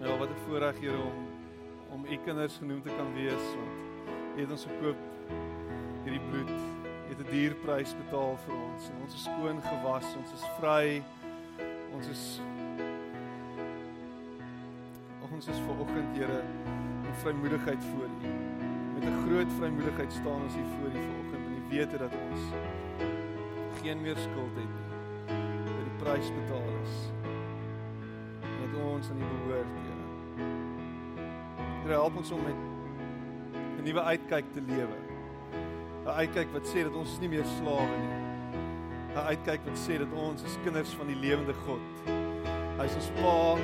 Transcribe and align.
Ja, 0.00 0.18
wat 0.18 0.28
'n 0.28 0.34
voorreg 0.46 0.78
hier 0.78 0.92
om 0.92 1.26
om 1.90 2.04
u 2.04 2.18
kinders 2.24 2.56
genoem 2.56 2.82
te 2.82 2.90
kan 2.96 3.14
wees 3.14 3.44
want 3.56 4.36
u 4.36 4.40
het 4.40 4.50
ons 4.50 4.64
gekoop 4.64 4.96
hierdie 6.04 6.20
bloed 6.30 6.50
het 7.08 7.18
'n 7.18 7.30
dierprys 7.30 7.96
betaal 7.96 8.36
vir 8.44 8.54
ons 8.54 8.88
en 8.88 9.02
ons 9.02 9.14
is 9.14 9.22
skoon 9.22 9.62
gewas, 9.62 10.16
ons 10.16 10.32
is 10.32 10.44
vry. 10.60 11.02
Ons 11.94 12.08
is 12.08 12.40
ons 15.32 15.48
is 15.48 15.58
ver 15.58 15.80
oggend 15.80 16.16
Here 16.16 16.42
in 17.08 17.14
vrymoedigheid 17.14 17.84
voor 17.84 18.08
U. 18.26 18.28
Met 18.94 19.04
'n 19.08 19.16
groot 19.26 19.50
vrymoedigheid 19.58 20.12
staan 20.12 20.42
ons 20.42 20.54
hier 20.54 20.70
voor 20.76 20.88
U 20.88 21.00
vanoggend 21.08 21.42
en 21.46 21.54
U 21.58 21.62
weet 21.70 21.90
dat 21.90 22.12
ons 22.30 22.40
geen 23.82 24.00
meer 24.00 24.16
skuld 24.16 24.54
het 24.60 24.70
nie. 24.76 24.88
Dat 25.76 25.84
die 25.88 25.98
prys 26.02 26.28
betaal 26.40 26.70
is. 26.84 26.94
En 28.42 28.56
dat 28.72 28.80
ons 28.80 29.10
aan 29.10 29.16
U 29.16 29.26
behoort, 29.34 29.72
Here. 29.84 29.96
Here 31.82 31.92
help 31.92 32.16
ons 32.16 32.30
om 32.30 32.42
met 32.42 32.58
'n 33.78 33.82
nuwe 33.82 34.02
uitkyk 34.02 34.44
te 34.52 34.62
lewe. 34.66 34.98
'n 36.04 36.08
Uitkyk 36.08 36.48
wat 36.52 36.68
sê 36.68 36.82
dat 36.82 36.94
ons 36.94 37.18
nie 37.20 37.28
meer 37.28 37.44
slawe 37.44 37.96
nie. 38.04 38.16
'n 39.14 39.26
Uitkyk 39.32 39.60
wat 39.64 39.78
sê 39.78 39.98
dat 39.98 40.12
ons 40.12 40.42
is 40.42 40.58
kinders 40.62 40.90
van 40.90 41.06
die 41.06 41.16
lewende 41.16 41.54
God. 41.54 41.86
Hy 42.78 42.84
is 42.84 42.94
ons 42.94 43.10
Pa 43.20 43.56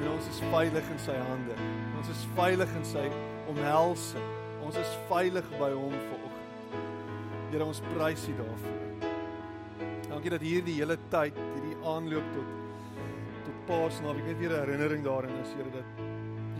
en 0.00 0.10
ons 0.10 0.28
is 0.28 0.40
veilig 0.50 0.90
in 0.90 0.98
sy 0.98 1.16
hande. 1.16 1.75
Ons 1.96 2.10
is 2.12 2.24
veilig 2.36 2.72
in 2.78 2.84
sy 2.86 3.04
omhelsing. 3.50 4.26
Ons 4.66 4.76
is 4.80 4.92
veilig 5.10 5.46
by 5.56 5.70
hom 5.72 5.94
vanoggend. 5.94 6.74
Here 7.52 7.64
ons 7.66 7.80
prys 7.94 8.26
U 8.28 8.34
daarvoor. 8.40 8.82
Dankie 10.10 10.32
dat 10.34 10.44
hierdie 10.44 10.76
hele 10.80 10.98
tyd, 11.12 11.38
hierdie 11.54 11.78
aanloop 11.86 12.28
tot 12.36 12.54
tot 13.46 13.58
Paasnaweek 13.68 14.26
net 14.26 14.38
weer 14.40 14.52
'n 14.52 14.60
herinnering 14.64 15.04
daarin 15.04 15.34
is, 15.42 15.54
Here 15.54 15.70
dat 15.70 15.88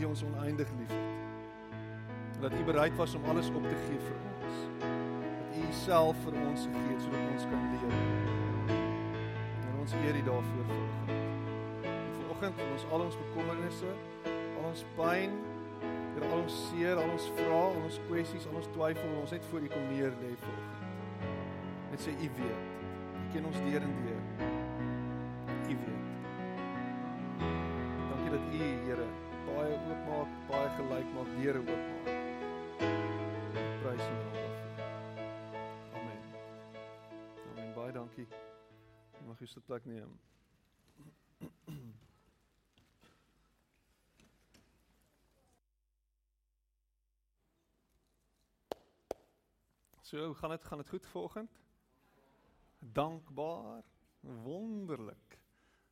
U 0.01 0.05
ons 0.05 0.23
oneindig 0.23 0.69
liefhet. 0.78 2.41
Dat 2.41 2.53
U 2.53 2.65
bereid 2.65 2.97
was 2.97 3.15
om 3.15 3.25
alles 3.25 3.48
op 3.48 3.62
te 3.62 3.77
gee 3.87 3.98
vir 3.98 4.19
ons. 4.31 4.56
Dat 4.81 5.56
U 5.62 5.73
self 5.73 6.17
vir 6.25 6.34
ons 6.48 6.61
gegee 6.67 6.93
het 6.95 7.03
sodat 7.03 7.33
ons 7.33 7.47
kan 7.50 7.62
lewe. 7.73 7.93
En 9.67 9.81
ons 9.81 9.93
eer 9.93 10.17
U 10.17 10.23
daarvoor 10.23 10.65
vanoggend 10.65 10.97
vanoggend 12.37 12.59
vir 12.61 12.73
ons 12.73 12.84
al 12.93 13.05
ons 13.06 13.17
bekommernisse, 13.17 13.91
al 14.67 14.72
ons 14.72 14.84
pyn, 14.97 15.34
vir 16.14 16.25
al 16.27 16.41
ons 16.41 16.55
seer, 16.67 16.98
al 16.98 17.11
ons 17.12 17.27
vrae, 17.39 17.59
al 17.69 17.84
ons 17.86 17.98
kwessies, 18.09 18.47
al 18.50 18.56
ons 18.59 18.70
twyfel, 18.75 19.12
ons 19.20 19.34
net 19.34 19.45
voor 19.50 19.62
U 19.62 19.69
kom 19.70 19.84
neer 19.92 20.17
lê 20.22 20.33
vanoggend. 20.42 21.28
Net 21.92 22.03
sê 22.03 22.14
U 22.17 22.31
weet. 22.39 22.64
U 23.20 23.28
ken 23.34 23.47
ons 23.47 23.61
deur 23.69 23.87
en 23.87 23.94
deur. 24.00 24.25
U 25.55 25.77
weet. 25.84 26.09
Dankie 28.11 28.34
dat 28.34 28.50
U, 28.59 28.72
Here, 28.89 29.09
baie 29.47 29.78
oopmaak, 29.78 30.34
baie 30.50 30.75
gelyk 30.81 31.14
maak, 31.14 31.33
deure 31.39 31.62
oopmaak. 31.62 32.06
Prys 33.84 34.06
U 34.09 34.14
naam. 34.19 34.53
Amen. 36.00 36.20
Amen. 37.53 37.75
Baie 37.78 37.94
dankie. 37.94 38.27
Mag 39.28 39.39
jy 39.42 39.55
sit 39.55 39.70
plek 39.70 39.87
neem. 39.87 40.11
So, 50.07 50.25
hoe 50.25 50.35
gaan 50.35 50.51
dit? 50.51 50.65
Gaan 50.65 50.79
dit 50.79 50.89
goed 50.89 51.07
vanoggend? 51.07 51.61
Dankbaar, 52.79 53.83
wonderlik. 54.21 55.41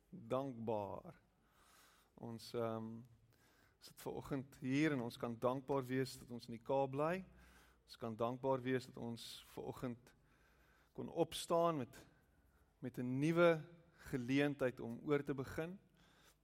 Dankbaar. 0.09 1.21
Ons 2.13 2.53
ehm 2.53 2.75
um, 2.75 3.07
sit 3.79 4.01
vanoggend 4.01 4.55
hier 4.59 4.91
en 4.91 5.01
ons 5.01 5.17
kan 5.17 5.35
dankbaar 5.39 5.85
wees 5.85 6.17
dat 6.17 6.31
ons 6.31 6.47
in 6.47 6.55
die 6.55 6.63
Kaap 6.63 6.93
bly. 6.93 7.25
Ons 7.83 7.97
kan 7.97 8.15
dankbaar 8.15 8.61
wees 8.61 8.85
dat 8.85 8.97
ons 8.97 9.25
vanoggend 9.51 10.13
kon 10.93 11.09
opstaan 11.09 11.77
met 11.83 11.99
met 12.79 12.97
'n 12.97 13.19
nuwe 13.19 13.61
geleentheid 13.95 14.79
om 14.79 14.99
oor 15.03 15.23
te 15.23 15.33
begin. 15.33 15.79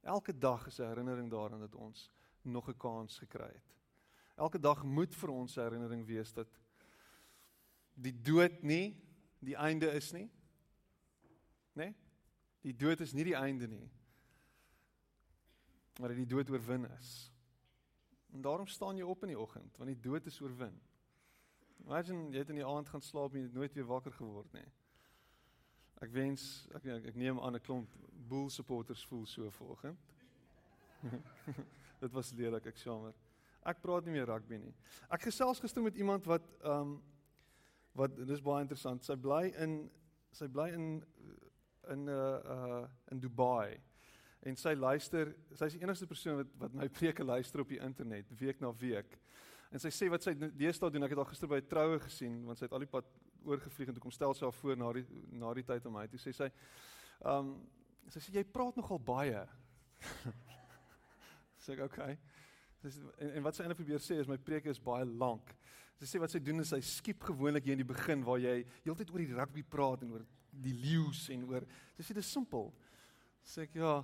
Elke 0.01 0.37
dag 0.37 0.67
is 0.67 0.79
'n 0.79 0.91
herinnering 0.91 1.31
daaraan 1.31 1.59
dat 1.59 1.75
ons 1.75 2.11
nog 2.41 2.67
'n 2.67 2.77
kans 2.77 3.17
gekry 3.17 3.53
het. 3.53 3.75
Elke 4.35 4.59
dag 4.59 4.83
moet 4.83 5.15
vir 5.15 5.29
ons 5.29 5.55
'n 5.57 5.61
herinnering 5.61 6.05
wees 6.05 6.33
dat 6.33 6.60
die 7.93 8.13
dood 8.21 8.61
nie 8.63 8.95
die 9.39 9.57
einde 9.57 9.89
is 9.97 10.11
nie. 10.13 10.29
Né? 11.73 11.85
Nee? 11.85 11.95
Die 12.61 12.75
dood 12.77 13.01
is 13.01 13.13
nie 13.13 13.25
die 13.25 13.37
einde 13.37 13.67
nie. 13.67 13.87
Maar 15.99 16.13
dat 16.13 16.17
die 16.17 16.29
dood 16.29 16.49
oorwin 16.49 16.85
is. 16.99 17.31
En 18.31 18.41
daarom 18.41 18.67
staan 18.67 18.97
jy 18.97 19.03
op 19.03 19.23
in 19.23 19.33
die 19.33 19.39
oggend, 19.39 19.77
want 19.77 19.89
die 19.89 19.99
dood 19.99 20.25
is 20.25 20.39
oorwin. 20.41 20.77
Imagine 21.81 22.29
jy 22.29 22.43
het 22.43 22.51
in 22.53 22.61
die 22.61 22.67
aand 22.67 22.89
gaan 22.89 23.01
slaap 23.01 23.33
en 23.33 23.41
jy 23.41 23.49
het 23.49 23.57
nooit 23.57 23.73
weer 23.73 23.89
wakker 23.89 24.13
geword 24.15 24.53
nie. 24.53 24.67
Ek 26.01 26.13
wens 26.13 26.45
ek 26.77 26.85
ek, 26.85 27.09
ek 27.11 27.17
neem 27.17 27.39
aan 27.41 27.57
'n 27.57 27.65
klomp 27.65 27.97
Bull 28.31 28.49
supporters 28.49 29.03
voel 29.05 29.25
so 29.25 29.49
vanoggend. 29.49 29.99
Dit 32.01 32.13
was 32.13 32.31
lelik, 32.31 32.65
ek 32.65 32.77
jammer. 32.77 33.13
Ek 33.65 33.81
praat 33.81 34.05
nie 34.05 34.13
meer 34.13 34.29
rugby 34.29 34.57
nie. 34.57 34.73
Ek 35.09 35.21
gesels 35.21 35.59
gister 35.59 35.83
met 35.83 35.97
iemand 35.97 36.25
wat 36.25 36.45
ehm 36.61 36.93
um, 36.93 37.01
wat 37.97 38.15
dis 38.27 38.41
baie 38.41 38.61
interessant. 38.61 39.03
Sy 39.03 39.15
bly 39.15 39.51
in 39.63 39.91
sy 40.31 40.47
bly 40.47 40.69
in 40.71 41.03
in 41.89 42.05
'n 42.05 42.09
uh, 42.09 42.39
uh 42.55 42.87
in 43.11 43.19
Dubai. 43.19 43.81
En 44.41 44.55
sy 44.55 44.73
luister, 44.73 45.35
sy's 45.53 45.73
die 45.73 45.81
enigste 45.81 46.07
persoon 46.07 46.35
wat 46.41 46.53
wat 46.57 46.73
my 46.73 46.87
preke 46.99 47.23
luister 47.23 47.61
op 47.61 47.69
die 47.69 47.81
internet 47.81 48.31
week 48.39 48.59
na 48.59 48.73
week. 48.73 49.17
En 49.71 49.79
sy 49.79 49.89
sê 49.89 50.09
wat 50.11 50.23
sy 50.23 50.33
deesdae 50.35 50.91
doen, 50.91 51.03
ek 51.03 51.13
het 51.13 51.21
al 51.23 51.29
gister 51.29 51.47
by 51.47 51.61
'n 51.61 51.67
troue 51.67 51.99
gesien 51.99 52.45
want 52.45 52.57
sy 52.57 52.65
het 52.65 52.73
al 52.73 52.83
die 52.85 52.91
pad 52.91 53.05
oorgevlieg 53.43 53.87
en 53.87 53.93
toe 53.93 54.03
kom 54.03 54.11
stel 54.11 54.33
sy 54.33 54.45
haar 54.45 54.53
voor 54.53 54.77
na 54.77 54.91
die 54.93 55.05
na 55.31 55.53
die 55.53 55.63
tyd 55.63 55.85
om 55.85 55.93
my 55.93 56.07
toe 56.07 56.19
sê 56.19 56.33
sy 56.33 56.49
ehm 56.49 57.37
um, 57.37 57.53
sy 58.09 58.19
sê 58.19 58.33
jy 58.33 58.43
praat 58.43 58.75
nogal 58.75 58.99
baie. 58.99 59.45
sê 61.63 61.73
ek 61.73 61.85
okay. 61.85 62.17
Dis 62.81 62.97
en, 63.17 63.31
en 63.37 63.43
wat 63.45 63.55
sy 63.55 63.63
eintlik 63.63 63.81
probeer 63.83 64.01
sê 64.03 64.17
is 64.19 64.29
my 64.29 64.37
preke 64.37 64.69
is 64.69 64.81
baie 64.81 65.05
lank. 65.05 65.53
Sy 66.01 66.07
sê 66.09 66.19
wat 66.21 66.33
sy 66.33 66.39
doen 66.41 66.63
is 66.63 66.71
sy 66.73 66.79
skiep 66.81 67.27
gewoonlik 67.27 67.67
hier 67.67 67.75
in 67.77 67.83
die 67.83 67.85
begin 67.85 68.23
waar 68.25 68.39
jy 68.41 68.63
heeltyd 68.81 69.11
oor 69.13 69.21
die 69.21 69.35
rugby 69.37 69.61
praat 69.61 70.01
en 70.01 70.15
oor 70.15 70.23
die 70.49 70.73
leeu's 70.73 71.27
en 71.29 71.43
oor 71.45 71.67
sy 71.93 72.07
sê 72.07 72.15
dis 72.17 72.31
simpel. 72.33 72.71
Sê 73.45 73.67
ek 73.67 73.77
ja. 73.77 73.99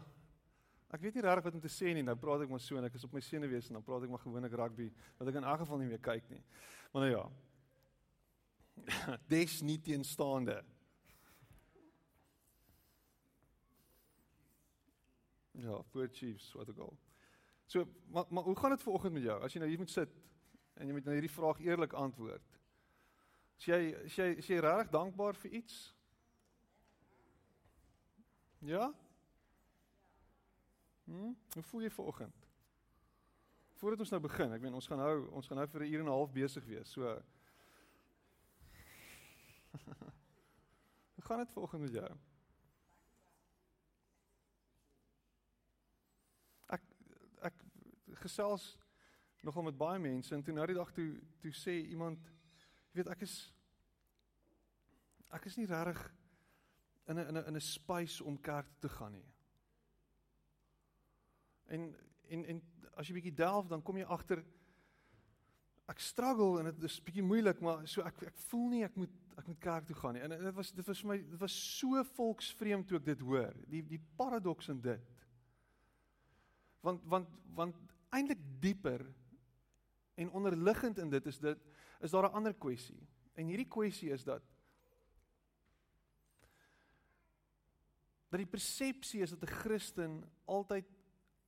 Ek 0.94 1.02
weet 1.02 1.18
nie 1.18 1.24
regtig 1.26 1.48
wat 1.48 1.58
om 1.58 1.64
te 1.64 1.72
sê 1.74 1.96
nie. 1.98 2.06
Nou 2.06 2.14
praat 2.22 2.46
ek 2.46 2.54
maar 2.54 2.62
so 2.62 2.78
en 2.78 2.86
ek 2.86 3.00
is 3.00 3.08
op 3.08 3.18
my 3.18 3.24
senuwees 3.26 3.72
en 3.72 3.80
dan 3.80 3.86
praat 3.88 4.06
ek 4.06 4.14
maar 4.14 4.22
gewoonlik 4.22 4.54
rugby 4.62 4.92
wat 5.18 5.34
ek 5.34 5.42
in 5.42 5.50
elk 5.50 5.64
geval 5.64 5.82
nie 5.82 5.90
meer 5.90 6.04
kyk 6.06 6.30
nie. 6.30 6.44
Maar 6.94 7.08
nou 7.08 7.12
ja. 7.16 7.26
Dis 9.34 9.58
nie 9.66 9.80
teenstaande. 9.82 10.62
Ja, 15.58 15.82
poor 15.90 16.14
Chiefs, 16.14 16.54
what 16.54 16.70
a 16.70 16.78
goal. 16.78 16.94
So, 17.66 17.90
maar, 18.14 18.30
maar 18.30 18.46
hoe 18.46 18.56
gaan 18.56 18.78
dit 18.78 18.86
vanoggend 18.86 19.18
met 19.18 19.26
jou? 19.26 19.42
As 19.42 19.58
jy 19.58 19.66
nou 19.66 19.74
hier 19.74 19.82
moet 19.82 19.92
sit 19.92 20.14
en 20.78 20.88
jy 20.88 20.94
moet 20.94 21.06
nou 21.06 21.16
hierdie 21.18 21.34
vraag 21.34 21.60
eerlik 21.66 21.94
antwoord. 21.98 22.58
Is 23.58 23.66
jy 23.66 23.80
is 24.06 24.18
jy 24.18 24.28
is 24.38 24.50
jy 24.50 24.60
regtig 24.62 24.92
dankbaar 24.94 25.38
vir 25.42 25.52
iets? 25.62 25.78
Ja? 28.66 28.94
Hm? 31.08 31.34
Hoe 31.54 31.64
voel 31.72 31.82
jy 31.88 31.92
vanoggend? 31.94 32.46
Voordat 33.78 34.00
ons 34.06 34.14
nou 34.14 34.22
begin, 34.22 34.54
ek 34.54 34.62
meen 34.62 34.78
ons 34.78 34.88
gaan 34.90 35.02
nou 35.02 35.28
ons 35.38 35.48
gaan 35.50 35.58
nou 35.62 35.68
vir 35.74 35.82
'n 35.86 35.92
uur 35.94 36.00
en 36.00 36.08
'n 36.10 36.18
half 36.18 36.32
besig 36.32 36.66
wees. 36.66 36.90
So 36.92 37.02
Hoe 41.16 41.24
gaan 41.24 41.38
dit 41.38 41.52
vanoggend 41.52 41.82
met 41.82 41.94
jou? 41.94 42.12
Ek 46.68 46.84
ek 47.42 47.64
gesels 48.22 48.78
nogal 49.48 49.64
met 49.64 49.78
baie 49.80 50.00
mense 50.04 50.36
en 50.36 50.44
toe 50.44 50.54
nou 50.56 50.66
die 50.68 50.78
dag 50.78 50.92
toe 50.96 51.08
toe 51.44 51.54
sê 51.56 51.78
iemand 51.94 52.32
jy 52.92 53.02
weet 53.02 53.12
ek 53.16 53.24
is 53.28 53.36
ek 55.36 55.48
is 55.50 55.58
nie 55.60 55.68
regtig 55.70 56.02
in 57.08 57.20
'n 57.20 57.28
in 57.28 57.38
'n 57.38 57.48
in 57.48 57.56
'n 57.56 57.62
space 57.62 58.24
om 58.24 58.42
kerk 58.42 58.68
toe 58.68 58.90
te 58.90 58.96
gaan 58.96 59.14
nie. 59.14 59.28
En 61.68 61.96
en 62.30 62.46
en 62.46 62.62
as 62.98 63.08
jy 63.08 63.14
bietjie 63.14 63.36
delf 63.36 63.68
dan 63.68 63.82
kom 63.82 63.98
jy 63.98 64.04
agter 64.04 64.44
ek 65.88 66.00
struggle 66.00 66.60
en 66.60 66.66
dit 66.66 66.84
is 66.84 67.04
bietjie 67.04 67.24
moeilik 67.24 67.62
maar 67.62 67.88
so 67.88 68.02
ek 68.02 68.24
ek 68.24 68.38
voel 68.50 68.70
nie 68.70 68.84
ek 68.84 68.96
moet 68.96 69.14
ek 69.38 69.48
moet 69.48 69.60
kerk 69.60 69.86
toe 69.86 69.96
gaan 69.96 70.14
nie. 70.14 70.22
En 70.22 70.30
dit 70.30 70.54
was 70.54 70.72
dit 70.72 70.88
was 70.88 71.02
vir 71.02 71.08
my 71.08 71.18
dit 71.18 71.40
was 71.40 71.78
so 71.80 72.04
volksvreemd 72.04 72.88
toe 72.88 72.98
ek 72.98 73.06
dit 73.06 73.20
hoor. 73.20 73.54
Die 73.68 73.84
die 73.84 74.02
paradoks 74.18 74.70
in 74.70 74.82
dit. 74.82 75.24
Want 76.82 77.04
want 77.06 77.30
want 77.56 77.76
eintlik 78.10 78.42
dieper 78.60 79.06
En 80.18 80.32
onderliggend 80.34 80.98
in 80.98 81.10
dit 81.14 81.26
is 81.30 81.40
dit 81.40 81.60
is 82.02 82.12
daar 82.12 82.30
'n 82.30 82.34
ander 82.34 82.54
kwessie. 82.54 83.08
En 83.34 83.46
hierdie 83.46 83.68
kwessie 83.68 84.10
is 84.10 84.24
dat 84.24 84.42
dat 88.30 88.40
die 88.40 88.50
persepsie 88.50 89.22
is 89.22 89.30
dat 89.30 89.42
'n 89.42 89.54
Christen 89.62 90.32
altyd 90.46 90.86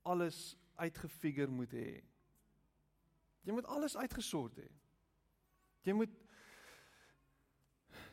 alles 0.02 0.56
uitgefigure 0.74 1.50
moet 1.50 1.72
hê. 1.72 2.02
Jy 3.40 3.52
moet 3.52 3.66
alles 3.66 3.96
uitgesort 3.96 4.56
hê. 4.56 4.68
Jy 5.80 5.92
moet 5.92 6.14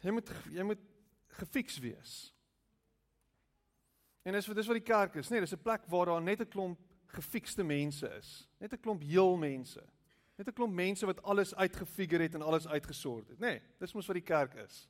jy 0.01 0.11
moet 0.11 0.31
jy 0.51 0.63
moet 0.63 0.83
gefiks 1.27 1.77
wees. 1.79 2.35
En 4.23 4.33
dis 4.33 4.45
dis 4.45 4.67
wat 4.67 4.79
die 4.79 4.93
kerk 4.93 5.15
is, 5.15 5.29
nee, 5.29 5.39
dis 5.39 5.53
'n 5.53 5.61
plek 5.61 5.85
waar 5.85 6.05
daar 6.05 6.21
net 6.21 6.41
'n 6.41 6.49
klomp 6.49 6.79
gefikste 7.05 7.63
mense 7.63 8.07
is. 8.17 8.49
Net 8.59 8.73
'n 8.73 8.79
klomp 8.79 9.01
heel 9.01 9.37
mense. 9.37 9.83
Net 10.37 10.47
'n 10.47 10.53
klomp 10.53 10.73
mense 10.73 11.05
wat 11.05 11.23
alles 11.23 11.55
uitgefigure 11.55 12.23
het 12.23 12.33
en 12.33 12.41
alles 12.41 12.67
uitgesort 12.67 13.27
het, 13.27 13.39
nê? 13.39 13.57
Nee, 13.57 13.61
dis 13.79 13.93
mos 13.93 14.05
wat 14.05 14.15
die 14.15 14.23
kerk 14.23 14.53
is. 14.53 14.89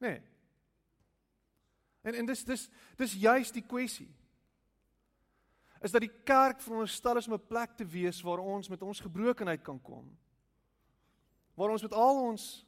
Nê? 0.00 0.08
Nee. 0.08 0.22
En 2.02 2.14
en 2.14 2.26
dis 2.26 2.44
dis 2.44 2.68
dis 2.96 3.12
juist 3.14 3.54
die 3.54 3.66
kwessie. 3.66 4.10
Is 5.82 5.90
dat 5.90 6.00
die 6.00 6.22
kerk 6.24 6.60
veronderstel 6.60 7.16
is 7.16 7.28
om 7.28 7.34
'n 7.34 7.46
plek 7.46 7.76
te 7.76 7.86
wees 7.86 8.22
waar 8.22 8.38
ons 8.38 8.68
met 8.68 8.82
ons 8.82 9.00
gebrokenheid 9.00 9.62
kan 9.62 9.80
kom. 9.82 10.18
Waar 11.54 11.70
ons 11.70 11.82
met 11.82 11.92
al 11.92 12.22
ons 12.22 12.66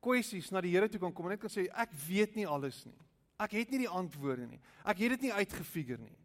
kwessies 0.00 0.50
na 0.50 0.60
die 0.60 0.70
Here 0.70 0.88
toe 0.88 1.00
kan 1.00 1.12
kom 1.12 1.24
en 1.24 1.30
net 1.30 1.40
kan 1.40 1.50
sê 1.50 1.66
ek 1.72 1.92
weet 2.06 2.34
nie 2.34 2.46
alles 2.46 2.84
nie. 2.84 2.98
Ek 3.38 3.50
het 3.50 3.70
nie 3.70 3.78
die 3.78 3.88
antwoorde 3.88 4.46
nie. 4.46 4.60
Ek 4.84 4.98
het 4.98 5.08
dit 5.08 5.20
nie 5.20 5.32
uitgefigure 5.32 6.02
nie. 6.02 6.16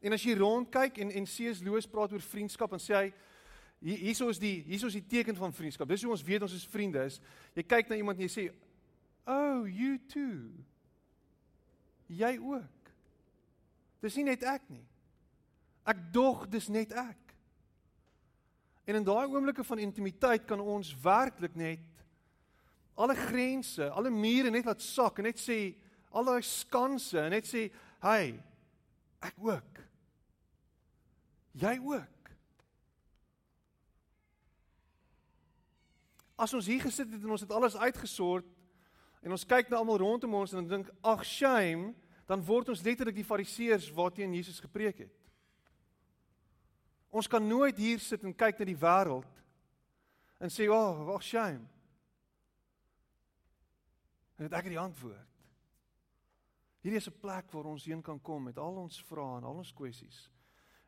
En 0.00 0.12
as 0.12 0.22
jy 0.22 0.36
rondkyk 0.38 0.98
en 0.98 1.10
en 1.10 1.24
C.S. 1.24 1.62
Lewis 1.62 1.86
praat 1.86 2.12
oor 2.12 2.22
vriendskap 2.22 2.72
en 2.72 2.78
sê 2.78 2.94
hy 2.94 3.12
hierso 3.80 4.28
is 4.28 4.38
die 4.38 4.62
hierso 4.66 4.86
is 4.86 4.98
die 4.98 5.06
teken 5.06 5.36
van 5.36 5.52
vriendskap. 5.52 5.88
Dis 5.88 6.02
hoe 6.02 6.12
ons 6.12 6.22
weet 6.22 6.42
ons 6.42 6.54
is 6.54 6.66
vriende 6.66 7.04
is. 7.04 7.20
Jy 7.54 7.62
kyk 7.62 7.88
na 7.88 7.96
iemand 7.96 8.18
en 8.18 8.28
jy 8.28 8.32
sê, 8.32 8.48
"Oh, 9.26 9.66
you 9.66 9.98
too." 10.08 10.50
jy 12.08 12.38
ook. 12.40 12.92
Dis 14.02 14.16
nie 14.18 14.28
net 14.30 14.44
ek 14.46 14.68
nie. 14.72 14.84
Ek 15.88 16.00
dog 16.14 16.46
dis 16.50 16.68
net 16.72 16.92
ek. 16.96 17.34
En 18.88 19.00
in 19.00 19.04
daai 19.04 19.26
oomblikke 19.28 19.64
van 19.68 19.82
intimiteit 19.84 20.46
kan 20.48 20.60
ons 20.62 20.94
werklik 21.04 21.56
net 21.58 21.84
alle 22.98 23.14
grense, 23.14 23.84
alle 23.94 24.10
mure 24.10 24.50
net 24.50 24.66
laat 24.66 24.82
sak 24.82 25.20
en 25.20 25.28
net 25.28 25.38
sê 25.38 25.58
al 26.08 26.26
daai 26.26 26.42
skanse 26.42 27.20
en 27.20 27.30
net 27.30 27.46
sê, 27.46 27.70
"Hey, 28.00 28.40
ek 29.22 29.34
ook." 29.38 29.82
Jy 31.52 31.78
ook. 31.78 32.17
As 36.38 36.54
ons 36.54 36.68
hier 36.70 36.80
gesit 36.84 37.10
het 37.10 37.22
en 37.22 37.34
ons 37.34 37.42
het 37.42 37.52
alles 37.52 37.76
uitgesort 37.76 38.46
en 39.26 39.34
ons 39.34 39.46
kyk 39.50 39.70
na 39.70 39.80
almal 39.80 39.98
rondom 39.98 40.36
ons 40.38 40.52
en 40.54 40.62
dan 40.62 40.68
dink 40.78 40.92
ag 41.02 41.24
shame 41.26 41.90
dan 42.28 42.44
word 42.44 42.70
ons 42.70 42.84
letterlik 42.84 43.16
die 43.18 43.26
fariseërs 43.26 43.88
waarteen 43.96 44.36
Jesus 44.36 44.60
gepreek 44.62 45.02
het. 45.06 45.14
Ons 47.10 47.26
kan 47.26 47.42
nooit 47.42 47.76
hier 47.80 47.98
sit 48.04 48.22
en 48.22 48.36
kyk 48.36 48.60
na 48.60 48.68
die 48.68 48.78
wêreld 48.78 49.42
en 50.38 50.52
sê, 50.52 50.68
"Ag, 50.68 51.00
oh, 51.00 51.06
wat 51.06 51.22
shame." 51.22 51.66
En 54.38 54.46
dit 54.46 54.52
ek 54.52 54.68
het 54.68 54.76
die 54.76 54.78
antwoord. 54.78 55.26
Hierdie 56.80 57.00
is 57.00 57.08
'n 57.08 57.20
plek 57.20 57.50
waar 57.50 57.64
ons 57.64 57.84
heen 57.84 58.02
kan 58.02 58.20
kom 58.20 58.42
met 58.42 58.58
al 58.58 58.76
ons 58.76 59.02
vrae 59.02 59.38
en 59.38 59.44
al 59.44 59.56
ons 59.56 59.72
kwessies 59.72 60.30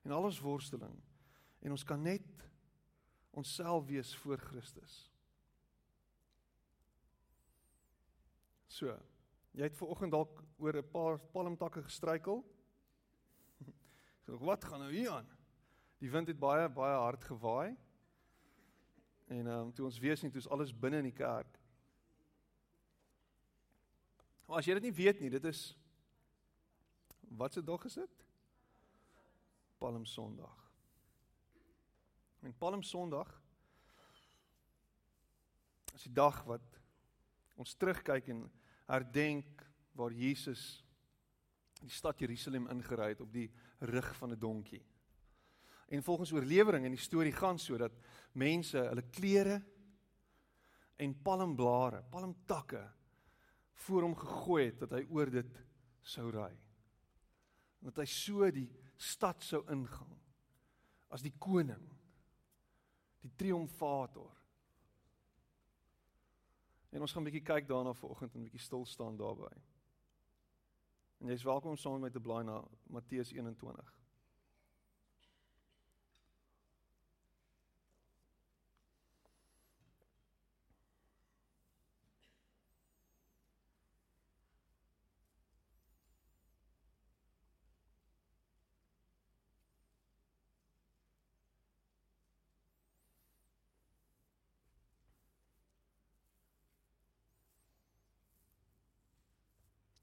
en 0.04 0.12
al 0.12 0.24
ons 0.24 0.40
worsteling 0.40 1.02
en 1.60 1.70
ons 1.70 1.84
kan 1.84 2.02
net 2.02 2.46
onsself 3.30 3.86
wees 3.86 4.16
voor 4.16 4.38
Christus. 4.38 5.09
So, 8.80 8.94
jy 9.52 9.66
het 9.66 9.76
ver 9.76 9.90
oggend 9.92 10.14
dalk 10.14 10.38
oor 10.56 10.76
'n 10.78 10.90
paar 10.90 11.18
palmtakke 11.18 11.82
gestruikel. 11.84 12.38
Sê, 14.24 14.32
"Wat 14.32 14.64
gaan 14.64 14.80
nou 14.80 14.92
hier 14.92 15.10
aan?" 15.10 15.28
Die 15.98 16.10
wind 16.10 16.28
het 16.28 16.38
baie 16.38 16.68
baie 16.68 16.96
hard 16.96 17.24
gewaai. 17.24 17.76
En 19.26 19.46
ehm 19.46 19.66
um, 19.66 19.72
toe 19.72 19.84
ons 19.84 19.98
weer 19.98 20.16
sien, 20.16 20.30
toe 20.30 20.40
is 20.40 20.48
alles 20.48 20.78
binne 20.78 20.96
in 20.96 21.10
die 21.10 21.12
kerk. 21.12 21.58
Maar 24.46 24.58
as 24.58 24.64
jy 24.64 24.74
dit 24.74 24.82
nie 24.82 24.96
weet 25.04 25.20
nie, 25.20 25.30
dit 25.30 25.44
is 25.44 25.76
wat 27.28 27.52
se 27.52 27.62
dag 27.62 27.84
is 27.84 27.94
dit? 27.94 28.24
Palm 29.78 30.04
Sondag. 30.04 30.72
En 32.40 32.56
Palm 32.56 32.82
Sondag 32.82 33.42
is 35.94 36.02
die 36.02 36.12
dag 36.12 36.44
wat 36.44 36.80
ons 37.56 37.74
terugkyk 37.74 38.28
en 38.28 38.50
herdenk 38.90 39.64
waar 39.96 40.12
Jesus 40.12 40.84
die 41.80 41.90
stad 41.90 42.20
Jerusalem 42.20 42.68
ingery 42.68 43.14
het 43.14 43.20
op 43.24 43.32
die 43.32 43.48
rug 43.78 44.16
van 44.16 44.32
'n 44.32 44.38
donkie. 44.38 44.84
En 45.88 46.02
volgens 46.02 46.32
oorlewering 46.32 46.84
in 46.84 46.94
die 46.94 47.00
storie 47.00 47.32
gaan 47.32 47.58
sodat 47.58 47.92
mense 48.32 48.78
hulle 48.78 49.02
klere 49.10 49.62
en 50.96 51.22
palmblare, 51.22 52.02
palmtakke 52.02 52.92
voor 53.72 54.02
hom 54.02 54.16
gegooi 54.16 54.64
het 54.64 54.78
dat 54.78 54.90
hy 54.90 55.06
oor 55.08 55.30
dit 55.30 55.62
sou 56.00 56.30
ry. 56.30 56.52
Dat 57.80 57.96
hy 57.96 58.04
so 58.04 58.50
die 58.50 58.68
stad 58.96 59.42
sou 59.42 59.64
ingaan 59.72 60.18
as 61.10 61.22
die 61.22 61.34
koning, 61.38 61.82
die 63.24 63.32
triomfator. 63.36 64.30
En 66.90 67.00
ons 67.00 67.12
gaan 67.12 67.22
'n 67.22 67.30
bietjie 67.30 67.42
kyk 67.42 67.68
daarna 67.68 67.92
vanoggend 67.94 68.34
en 68.34 68.40
'n 68.40 68.42
bietjie 68.42 68.60
stil 68.60 68.84
staan 68.86 69.16
daarbey. 69.16 69.62
En 71.18 71.26
jy's 71.26 71.42
welkom 71.42 71.76
saam 71.76 71.92
met 71.92 72.00
my 72.00 72.10
te 72.10 72.20
blaai 72.20 72.44
na 72.44 72.64
Matteus 72.86 73.32
21. 73.32 73.99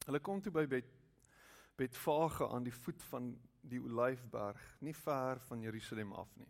Hulle 0.08 0.24
kom 0.24 0.42
toe 0.42 0.54
by 0.56 0.66
Bet 0.72 0.94
Betfage 1.78 2.48
aan 2.50 2.64
die 2.66 2.74
voet 2.74 3.04
van 3.12 3.28
die 3.62 3.78
Olyfberg, 3.78 4.62
nie 4.82 4.96
ver 4.98 5.38
van 5.46 5.62
Jerusalem 5.62 6.14
af 6.18 6.32
nie. 6.40 6.48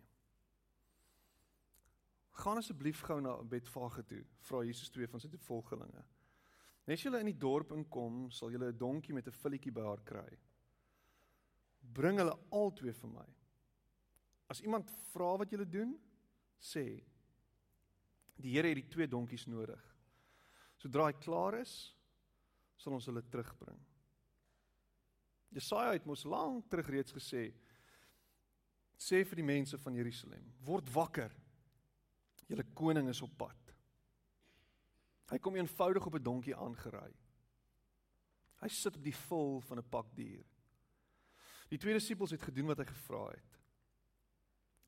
Gaan 2.38 2.56
asseblief 2.56 3.02
gou 3.04 3.18
na 3.20 3.34
Betfage 3.42 4.06
toe, 4.08 4.22
vra 4.48 4.62
Jesus 4.64 4.88
twee 4.94 5.10
van 5.10 5.20
sy 5.20 5.28
volgelinge. 5.44 6.04
Net 6.86 6.96
as 6.96 7.04
julle 7.04 7.20
in 7.20 7.28
die 7.28 7.36
dorp 7.36 7.74
inkom, 7.76 8.30
sal 8.32 8.54
julle 8.54 8.70
'n 8.72 8.78
donkie 8.78 9.12
met 9.12 9.26
'n 9.26 9.36
filletjie 9.42 9.72
by 9.72 9.82
haar 9.84 10.00
kry. 10.00 10.38
Bring 11.82 12.18
hulle 12.18 12.38
albei 12.50 12.92
vir 12.92 13.10
my. 13.10 13.28
As 14.48 14.62
iemand 14.62 14.90
vra 15.12 15.36
wat 15.36 15.50
julle 15.50 15.68
doen, 15.68 15.98
sê 16.58 17.04
die 18.36 18.52
Here 18.54 18.68
het 18.68 18.76
die 18.76 18.88
twee 18.88 19.08
donkies 19.08 19.46
nodig. 19.46 19.82
Sodra 20.76 21.06
hy 21.06 21.12
klaar 21.12 21.54
is, 21.60 21.94
sal 22.78 22.94
ons 22.94 23.08
hulle 23.10 23.24
terugbring. 23.30 23.78
Jesaja 25.54 25.94
het 25.96 26.06
mos 26.06 26.26
lank 26.28 26.68
terug 26.70 26.90
reeds 26.92 27.14
gesê 27.16 27.50
sê 28.98 29.22
vir 29.22 29.38
die 29.38 29.46
mense 29.46 29.78
van 29.78 29.94
Jerusalem, 29.94 30.42
word 30.66 30.88
wakker. 30.90 31.30
Julle 32.50 32.64
koning 32.74 33.06
is 33.12 33.20
op 33.22 33.36
pad. 33.38 33.72
Hy 35.30 35.38
kom 35.38 35.54
eenvoudig 35.54 36.06
op 36.06 36.14
'n 36.18 36.22
donkie 36.22 36.56
aangery. 36.56 37.14
Hy 38.58 38.68
sit 38.68 38.96
op 38.96 39.04
die 39.04 39.14
vol 39.14 39.60
van 39.60 39.78
'n 39.78 39.88
pak 39.88 40.16
dier. 40.16 40.44
Die 41.68 41.78
twee 41.78 41.94
disippels 41.94 42.30
het 42.30 42.42
gedoen 42.42 42.66
wat 42.66 42.78
hy 42.78 42.84
gevra 42.84 43.28
het. 43.30 43.58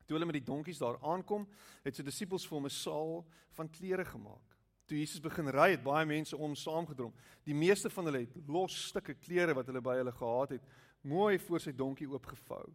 Toe 0.05 0.17
hulle 0.17 0.25
met 0.25 0.43
die 0.43 0.51
donkies 0.51 0.79
daar 0.79 0.99
aankom, 0.99 1.47
het 1.83 1.95
sy 1.95 2.03
disippels 2.03 2.47
vir 2.47 2.55
hom 2.55 2.65
'n 2.65 2.69
saal 2.69 3.25
van 3.51 3.69
klere 3.69 4.05
gemaak 4.05 4.60
toe 4.91 4.99
Jesus 4.99 5.23
begin 5.23 5.47
ry 5.55 5.69
het 5.71 5.83
baie 5.85 6.03
mense 6.05 6.35
om 6.35 6.51
saamgedrom. 6.57 7.13
Die 7.47 7.55
meeste 7.55 7.89
van 7.89 8.09
hulle 8.09 8.25
het 8.25 8.49
los 8.51 8.75
stukke 8.89 9.15
klere 9.23 9.55
wat 9.55 9.69
hulle 9.71 9.81
by 9.83 9.95
hulle 10.01 10.11
gehad 10.11 10.57
het, 10.57 10.65
mooi 11.07 11.37
voor 11.39 11.63
sy 11.63 11.71
donkie 11.71 12.09
oopgevou. 12.11 12.65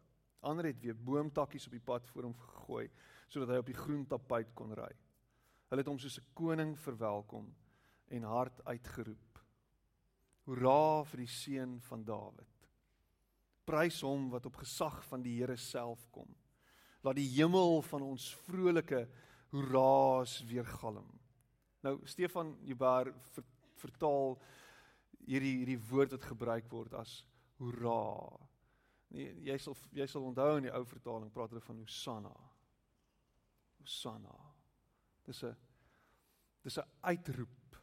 Ander 0.49 0.71
het 0.71 0.81
weer 0.81 0.97
boomtakkies 0.97 1.69
op 1.69 1.75
die 1.77 1.85
pad 1.85 2.09
voor 2.13 2.31
hom 2.31 2.39
gegooi 2.41 2.87
sodat 3.29 3.51
hy 3.51 3.59
op 3.59 3.69
die 3.69 3.77
groen 3.77 4.05
tapuit 4.07 4.53
kon 4.55 4.73
ry. 4.79 4.89
Hulle 5.69 5.83
het 5.83 5.91
hom 5.91 5.99
soos 5.99 6.19
'n 6.21 6.29
koning 6.33 6.77
verwelkom 6.79 7.53
en 8.09 8.23
hard 8.23 8.65
uitgeroep. 8.65 9.41
Hoera 10.47 11.05
vir 11.05 11.19
die 11.19 11.27
seun 11.27 11.81
van 11.81 12.05
Dawid. 12.05 12.71
Prys 13.67 14.01
hom 14.01 14.31
wat 14.31 14.47
op 14.47 14.57
gesag 14.57 15.05
van 15.05 15.23
die 15.23 15.37
Here 15.41 15.57
self 15.57 16.07
kom. 16.11 16.35
Laat 17.03 17.17
die 17.17 17.29
hemel 17.37 17.83
van 17.83 18.03
ons 18.03 18.35
vrolike 18.47 19.09
hoeraas 19.51 20.45
weergalm. 20.47 21.26
Nou 21.87 22.01
Stefan 22.05 22.57
Joubert 22.67 23.15
ver, 23.31 23.45
vertaal 23.79 24.35
hierdie 25.27 25.61
hierdie 25.61 25.79
woord 25.91 26.17
wat 26.17 26.27
gebruik 26.27 26.71
word 26.73 26.97
as 26.99 27.21
hoera. 27.61 28.01
Nee, 29.15 29.35
jy 29.47 29.57
sal 29.63 29.77
jy 29.95 30.07
sal 30.11 30.27
onthou 30.27 30.57
in 30.59 30.67
die 30.67 30.75
ou 30.75 30.83
vertaling 30.89 31.31
praat 31.35 31.55
hulle 31.55 31.63
van 31.63 31.79
Hosanna. 31.85 32.35
Hosanna. 33.79 34.35
Dis 35.29 35.45
'n 35.45 35.55
dis 36.63 36.79
'n 36.79 36.91
uitroep. 37.03 37.79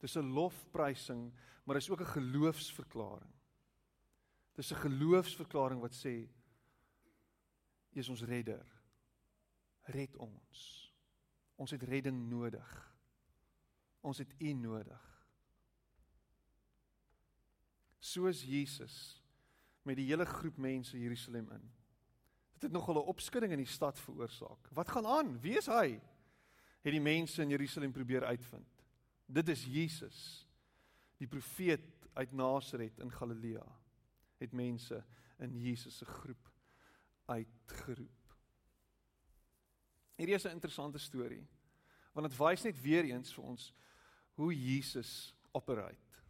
Dis 0.00 0.16
'n 0.16 0.32
lofprysing, 0.34 1.32
maar 1.64 1.76
dis 1.76 1.90
ook 1.90 2.00
'n 2.00 2.14
geloofsverklaring. 2.18 3.34
Dis 4.54 4.72
'n 4.72 4.82
geloofsverklaring 4.82 5.80
wat 5.80 5.94
sê 5.94 6.28
jy 7.92 8.00
is 8.00 8.08
ons 8.08 8.22
redder. 8.22 8.66
Red 9.82 10.16
ons. 10.16 10.92
Ons 11.56 11.70
het 11.70 11.82
redding 11.82 12.28
nodig. 12.28 12.87
Ons 14.08 14.22
het 14.22 14.34
U 14.40 14.52
nodig. 14.56 15.04
Soos 17.98 18.40
Jesus 18.46 18.94
met 19.84 19.98
die 19.98 20.06
hele 20.08 20.24
groep 20.28 20.56
mense 20.60 21.00
Jerusalem 21.00 21.50
in. 21.56 21.66
Dit 22.56 22.68
het 22.68 22.72
nogal 22.72 23.02
'n 23.02 23.10
opskudding 23.12 23.52
in 23.52 23.64
die 23.64 23.74
stad 23.74 23.98
veroorsaak. 24.00 24.68
Wat 24.72 24.88
gaan 24.88 25.06
aan? 25.06 25.40
Wie 25.40 25.56
is 25.56 25.66
hy? 25.66 26.00
Het 26.82 26.92
die 26.92 27.00
mense 27.00 27.42
in 27.42 27.48
Jerusalem 27.48 27.92
probeer 27.92 28.24
uitvind. 28.24 28.84
Dit 29.26 29.48
is 29.48 29.64
Jesus, 29.64 30.48
die 31.16 31.26
profeet 31.26 32.08
uit 32.12 32.32
Nasaret 32.32 32.98
in 32.98 33.12
Galilea. 33.12 33.66
Het 34.38 34.52
mense 34.52 35.04
in 35.38 35.58
Jesus 35.58 35.96
se 35.96 36.04
groep 36.04 36.52
uitgeroep. 37.26 38.36
Hierdie 40.14 40.34
is 40.34 40.44
'n 40.44 40.56
interessante 40.56 40.98
storie. 40.98 41.46
Want 42.12 42.28
dit 42.30 42.38
wys 42.38 42.62
net 42.62 42.80
weer 42.80 43.04
eens 43.04 43.34
vir 43.34 43.44
ons 43.44 43.74
hoe 44.38 44.52
Jesus 44.54 45.34
operate. 45.52 46.22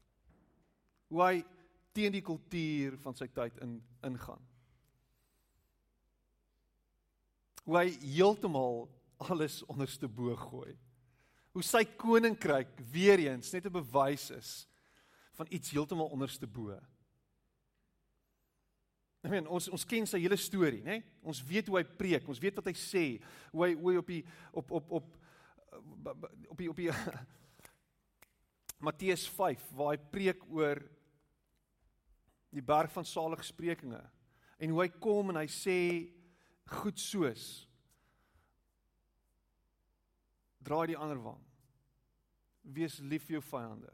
Hoe 1.13 1.23
hy 1.25 1.45
teen 1.93 2.15
die 2.15 2.25
kultuur 2.25 2.97
van 3.03 3.17
sy 3.17 3.29
tyd 3.33 3.59
in 3.65 3.79
ingaan. 4.07 4.41
Hoe 7.67 7.77
hy 7.83 7.89
heeltemal 8.01 8.87
alles 9.29 9.61
onderste 9.69 10.09
bo 10.09 10.37
gooi. 10.41 10.73
Hoe 11.53 11.65
sy 11.67 11.83
koninkryk 12.01 12.81
weer 12.93 13.21
eens 13.27 13.53
net 13.53 13.67
'n 13.67 13.77
bewys 13.77 14.31
is 14.31 14.69
van 15.37 15.47
iets 15.51 15.71
heeltemal 15.71 16.09
onderste 16.09 16.47
bo. 16.47 16.79
Ek 19.23 19.31
meen 19.31 19.49
ons 19.51 19.69
ons 19.69 19.85
ken 19.85 20.07
sy 20.07 20.21
hele 20.23 20.37
storie, 20.37 20.83
nê? 20.83 21.03
Ons 21.23 21.43
weet 21.45 21.67
hoe 21.67 21.79
hy 21.79 21.85
preek, 21.85 22.29
ons 22.29 22.39
weet 22.39 22.55
wat 22.55 22.67
hy 22.71 22.75
sê, 22.79 23.05
hoe 23.53 23.65
hy 23.67 23.75
hoe 23.75 23.91
hy 23.93 23.97
op 23.99 24.07
die 24.07 24.25
op 24.53 24.71
op 24.71 24.91
op 24.91 25.17
op 26.49 26.59
die 26.59 26.71
op 26.71 26.77
die 26.77 26.91
Matteus 28.79 29.27
5 29.35 29.71
waar 29.75 29.97
hy 29.97 30.01
preek 30.13 30.45
oor 30.55 30.81
die 32.55 32.65
berg 32.65 32.93
van 32.95 33.05
saligsprekinge. 33.05 34.01
En 34.59 34.73
hoe 34.73 34.85
hy 34.85 34.91
kom 35.03 35.33
en 35.33 35.41
hy 35.41 35.49
sê 35.51 35.79
goed 36.79 37.01
soos 37.01 37.69
draai 40.69 40.91
die 40.91 40.99
ander 40.99 41.21
wang. 41.23 41.41
Wees 42.69 42.99
lief 43.01 43.25
vir 43.29 43.39
jou 43.39 43.45
vyande. 43.49 43.93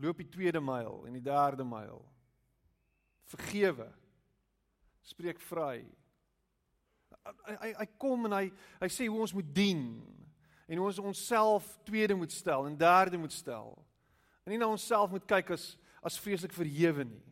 Loop 0.00 0.22
die 0.22 0.30
tweede 0.30 0.62
myl 0.64 1.04
en 1.06 1.18
die 1.18 1.24
derde 1.24 1.66
myl. 1.66 2.00
Vergewe. 3.30 3.90
Spreek 5.04 5.42
vry. 5.44 5.84
Hy 7.44 7.56
hy 7.60 7.70
hy 7.78 7.86
kom 8.00 8.26
en 8.28 8.36
hy 8.38 8.46
hy 8.80 8.88
sê 8.92 9.06
hoe 9.08 9.20
ons 9.24 9.34
moet 9.36 9.50
dien 9.56 9.84
en 10.66 10.78
hoe 10.78 10.86
ons 10.86 10.98
onsself 10.98 11.78
tweede 11.84 12.14
moet 12.14 12.32
stel 12.32 12.66
en 12.66 12.76
derde 12.76 13.18
moet 13.20 13.32
stel 13.32 13.74
en 14.44 14.52
nie 14.52 14.60
na 14.60 14.68
onsself 14.68 15.10
moet 15.10 15.26
kyk 15.28 15.54
as 15.56 15.74
as 16.04 16.18
vreeslik 16.20 16.52
verhewe 16.52 17.06
nie. 17.08 17.22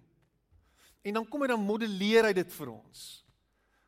En 1.05 1.19
dan 1.19 1.27
kom 1.29 1.43
hy 1.45 1.51
dan 1.51 1.61
modelleer 1.61 2.31
hy 2.31 2.33
dit 2.39 2.55
vir 2.57 2.71
ons. 2.73 3.01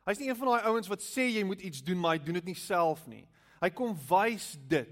Hy's 0.05 0.19
nie 0.21 0.27
een 0.29 0.37
van 0.37 0.51
daai 0.51 0.67
ouens 0.69 0.89
wat 0.91 1.01
sê 1.01 1.25
jy 1.31 1.41
moet 1.47 1.63
iets 1.65 1.81
doen 1.81 1.97
maar 1.97 2.19
hy 2.19 2.21
doen 2.21 2.37
dit 2.37 2.51
nie 2.51 2.59
self 2.59 3.01
nie. 3.09 3.23
Hy 3.63 3.71
kom 3.73 3.95
wys 4.11 4.51
dit. 4.69 4.91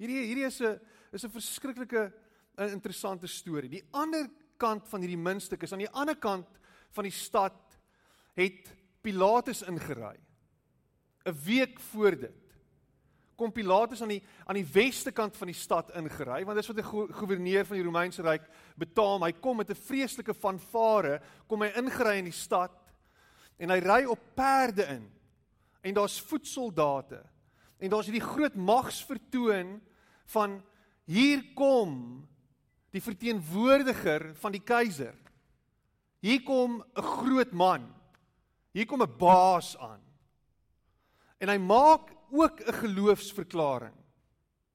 Hierdie 0.00 0.22
hierdie 0.30 0.46
is 0.48 0.60
'n 0.62 0.80
is 1.12 1.24
'n 1.24 1.36
verskriklike 1.36 2.12
'n 2.56 2.72
interessante 2.72 3.26
storie. 3.26 3.68
Die 3.68 3.84
ander 3.92 4.30
kant 4.56 4.88
van 4.88 5.00
hierdie 5.00 5.20
muntstuk 5.20 5.62
is 5.62 5.72
aan 5.72 5.84
die 5.84 5.92
ander 5.92 6.16
kant 6.16 6.48
van 6.90 7.04
die 7.04 7.12
stad 7.12 7.76
het 8.34 8.72
Pilatus 9.02 9.62
ingery. 9.62 10.16
'n 11.26 11.36
Week 11.44 11.80
voor 11.80 12.16
dit 12.16 12.45
kom 13.36 13.52
Pilatus 13.52 14.02
aan 14.02 14.14
die 14.14 14.22
aan 14.46 14.58
die 14.58 14.68
weste 14.72 15.12
kant 15.12 15.36
van 15.36 15.46
die 15.46 15.58
stad 15.58 15.90
ingery 15.96 16.44
want 16.44 16.56
dis 16.56 16.68
wat 16.68 16.78
'n 16.78 16.82
go 16.82 17.06
goewerneur 17.06 17.64
van 17.64 17.76
die 17.76 17.84
Romeinse 17.84 18.22
ryk 18.22 18.48
betaam 18.76 19.22
hy 19.22 19.32
kom 19.32 19.56
met 19.56 19.70
'n 19.70 19.74
vreeslike 19.74 20.34
fanfare 20.34 21.20
kom 21.46 21.62
hy 21.62 21.72
ingery 21.76 22.18
in 22.18 22.30
die 22.30 22.40
stad 22.44 22.72
en 23.58 23.70
hy 23.70 23.78
ry 23.78 24.04
op 24.04 24.20
perde 24.34 24.86
in 24.88 25.10
en 25.82 25.94
daar's 25.94 26.20
voetsoldate 26.20 27.22
en 27.78 27.90
daar's 27.90 28.06
hierdie 28.06 28.28
groot 28.32 28.54
magsvertoon 28.54 29.80
van 30.24 30.62
hier 31.06 31.42
kom 31.54 32.26
die 32.96 33.04
verteenwoordiger 33.04 34.30
van 34.40 34.54
die 34.54 34.62
keiser. 34.64 35.14
Hier 36.24 36.42
kom 36.42 36.82
'n 36.82 37.02
groot 37.02 37.52
man. 37.52 37.94
Hier 38.72 38.86
kom 38.86 39.02
'n 39.02 39.16
baas 39.18 39.76
aan. 39.76 40.00
En 41.38 41.48
hy 41.48 41.58
maak 41.58 42.15
ook 42.30 42.60
'n 42.60 42.72
geloofsverklaring. 42.72 43.94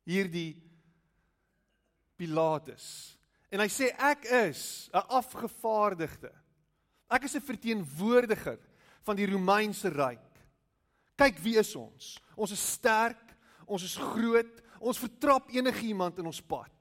Hierdie 0.04 0.62
Pilatus. 2.16 3.18
En 3.52 3.60
hy 3.60 3.68
sê 3.68 3.92
ek 3.98 4.26
is 4.26 4.90
'n 4.94 5.08
afgevaardigde. 5.08 6.32
Ek 7.10 7.24
is 7.24 7.36
'n 7.36 7.42
verteenwoordiger 7.42 8.60
van 9.04 9.16
die 9.16 9.26
Romeinse 9.26 9.90
ryk. 9.90 10.30
Kyk 11.16 11.38
wie 11.40 11.58
is 11.58 11.76
ons? 11.76 12.20
Ons 12.36 12.52
is 12.52 12.72
sterk, 12.72 13.36
ons 13.66 13.84
is 13.84 13.96
groot, 13.96 14.62
ons 14.80 14.98
vertrap 14.98 15.50
enigiemand 15.50 16.18
in 16.18 16.26
ons 16.26 16.42
pad. 16.42 16.72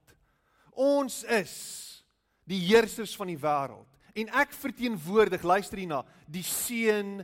Ons 0.71 1.23
is 1.23 2.03
die 2.43 2.59
heersers 2.59 3.15
van 3.15 3.27
die 3.27 3.37
wêreld 3.37 3.87
en 4.13 4.31
ek 4.41 4.51
verteenwoordig, 4.53 5.43
luister 5.43 5.79
hierna, 5.79 6.01
die 6.27 6.43
seun 6.43 7.21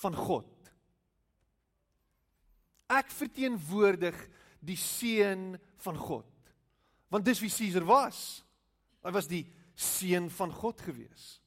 van 0.00 0.16
God. 0.18 0.48
Ek 2.92 3.10
verteenwoordig 3.10 4.16
die 4.64 4.76
seun 4.76 5.54
van 5.84 5.96
God. 5.96 6.28
Want 7.08 7.24
dis 7.24 7.40
wie 7.40 7.52
Caesar 7.52 7.86
was. 7.88 8.44
Hy 9.04 9.12
was 9.14 9.28
die 9.30 9.44
seun 9.74 10.30
van 10.30 10.52
God 10.52 10.80
gewees. 10.80 11.38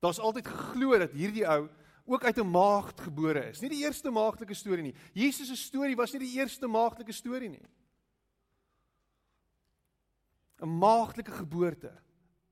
Daar's 0.00 0.20
altyd 0.20 0.48
geglo 0.48 0.98
dat 0.98 1.12
hierdie 1.12 1.44
ou 1.48 1.68
ook 2.10 2.24
uit 2.24 2.38
'n 2.38 2.50
maagd 2.50 3.00
gebore 3.00 3.50
is. 3.50 3.60
Nie 3.60 3.68
die 3.70 3.84
eerste 3.84 4.10
maagdelike 4.10 4.54
storie 4.54 4.82
nie. 4.82 4.94
Jesus 5.12 5.48
se 5.48 5.56
storie 5.56 5.96
was 5.96 6.12
nie 6.12 6.20
die 6.20 6.38
eerste 6.38 6.66
maagdelike 6.66 7.12
storie 7.12 7.48
nie. 7.48 7.68
'n 10.60 10.78
Maagdelike 10.78 11.32
geboorte. 11.32 11.92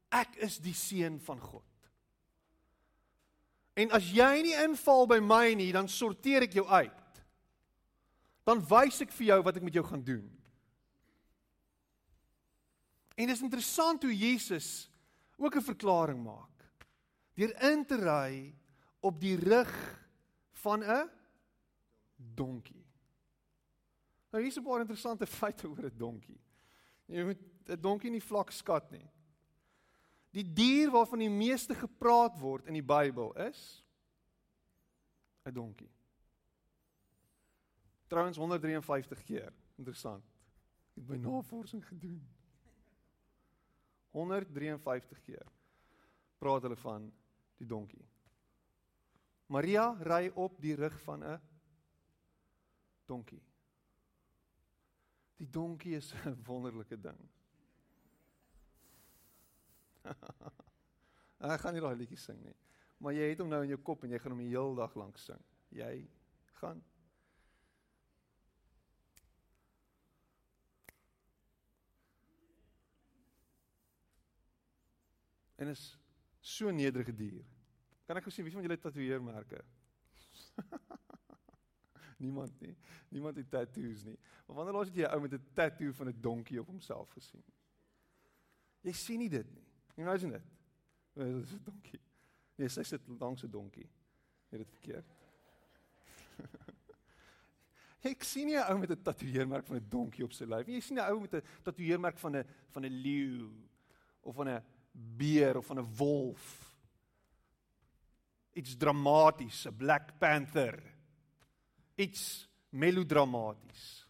Ek 0.08 0.36
is 0.36 0.58
die 0.58 0.74
seun 0.74 1.20
van 1.20 1.40
God. 1.40 1.64
En 3.74 3.90
as 3.90 4.10
jy 4.10 4.42
nie 4.42 4.54
inval 4.64 5.06
by 5.06 5.18
my 5.18 5.54
nie, 5.54 5.72
dan 5.72 5.88
sorteer 5.88 6.42
ek 6.42 6.52
jou 6.52 6.66
uit 6.66 7.04
dan 8.48 8.62
wys 8.64 9.02
ek 9.04 9.12
vir 9.12 9.26
jou 9.32 9.40
wat 9.44 9.58
ek 9.60 9.66
met 9.66 9.76
jou 9.76 9.84
gaan 9.84 10.04
doen. 10.04 10.24
En 13.18 13.26
dit 13.26 13.34
is 13.34 13.44
interessant 13.44 14.02
hoe 14.06 14.14
Jesus 14.14 14.88
ook 15.36 15.56
'n 15.56 15.68
verklaring 15.74 16.22
maak. 16.22 16.64
Deur 17.34 17.52
in 17.72 17.84
te 17.84 17.96
ry 17.96 18.54
op 19.00 19.20
die 19.20 19.36
rug 19.36 19.74
van 20.64 20.82
'n 20.82 21.10
donkie. 22.16 22.86
Nou 24.30 24.42
hier's 24.42 24.56
'n 24.56 24.64
paar 24.64 24.80
interessante 24.80 25.26
feite 25.40 25.68
oor 25.68 25.84
'n 25.84 25.96
donkie. 25.96 26.40
Jy 27.06 27.24
moet 27.24 27.42
'n 27.68 27.80
donkie 27.80 28.10
nie 28.10 28.22
vlak 28.22 28.50
skat 28.50 28.90
nie. 28.90 29.10
Die 30.30 30.52
dier 30.52 30.90
waarvan 30.90 31.18
die 31.18 31.30
meeste 31.30 31.74
gepraat 31.74 32.38
word 32.38 32.66
in 32.66 32.74
die 32.74 32.82
Bybel 32.82 33.32
is 33.36 33.84
'n 35.44 35.52
donkie. 35.52 35.97
Trouwens 38.08 38.36
153 38.36 39.22
keer. 39.24 39.52
Interessant. 39.76 40.24
Ek 40.96 41.02
het 41.02 41.08
my 41.12 41.18
navorsing 41.22 41.84
gedoen. 41.86 42.20
153 44.16 45.20
keer 45.22 45.46
praat 46.38 46.64
hulle 46.64 46.78
van 46.80 47.12
die 47.58 47.66
donkie. 47.66 48.04
Maria 49.48 49.90
ry 50.04 50.28
op 50.34 50.58
die 50.60 50.74
rug 50.76 51.00
van 51.02 51.24
'n 51.24 51.40
donkie. 53.06 53.42
Die 55.36 55.50
donkie 55.50 55.96
is 55.96 56.12
'n 56.24 56.36
wonderlike 56.44 57.00
ding. 57.00 57.20
Ek 61.54 61.60
gaan 61.60 61.72
nie 61.72 61.82
daai 61.82 61.96
liedjie 61.96 62.18
sing 62.18 62.42
nie. 62.44 62.56
Maar 62.98 63.12
jy 63.12 63.28
het 63.30 63.38
hom 63.38 63.48
nou 63.48 63.62
in 63.62 63.68
jou 63.68 63.80
kop 63.82 64.02
en 64.04 64.10
jy 64.10 64.18
gaan 64.18 64.32
hom 64.34 64.42
die 64.42 64.56
hele 64.56 64.74
dag 64.76 64.94
lank 64.94 65.18
sing. 65.18 65.42
Jy 65.68 66.08
gaan 66.60 66.82
En 75.58 75.66
is 75.66 75.98
so 76.40 76.70
nederige 76.70 77.14
dier. 77.14 77.44
Kan 78.06 78.16
ek 78.16 78.28
gou 78.28 78.32
sien 78.32 78.46
wie 78.46 78.54
van 78.54 78.64
julle 78.64 78.78
tatoeëermerke? 78.80 79.58
Niemand 82.24 82.60
nie. 82.60 82.76
Niemand 83.14 83.36
het 83.36 83.50
tattoos 83.50 84.04
nie. 84.06 84.18
Maar 84.46 84.56
wanneer 84.56 84.74
laas 84.74 84.90
het 84.90 84.96
jy 84.96 85.06
'n 85.06 85.14
ou 85.14 85.20
met 85.20 85.34
'n 85.34 85.48
tattoo 85.54 85.92
van 85.92 86.08
'n 86.08 86.20
donkie 86.20 86.60
op 86.60 86.66
homself 86.66 87.10
gesien? 87.10 87.44
Jy 88.80 88.92
sien 88.92 89.18
nie 89.18 89.28
dit 89.28 89.50
nie. 89.54 89.66
Imagine 89.96 90.32
dit. 90.32 90.46
Dit 91.12 91.26
is 91.44 91.52
'n 91.52 91.62
donkie. 91.64 92.00
Nee, 92.56 92.68
sy 92.68 92.82
sit 92.82 93.08
langs 93.18 93.42
'n 93.42 93.50
donkie. 93.50 93.90
Het 94.48 94.58
dit 94.58 94.70
verkeerd. 94.70 95.06
Ek 98.10 98.22
sien 98.22 98.46
nie 98.46 98.56
'n 98.56 98.70
ou 98.70 98.78
met 98.78 98.90
'n 98.90 99.02
tatoeëermerk 99.02 99.66
van 99.66 99.76
'n 99.76 99.88
donkie 99.88 100.24
op 100.24 100.32
sy 100.32 100.44
lyf 100.44 100.66
nie. 100.66 100.74
Jy 100.74 100.80
sien 100.80 100.98
'n 100.98 101.10
ou 101.10 101.20
met 101.20 101.34
'n 101.34 101.42
tatoeëermerk 101.62 102.18
van 102.18 102.36
'n 102.36 102.44
van 102.70 102.84
'n 102.84 103.00
leeu 103.02 103.50
of 104.22 104.34
van 104.34 104.48
'n 104.48 104.64
beer 105.16 105.56
of 105.56 105.66
van 105.66 105.78
'n 105.78 105.94
wolf. 105.96 106.74
Iets 108.52 108.76
dramaties, 108.76 109.66
'n 109.66 109.76
Black 109.76 110.18
Panther. 110.18 110.94
Iets 111.94 112.48
melodramaties. 112.68 114.06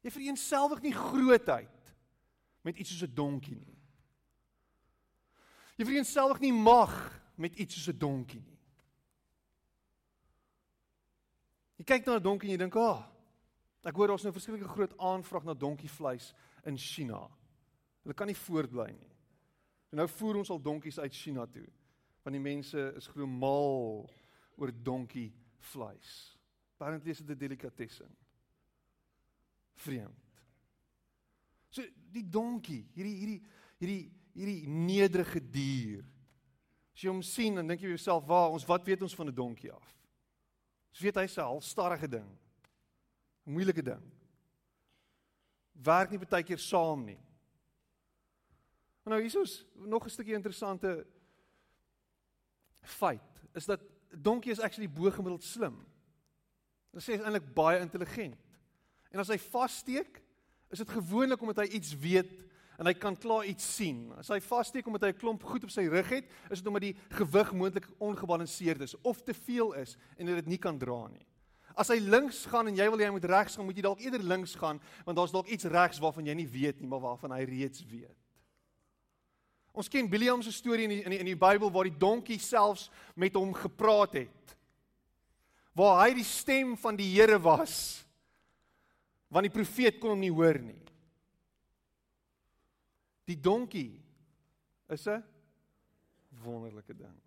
Jy 0.00 0.10
vereenselwig 0.10 0.82
nie 0.82 0.94
grootheid 0.94 1.94
met 2.62 2.78
iets 2.78 2.90
soos 2.90 3.08
'n 3.08 3.14
donkie 3.14 3.56
nie. 3.56 3.78
Jy 5.76 5.84
vereenselwig 5.84 6.40
nie 6.40 6.52
mag 6.52 6.92
met 7.36 7.56
iets 7.56 7.74
soos 7.74 7.94
'n 7.94 7.98
donkie 7.98 8.40
nie. 8.40 8.58
Jy 11.76 11.84
kyk 11.84 12.06
na 12.06 12.16
'n 12.16 12.22
donkie 12.22 12.48
en 12.48 12.52
jy 12.52 12.58
dink, 12.58 12.76
"Ag, 12.76 12.98
oh, 12.98 13.04
ek 13.84 13.94
hoor 13.94 14.08
daar's 14.08 14.22
nou 14.22 14.30
'n 14.32 14.38
verskriklike 14.38 14.68
groot 14.68 14.98
aanvraag 14.98 15.44
na 15.44 15.54
donkievleis 15.54 16.34
in 16.64 16.78
China. 16.78 17.30
Hulle 18.02 18.14
kan 18.14 18.26
nie 18.26 18.36
voortbly 18.36 18.92
nie." 18.92 19.15
En 19.90 20.00
nou 20.00 20.08
voer 20.08 20.36
ons 20.42 20.50
al 20.50 20.62
donkies 20.62 20.98
uit 20.98 21.14
China 21.14 21.46
toe. 21.46 21.66
Want 22.22 22.34
die 22.34 22.42
mense 22.42 22.92
is 22.98 23.06
glo 23.06 23.26
mal 23.26 24.06
oor 24.56 24.72
donkie 24.82 25.30
vleis. 25.72 26.38
Apparently 26.74 27.10
is 27.10 27.18
dit 27.18 27.30
'n 27.30 27.38
delikatessen. 27.38 28.16
Vreemd. 29.74 30.24
So 31.68 31.82
die 32.12 32.28
donkie, 32.28 32.86
hierdie 32.94 33.16
hierdie 33.16 33.42
hierdie 33.78 34.12
hierdie 34.36 34.68
nederige 34.68 35.40
dier. 35.50 36.04
As 36.94 37.02
jy 37.02 37.08
hom 37.08 37.22
sien, 37.22 37.54
dan 37.54 37.66
dink 37.66 37.80
jy 37.80 37.88
vir 37.88 37.96
jouself, 37.96 38.24
"Waar, 38.24 38.50
ons 38.50 38.64
wat 38.64 38.84
weet 38.84 39.02
ons 39.02 39.14
van 39.14 39.28
'n 39.28 39.34
donkie 39.34 39.72
af?" 39.72 39.94
Ons 40.90 41.00
weet 41.00 41.14
hy's 41.14 41.36
'n 41.36 41.42
halstarrige 41.42 42.08
ding. 42.08 42.38
'n 43.46 43.52
Moeilike 43.52 43.82
ding. 43.82 44.12
Werk 45.72 46.10
nie 46.10 46.18
baie 46.18 46.42
keer 46.42 46.58
saam 46.58 47.04
nie. 47.04 47.18
Nou 49.06 49.20
hier 49.22 49.42
is 49.42 49.64
nog 49.74 50.04
'n 50.04 50.10
stukkie 50.10 50.34
interessante 50.34 51.06
feit 52.82 53.20
is 53.52 53.64
dat 53.64 53.80
donkie 54.10 54.50
is 54.50 54.60
actually 54.60 54.90
bo-gemiddeld 54.90 55.42
slim. 55.42 55.86
Dit 56.92 57.02
sê 57.02 57.06
hy 57.06 57.18
is 57.18 57.24
eintlik 57.24 57.54
baie 57.54 57.80
intelligent. 57.80 58.36
En 59.10 59.18
as 59.18 59.28
hy 59.28 59.38
vassteek, 59.38 60.22
is 60.70 60.78
dit 60.78 60.90
gewoonlik 60.90 61.40
omdat 61.40 61.56
hy 61.56 61.64
iets 61.78 61.96
weet 61.98 62.32
en 62.78 62.86
hy 62.86 62.92
kan 62.94 63.16
klaar 63.16 63.44
iets 63.44 63.74
sien. 63.76 64.12
As 64.18 64.28
hy 64.28 64.40
vassteek 64.40 64.86
omdat 64.86 65.02
hy 65.02 65.08
'n 65.08 65.18
klomp 65.18 65.42
goed 65.42 65.64
op 65.64 65.70
sy 65.70 65.86
rug 65.86 66.08
het, 66.08 66.24
is 66.50 66.58
dit 66.58 66.66
omdat 66.66 66.82
die 66.82 66.96
gewig 67.08 67.52
moontlik 67.52 67.88
ongebalanseerd 67.98 68.80
is 68.80 69.00
of 69.00 69.22
te 69.22 69.34
veel 69.34 69.72
is 69.72 69.96
en 70.16 70.26
dit 70.26 70.46
nie 70.46 70.58
kan 70.58 70.78
dra 70.78 71.06
nie. 71.08 71.26
As 71.76 71.88
hy 71.88 71.98
links 71.98 72.46
gaan 72.46 72.66
en 72.66 72.76
jy 72.76 72.90
wil 72.90 73.00
jy 73.00 73.10
moet 73.10 73.24
regs 73.24 73.56
gaan, 73.56 73.64
moet 73.64 73.76
jy 73.76 73.82
dalk 73.82 74.00
eerder 74.00 74.22
links 74.22 74.54
gaan 74.54 74.80
want 75.04 75.16
daar's 75.16 75.32
dalk 75.32 75.46
iets 75.46 75.64
regs 75.64 75.98
waarvan 75.98 76.26
jy 76.26 76.34
nie 76.34 76.48
weet 76.48 76.80
nie, 76.80 76.88
maar 76.88 77.00
waarvan 77.00 77.30
hy 77.30 77.44
reeds 77.44 77.84
weet. 77.84 78.25
Ons 79.76 79.90
ken 79.92 80.08
Biliam 80.08 80.40
se 80.40 80.54
storie 80.56 80.86
in 80.88 80.94
die, 80.94 81.02
in 81.04 81.12
die 81.12 81.20
in 81.20 81.28
die 81.28 81.36
Bybel 81.36 81.68
waar 81.72 81.84
die 81.84 81.98
donkie 82.00 82.38
selfs 82.40 82.88
met 83.14 83.36
hom 83.36 83.52
gepraat 83.52 84.16
het. 84.22 84.56
Waar 85.76 86.06
hy 86.06 86.14
die 86.16 86.24
stem 86.24 86.72
van 86.80 86.96
die 86.96 87.10
Here 87.12 87.36
was. 87.44 87.76
Want 89.28 89.44
die 89.44 89.52
profeet 89.52 90.00
kon 90.00 90.14
hom 90.14 90.22
nie 90.24 90.32
hoor 90.32 90.56
nie. 90.62 90.80
Die 93.28 93.36
donkie 93.36 94.00
is 94.88 95.06
'n 95.06 95.22
wonderlike 96.42 96.94
ding. 96.96 97.20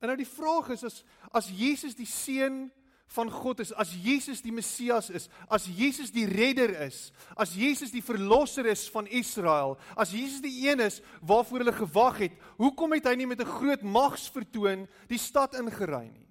En 0.00 0.08
nou 0.08 0.16
die 0.16 0.28
vraag 0.28 0.70
is 0.70 0.84
as 0.84 1.04
as 1.30 1.48
Jesus 1.48 1.94
die 1.94 2.08
seun 2.08 2.70
van 3.10 3.30
God 3.30 3.58
is, 3.60 3.72
as 3.74 3.90
Jesus 3.90 4.38
die 4.42 4.52
Messias 4.54 5.08
is, 5.10 5.26
as 5.50 5.66
Jesus 5.66 6.12
die 6.14 6.28
redder 6.30 6.70
is, 6.86 7.08
as 7.34 7.56
Jesus 7.58 7.90
die 7.90 8.04
verlosser 8.04 8.68
is 8.70 8.84
van 8.94 9.08
Israel, 9.10 9.74
as 9.98 10.12
Jesus 10.14 10.38
die 10.44 10.68
een 10.68 10.82
is 10.84 11.00
waarvoor 11.26 11.64
hulle 11.64 11.74
gewag 11.74 12.20
het, 12.22 12.36
hoekom 12.60 12.94
het 12.94 13.08
hy 13.10 13.16
nie 13.18 13.26
met 13.26 13.42
'n 13.42 13.50
groot 13.58 13.82
magsvertoon 13.82 14.86
die 15.08 15.18
stad 15.18 15.58
ingery 15.58 16.06
nie? 16.06 16.28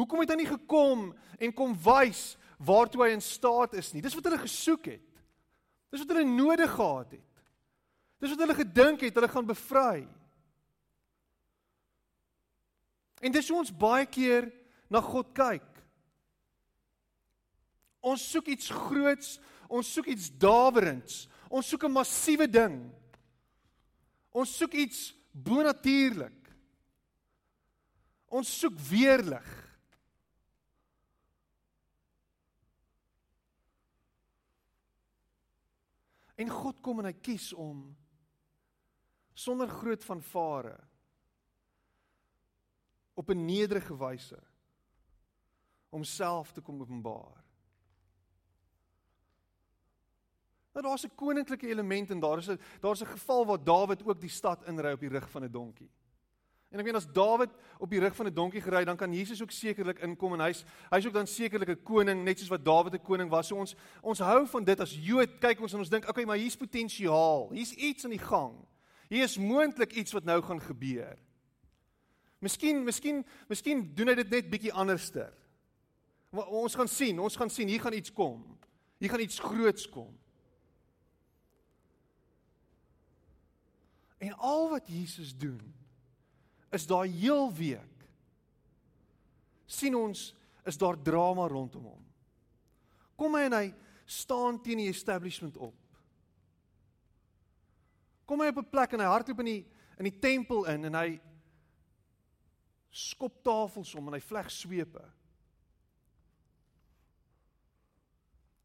Hoekom 0.00 0.20
het 0.20 0.30
hy 0.30 0.36
nie 0.36 0.48
gekom 0.48 1.12
en 1.38 1.52
kom 1.52 1.76
wys 1.76 2.38
waartoe 2.58 3.04
hy 3.04 3.10
in 3.12 3.20
staat 3.20 3.74
is 3.74 3.92
nie? 3.92 4.00
Dis 4.00 4.14
wat 4.14 4.24
hulle 4.24 4.38
gesoek 4.38 4.86
het. 4.86 5.08
Dis 5.90 6.00
wat 6.00 6.16
hulle 6.16 6.24
nodig 6.24 6.70
gehad 6.70 7.10
het. 7.10 7.28
Dis 8.18 8.30
wat 8.30 8.38
hulle 8.38 8.54
gedink 8.54 9.00
het 9.00 9.14
hulle 9.14 9.28
gaan 9.28 9.46
bevry. 9.46 10.08
En 13.20 13.32
dis 13.32 13.48
hoe 13.48 13.58
ons 13.58 13.76
baie 13.76 14.06
keer 14.06 14.48
na 14.90 15.00
God 15.00 15.30
kyk. 15.36 15.66
Ons 18.02 18.24
soek 18.32 18.50
iets 18.50 18.70
groots, 18.72 19.36
ons 19.70 19.86
soek 19.86 20.10
iets 20.10 20.30
dawerends. 20.40 21.28
Ons 21.50 21.68
soek 21.70 21.84
'n 21.84 21.92
massiewe 21.92 22.46
ding. 22.46 22.90
Ons 24.30 24.56
soek 24.56 24.72
iets 24.72 25.14
bonatuurlik. 25.32 26.38
Ons 28.30 28.58
soek 28.58 28.78
weerlig. 28.78 29.48
En 36.36 36.48
God 36.48 36.80
kom 36.80 36.98
en 36.98 37.04
hy 37.04 37.12
kies 37.12 37.52
om 37.52 37.96
sonder 39.34 39.68
groot 39.68 40.04
vanvare 40.04 40.78
op 43.14 43.28
'n 43.30 43.44
nederige 43.44 43.96
wyse 43.96 44.49
homself 45.90 46.52
te 46.52 46.60
kom 46.60 46.80
openbaar. 46.80 47.44
Nou 50.72 50.86
daar's 50.86 51.04
'n 51.04 51.14
koninklike 51.14 51.68
element 51.68 52.10
en 52.10 52.20
daar 52.20 52.38
is 52.38 52.48
'n 52.48 52.60
daar's 52.80 53.00
'n 53.02 53.06
geval 53.06 53.46
waar 53.46 53.64
Dawid 53.64 54.06
ook 54.06 54.20
die 54.20 54.30
stad 54.30 54.66
inry 54.66 54.92
op 54.92 55.00
die 55.00 55.08
rug 55.08 55.30
van 55.30 55.44
'n 55.44 55.50
donkie. 55.50 55.90
En 56.70 56.78
ek 56.78 56.84
weet 56.84 56.94
as 56.94 57.12
Dawid 57.12 57.50
op 57.78 57.90
die 57.90 57.98
rug 58.00 58.14
van 58.16 58.26
'n 58.26 58.34
donkie 58.34 58.60
gery, 58.60 58.84
dan 58.84 58.96
kan 58.96 59.12
Jesus 59.12 59.42
ook 59.42 59.50
sekerlik 59.50 59.98
inkom 59.98 60.32
en 60.32 60.40
hy's 60.40 60.64
hy's 60.90 61.06
ook 61.06 61.12
dan 61.12 61.26
sekerlik 61.26 61.68
'n 61.68 61.82
koning 61.82 62.24
net 62.24 62.38
soos 62.38 62.48
wat 62.48 62.64
Dawid 62.64 62.94
'n 62.94 63.02
koning 63.02 63.30
was. 63.30 63.46
So 63.46 63.56
ons 63.56 63.74
ons 64.02 64.18
hou 64.18 64.46
van 64.46 64.64
dit 64.64 64.80
as 64.80 64.94
Jood, 64.94 65.38
kyk 65.40 65.60
ons 65.60 65.72
en 65.72 65.78
ons 65.78 65.88
dink, 65.88 66.08
okay, 66.08 66.24
maar 66.24 66.36
hier's 66.36 66.56
potensiaal. 66.56 67.50
Hier's 67.50 67.72
iets 67.72 68.04
aan 68.04 68.10
die 68.10 68.18
gang. 68.18 68.54
Hier 69.08 69.24
is 69.24 69.38
moontlik 69.38 69.92
iets 69.92 70.12
wat 70.12 70.24
nou 70.24 70.42
gaan 70.42 70.60
gebeur. 70.60 71.18
Miskien, 72.38 72.84
miskien, 72.84 73.26
miskien 73.48 73.94
doen 73.94 74.08
hy 74.08 74.14
dit 74.14 74.30
net 74.30 74.50
bietjie 74.50 74.72
anderster. 74.72 75.39
Ons 76.30 76.76
gaan 76.78 76.88
sien, 76.88 77.18
ons 77.18 77.36
gaan 77.36 77.50
sien 77.50 77.68
hier 77.68 77.82
gaan 77.82 77.96
iets 77.96 78.12
kom. 78.12 78.42
Hier 79.02 79.10
gaan 79.10 79.22
iets 79.24 79.38
groots 79.42 79.88
kom. 79.90 80.12
En 84.20 84.36
al 84.36 84.68
wat 84.70 84.88
Jesus 84.88 85.32
doen 85.36 85.62
is 86.70 86.86
daai 86.86 87.08
heel 87.08 87.48
week 87.56 88.04
sien 89.70 89.94
ons 89.94 90.30
is 90.66 90.78
daar 90.78 90.98
drama 91.02 91.46
rondom 91.48 91.84
hom. 91.92 92.02
Kom 93.18 93.36
hy 93.38 93.46
en 93.46 93.56
hy 93.56 93.66
staan 94.10 94.58
teen 94.62 94.82
die 94.82 94.90
establishment 94.90 95.56
op. 95.62 95.76
Kom 98.26 98.42
hy 98.42 98.50
op 98.50 98.58
'n 98.58 98.70
plek 98.70 98.92
en 98.92 99.00
hy 99.00 99.06
hardloop 99.06 99.40
in 99.40 99.50
die 99.52 99.64
in 100.00 100.04
die 100.08 100.18
tempel 100.18 100.64
in 100.64 100.84
en 100.84 100.94
hy 100.94 101.20
skop 102.90 103.42
tafels 103.44 103.94
om 103.94 104.06
en 104.08 104.14
hy 104.14 104.20
vleg 104.20 104.50
swepe. 104.50 105.02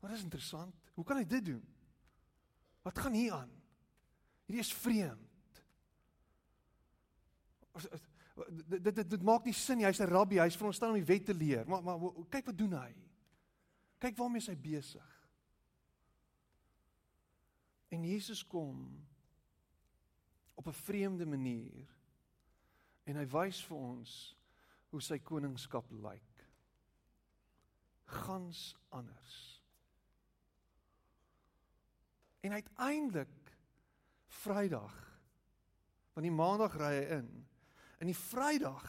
Wat 0.05 0.13
is 0.13 0.23
interessant? 0.23 0.75
Hoe 0.93 1.03
kan 1.03 1.17
hy 1.17 1.25
dit 1.25 1.45
doen? 1.45 1.63
Wat 2.85 2.99
gaan 3.01 3.15
hier 3.17 3.33
aan? 3.33 3.49
Hierdie 4.45 4.61
is 4.61 4.73
vreemd. 4.73 5.61
Dit 8.69 8.83
dit 8.85 9.09
dit, 9.09 9.23
maak 9.25 9.47
nie 9.49 9.55
sin 9.57 9.79
nie. 9.81 9.87
Hy's 9.87 9.99
'n 9.99 10.11
rabbi, 10.11 10.37
hy's 10.37 10.53
veronderstel 10.53 10.93
om 10.93 10.99
die 10.99 11.09
wet 11.09 11.25
te 11.25 11.33
leer. 11.33 11.65
Maar 11.67 11.83
maar 11.83 11.97
kyk 12.29 12.45
wat 12.45 12.57
doen 12.57 12.77
hy? 12.77 12.93
Kyk 13.97 14.17
waarmee 14.17 14.45
hy 14.45 14.55
besig. 14.55 15.09
En 17.89 18.05
Jesus 18.05 18.45
kom 18.45 19.07
op 20.53 20.67
'n 20.67 20.81
vreemde 20.85 21.25
manier. 21.25 21.89
En 23.05 23.15
hy 23.15 23.25
wys 23.25 23.63
vir 23.65 23.77
ons 23.77 24.37
hoe 24.89 25.01
sy 25.01 25.17
koningskap 25.17 25.91
lyk. 25.91 26.47
Gans 28.05 28.75
anders. 28.89 29.54
En 32.45 32.53
uiteindelik 32.53 33.33
Vrydag 34.43 35.01
want 36.15 36.23
die 36.23 36.31
Maandag 36.31 36.77
ry 36.79 36.89
hy 36.95 37.05
in. 37.17 37.25
In 37.99 38.07
die 38.07 38.15
Vrydag 38.15 38.85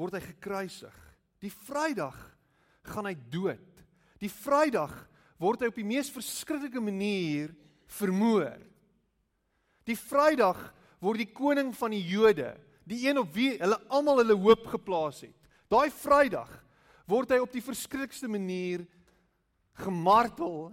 word 0.00 0.14
hy 0.16 0.22
gekruisig. 0.24 0.94
Die 1.44 1.52
Vrydag 1.52 2.16
gaan 2.88 3.04
hy 3.04 3.12
dood. 3.28 3.82
Die 4.16 4.30
Vrydag 4.32 4.94
word 5.40 5.60
hy 5.60 5.68
op 5.68 5.76
die 5.76 5.84
mees 5.84 6.08
verskriklike 6.12 6.80
manier 6.80 7.52
vermoor. 7.98 8.56
Die 9.84 9.98
Vrydag 9.98 10.62
word 11.04 11.20
die 11.20 11.28
koning 11.36 11.74
van 11.76 11.92
die 11.92 12.00
Jode, 12.00 12.54
die 12.88 13.02
een 13.04 13.20
op 13.20 13.28
wie 13.36 13.52
hulle 13.60 13.76
almal 13.92 14.22
hulle 14.22 14.38
hoop 14.40 14.64
geplaas 14.72 15.20
het. 15.26 15.36
Daai 15.68 15.92
Vrydag 15.92 16.48
word 17.10 17.34
hy 17.34 17.42
op 17.44 17.52
die 17.52 17.64
verskriklikste 17.64 18.30
manier 18.30 18.86
gemartel 19.84 20.70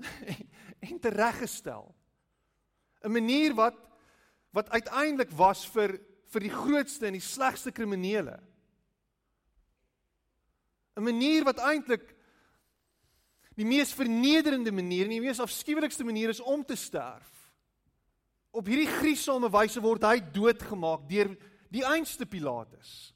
en 0.80 1.00
tereggestel. 1.00 1.96
'n 3.04 3.12
Manier 3.12 3.54
wat 3.56 3.76
wat 4.52 4.70
uiteindelik 4.70 5.32
was 5.32 5.68
vir 5.70 6.00
vir 6.28 6.42
die 6.42 6.52
grootste 6.52 7.08
en 7.08 7.14
die 7.14 7.24
slegste 7.24 7.72
kriminele. 7.72 8.40
'n 10.98 11.04
Manier 11.04 11.44
wat 11.44 11.60
eintlik 11.60 12.16
die 13.58 13.66
mees 13.66 13.94
vernederende 13.94 14.72
manier 14.72 15.06
en 15.06 15.16
die 15.16 15.22
mees 15.22 15.42
afskuwelikste 15.42 16.04
manier 16.06 16.30
is 16.30 16.40
om 16.40 16.64
te 16.66 16.76
sterf. 16.76 17.30
Op 18.52 18.68
hierdie 18.70 18.90
gruisame 18.90 19.50
wyse 19.50 19.82
word 19.82 20.06
hy 20.06 20.20
doodgemaak 20.34 21.08
deur 21.10 21.34
die 21.74 21.86
einste 21.86 22.26
Pilatus. 22.26 23.14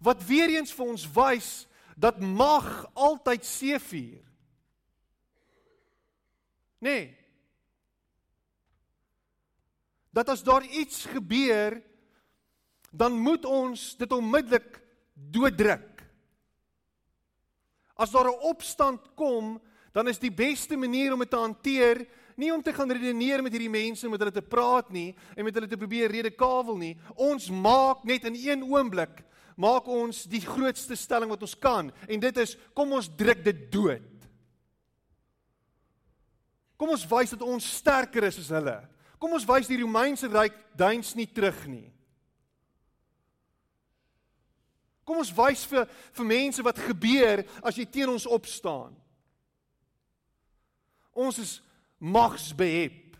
Wat 0.00 0.22
weer 0.28 0.52
eens 0.54 0.72
vir 0.72 0.86
ons 0.86 1.06
wys 1.16 1.50
dat 1.98 2.20
mag 2.20 2.68
altyd 2.94 3.44
seëvier. 3.44 4.27
Nee. 6.78 7.16
Dat 10.10 10.28
as 10.28 10.42
daar 10.42 10.64
iets 10.64 11.04
gebeur, 11.04 11.82
dan 12.90 13.18
moet 13.18 13.44
ons 13.44 13.96
dit 13.96 14.12
onmiddellik 14.12 14.80
dooddruk. 15.12 16.02
As 17.94 18.10
daar 18.10 18.30
'n 18.30 18.42
opstand 18.46 19.14
kom, 19.14 19.60
dan 19.92 20.08
is 20.08 20.18
die 20.18 20.32
beste 20.32 20.76
manier 20.76 21.12
om 21.12 21.18
dit 21.18 21.30
te 21.30 21.36
hanteer 21.36 22.06
nie 22.38 22.52
om 22.54 22.62
te 22.62 22.72
gaan 22.72 22.90
redeneer 22.90 23.42
met 23.42 23.52
hierdie 23.52 23.72
mense 23.72 24.08
met 24.08 24.20
hulle 24.22 24.32
te 24.32 24.42
praat 24.42 24.90
nie 24.94 25.16
en 25.34 25.44
met 25.44 25.54
hulle 25.54 25.66
te 25.66 25.76
probeer 25.76 26.10
redekavel 26.10 26.76
nie. 26.76 26.96
Ons 27.14 27.50
maak 27.50 28.04
net 28.04 28.24
in 28.24 28.34
een 28.38 28.62
oomblik 28.62 29.24
maak 29.58 29.88
ons 29.90 30.22
die 30.30 30.40
grootste 30.44 30.94
stelling 30.96 31.32
wat 31.32 31.42
ons 31.42 31.56
kan 31.58 31.90
en 32.06 32.20
dit 32.22 32.36
is 32.38 32.54
kom 32.78 32.92
ons 32.94 33.10
druk 33.18 33.42
dit 33.44 33.64
dood. 33.72 34.17
Kom 36.78 36.94
ons 36.94 37.04
wys 37.10 37.34
dat 37.34 37.42
ons 37.42 37.72
sterker 37.80 38.28
is 38.28 38.38
as 38.38 38.52
hulle. 38.54 38.76
Kom 39.18 39.34
ons 39.34 39.46
wys 39.48 39.66
die 39.66 39.80
Romeinse 39.80 40.30
ryk 40.30 40.54
duins 40.78 41.10
nie 41.18 41.26
terug 41.26 41.64
nie. 41.66 41.88
Kom 45.08 45.18
ons 45.18 45.32
wys 45.34 45.64
vir 45.66 45.88
vir 45.88 46.28
mense 46.28 46.62
wat 46.62 46.78
gebeur 46.84 47.42
as 47.66 47.78
jy 47.80 47.86
teen 47.88 48.12
ons 48.12 48.28
opstaan. 48.30 48.94
Ons 51.18 51.40
is 51.42 51.54
magsbehep. 51.98 53.16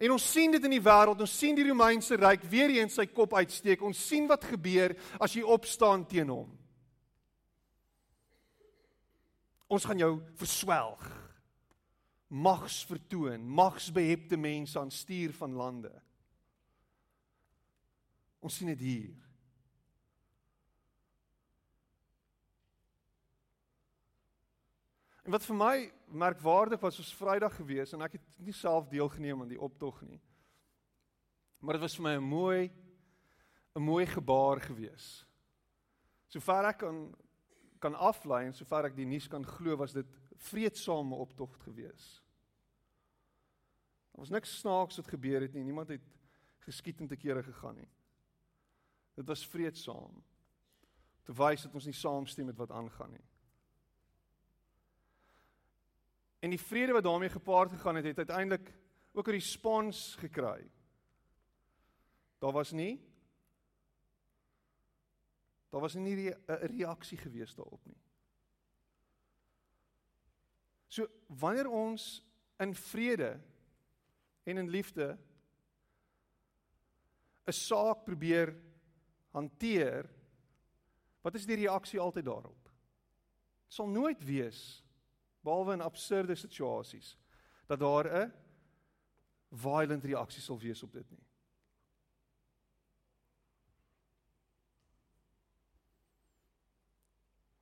En 0.00 0.14
ons 0.14 0.28
sien 0.32 0.54
dit 0.54 0.64
in 0.64 0.78
die 0.78 0.80
wêreld, 0.80 1.20
ons 1.20 1.34
sien 1.42 1.58
die 1.58 1.66
Romeinse 1.66 2.16
ryk 2.16 2.46
weer 2.48 2.72
eens 2.78 2.96
sy 2.96 3.04
kop 3.10 3.34
uitsteek. 3.36 3.82
Ons 3.84 4.00
sien 4.00 4.30
wat 4.30 4.46
gebeur 4.48 4.94
as 5.20 5.34
jy 5.36 5.44
opstaan 5.44 6.06
teen 6.08 6.32
hom. 6.32 6.48
Ons 9.70 9.86
gaan 9.86 10.00
jou 10.02 10.14
verswelg. 10.40 11.02
Mags 12.30 12.82
vertoon, 12.86 13.42
magsbehepte 13.46 14.38
mense 14.38 14.78
aan 14.78 14.90
stuur 14.90 15.32
van 15.38 15.54
lande. 15.58 15.92
Ons 18.40 18.56
sien 18.56 18.70
dit 18.70 18.82
hier. 18.82 19.30
En 25.26 25.34
wat 25.36 25.46
vir 25.46 25.58
my 25.58 25.74
merkwaardig 26.10 26.80
was, 26.82 26.98
was 26.98 27.14
Vrydag 27.14 27.54
gewees 27.60 27.92
en 27.94 28.02
ek 28.02 28.16
het 28.18 28.38
nie 28.42 28.54
self 28.56 28.88
deelgeneem 28.90 29.44
aan 29.44 29.52
die 29.52 29.60
optog 29.60 30.00
nie. 30.02 30.18
Maar 31.60 31.76
dit 31.76 31.84
was 31.84 31.94
vir 31.98 32.06
my 32.08 32.14
'n 32.16 32.24
mooi 32.24 32.72
'n 33.76 33.82
mooi 33.82 34.06
gebaar 34.06 34.60
gewees. 34.60 35.24
Sover 36.26 36.64
ek 36.64 36.78
kan 36.78 37.14
kan 37.80 37.96
aflei 37.96 38.44
en 38.46 38.54
sover 38.54 38.90
ek 38.90 38.96
die 38.96 39.08
nuus 39.08 39.28
kan 39.28 39.44
glo, 39.46 39.76
was 39.80 39.94
dit 39.96 40.08
vreedsame 40.50 41.16
optog 41.16 41.56
gewees. 41.64 42.20
Daar 44.10 44.24
was 44.24 44.32
niks 44.32 44.58
snaaks 44.60 45.00
wat 45.00 45.08
gebeur 45.08 45.40
het 45.40 45.54
nie. 45.56 45.64
Niemand 45.64 45.88
het 45.88 46.04
geskiet 46.66 47.00
en 47.00 47.08
te 47.08 47.16
kere 47.16 47.42
gegaan 47.42 47.78
nie. 47.80 47.88
Dit 49.16 49.28
was 49.28 49.46
vreedsaam. 49.48 50.22
Te 51.24 51.32
wys 51.36 51.64
dat 51.64 51.74
ons 51.74 51.88
nie 51.88 51.96
saamstem 51.96 52.48
met 52.50 52.58
wat 52.60 52.72
aangaan 52.72 53.14
nie. 53.16 53.26
En 56.40 56.52
die 56.52 56.60
vrede 56.60 56.96
wat 56.96 57.04
daarmee 57.04 57.32
gepaard 57.32 57.72
gegaan 57.72 58.00
het, 58.00 58.04
het 58.04 58.18
uiteindelik 58.24 58.72
ook 59.12 59.28
'n 59.28 59.36
respons 59.36 60.14
gekry. 60.20 60.70
Daar 62.38 62.52
was 62.52 62.72
nie 62.72 63.09
daar 65.70 65.80
was 65.80 65.94
nie 65.94 66.30
'n 66.30 66.66
reaksie 66.66 67.18
gewees 67.18 67.54
daarop 67.54 67.84
nie. 67.86 68.00
So 70.88 71.06
wanneer 71.26 71.68
ons 71.68 72.24
in 72.58 72.74
vrede 72.74 73.40
en 74.42 74.58
in 74.58 74.68
liefde 74.68 75.18
'n 77.46 77.52
saak 77.52 78.04
probeer 78.04 78.54
hanteer, 79.30 80.10
wat 81.22 81.34
is 81.34 81.46
die 81.46 81.56
reaksie 81.56 82.00
altyd 82.00 82.24
daarop? 82.24 82.64
Dit 83.64 83.74
sal 83.74 83.88
nooit 83.88 84.24
wees 84.24 84.84
behalwe 85.40 85.72
in 85.72 85.80
absurde 85.80 86.34
situasies 86.34 87.16
dat 87.66 87.78
daar 87.78 88.06
'n 88.06 88.32
violent 89.50 90.04
reaksie 90.04 90.42
sal 90.42 90.58
wees 90.58 90.82
op 90.82 90.92
dit 90.92 91.10
nie. 91.10 91.29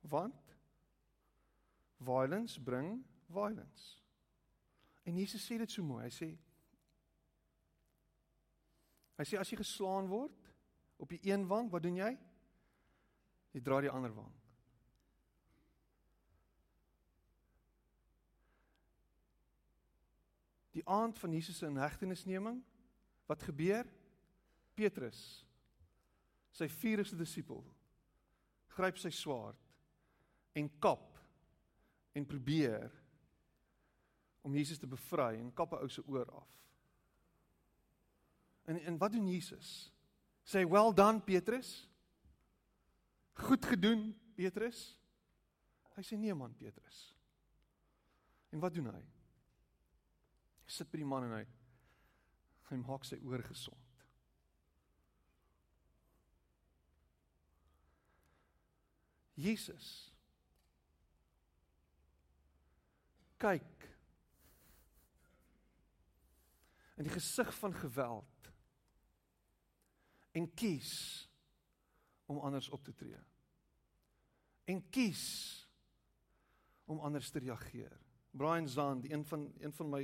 Want 0.09 0.55
violence 1.97 2.59
bring 2.59 3.05
violence. 3.27 3.99
En 5.03 5.15
Jesus 5.17 5.45
sê 5.45 5.57
dit 5.57 5.71
so 5.71 5.83
mooi. 5.83 6.05
Hy 6.07 6.13
sê 6.13 6.29
Hy 9.19 9.25
sê 9.27 9.35
as 9.35 9.49
jy 9.51 9.57
geslaan 9.59 10.07
word 10.07 10.45
op 10.99 11.09
die 11.11 11.19
een 11.27 11.43
wang, 11.47 11.67
wat 11.71 11.83
doen 11.83 11.97
jy? 11.99 12.13
Jy 13.51 13.61
dra 13.65 13.81
die 13.83 13.91
ander 13.91 14.13
wang. 14.15 14.31
Die 20.71 20.85
aand 20.87 21.19
van 21.19 21.35
Jesus 21.35 21.59
se 21.59 21.67
inhegtenisneming, 21.67 22.61
wat 23.27 23.43
gebeur? 23.43 23.89
Petrus, 24.79 25.19
sy 26.55 26.69
vierigste 26.71 27.19
disipel, 27.19 27.59
gryp 28.77 29.01
sy 29.01 29.11
swaard 29.11 29.68
en 30.53 30.69
kap 30.79 31.19
en 32.13 32.25
probeer 32.25 32.91
om 34.41 34.55
Jesus 34.55 34.79
te 34.79 34.87
bevry 34.87 35.37
en 35.37 35.53
kap 35.53 35.73
'n 35.73 35.83
ou 35.83 35.89
se 35.89 36.01
oor 36.07 36.31
af. 36.31 36.49
En 38.65 38.77
en 38.77 38.97
wat 38.97 39.11
doen 39.11 39.27
Jesus? 39.27 39.93
Sê 40.43 40.65
well 40.65 40.93
done 40.93 41.21
Petrus. 41.21 41.89
Goed 43.33 43.65
gedoen 43.65 44.19
Petrus. 44.35 44.97
Hy 45.95 46.01
sê 46.01 46.17
nee 46.17 46.33
man 46.33 46.55
Petrus. 46.55 47.15
En 48.49 48.59
wat 48.59 48.73
doen 48.73 48.85
hy? 48.85 49.19
sit 50.69 50.89
by 50.91 51.01
die 51.01 51.07
man 51.07 51.25
en 51.25 51.39
hy 51.39 51.45
hy 52.69 52.77
maak 52.83 53.05
sy 53.07 53.17
oor 53.25 53.41
gesond. 53.41 53.85
Jesus 59.39 60.08
kyk 63.39 63.87
in 66.99 67.07
die 67.07 67.13
gesig 67.13 67.51
van 67.61 67.73
geweld 67.73 68.51
en 70.35 70.49
kies 70.53 70.93
om 72.29 72.37
anders 72.37 72.69
op 72.69 72.83
te 72.83 72.93
tree. 72.93 73.17
En 74.69 74.83
kies 74.89 75.23
om 76.85 76.99
anders 76.99 77.29
te 77.29 77.39
reageer. 77.39 77.95
Brian 78.31 78.67
Zahn, 78.67 79.01
die 79.01 79.13
een 79.13 79.25
van 79.25 79.53
een 79.59 79.73
van 79.73 79.89
my 79.89 80.03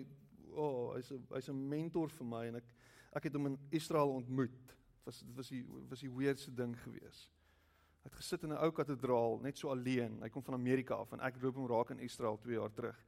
oh, 0.55 0.95
hy's 0.95 1.11
'n 1.11 1.25
hy's 1.29 1.49
'n 1.49 1.67
mentor 1.67 2.09
vir 2.09 2.25
my 2.25 2.45
en 2.47 2.55
ek 2.55 2.73
ek 3.11 3.23
het 3.23 3.33
hom 3.33 3.45
in 3.45 3.59
Israel 3.69 4.13
ontmoet. 4.13 4.65
Dit 4.65 5.05
was 5.05 5.19
dit 5.19 5.35
was 5.35 5.47
die 5.49 5.63
was 5.89 5.99
die 5.99 6.11
weirdste 6.11 6.53
ding 6.53 6.75
gewees. 6.81 7.29
Hy 8.01 8.09
het 8.09 8.15
gesit 8.15 8.43
in 8.43 8.53
'n 8.53 8.63
ou 8.63 8.71
kathedraal 8.71 9.39
net 9.39 9.57
so 9.57 9.69
alleen. 9.69 10.21
Hy 10.21 10.29
kom 10.29 10.43
van 10.43 10.53
Amerika 10.53 10.95
af 10.95 11.11
en 11.11 11.19
ek 11.19 11.41
loop 11.41 11.55
hom 11.55 11.67
raak 11.67 11.89
in 11.89 11.99
Israel 11.99 12.37
2 12.37 12.53
jaar 12.53 12.73
terug. 12.73 13.05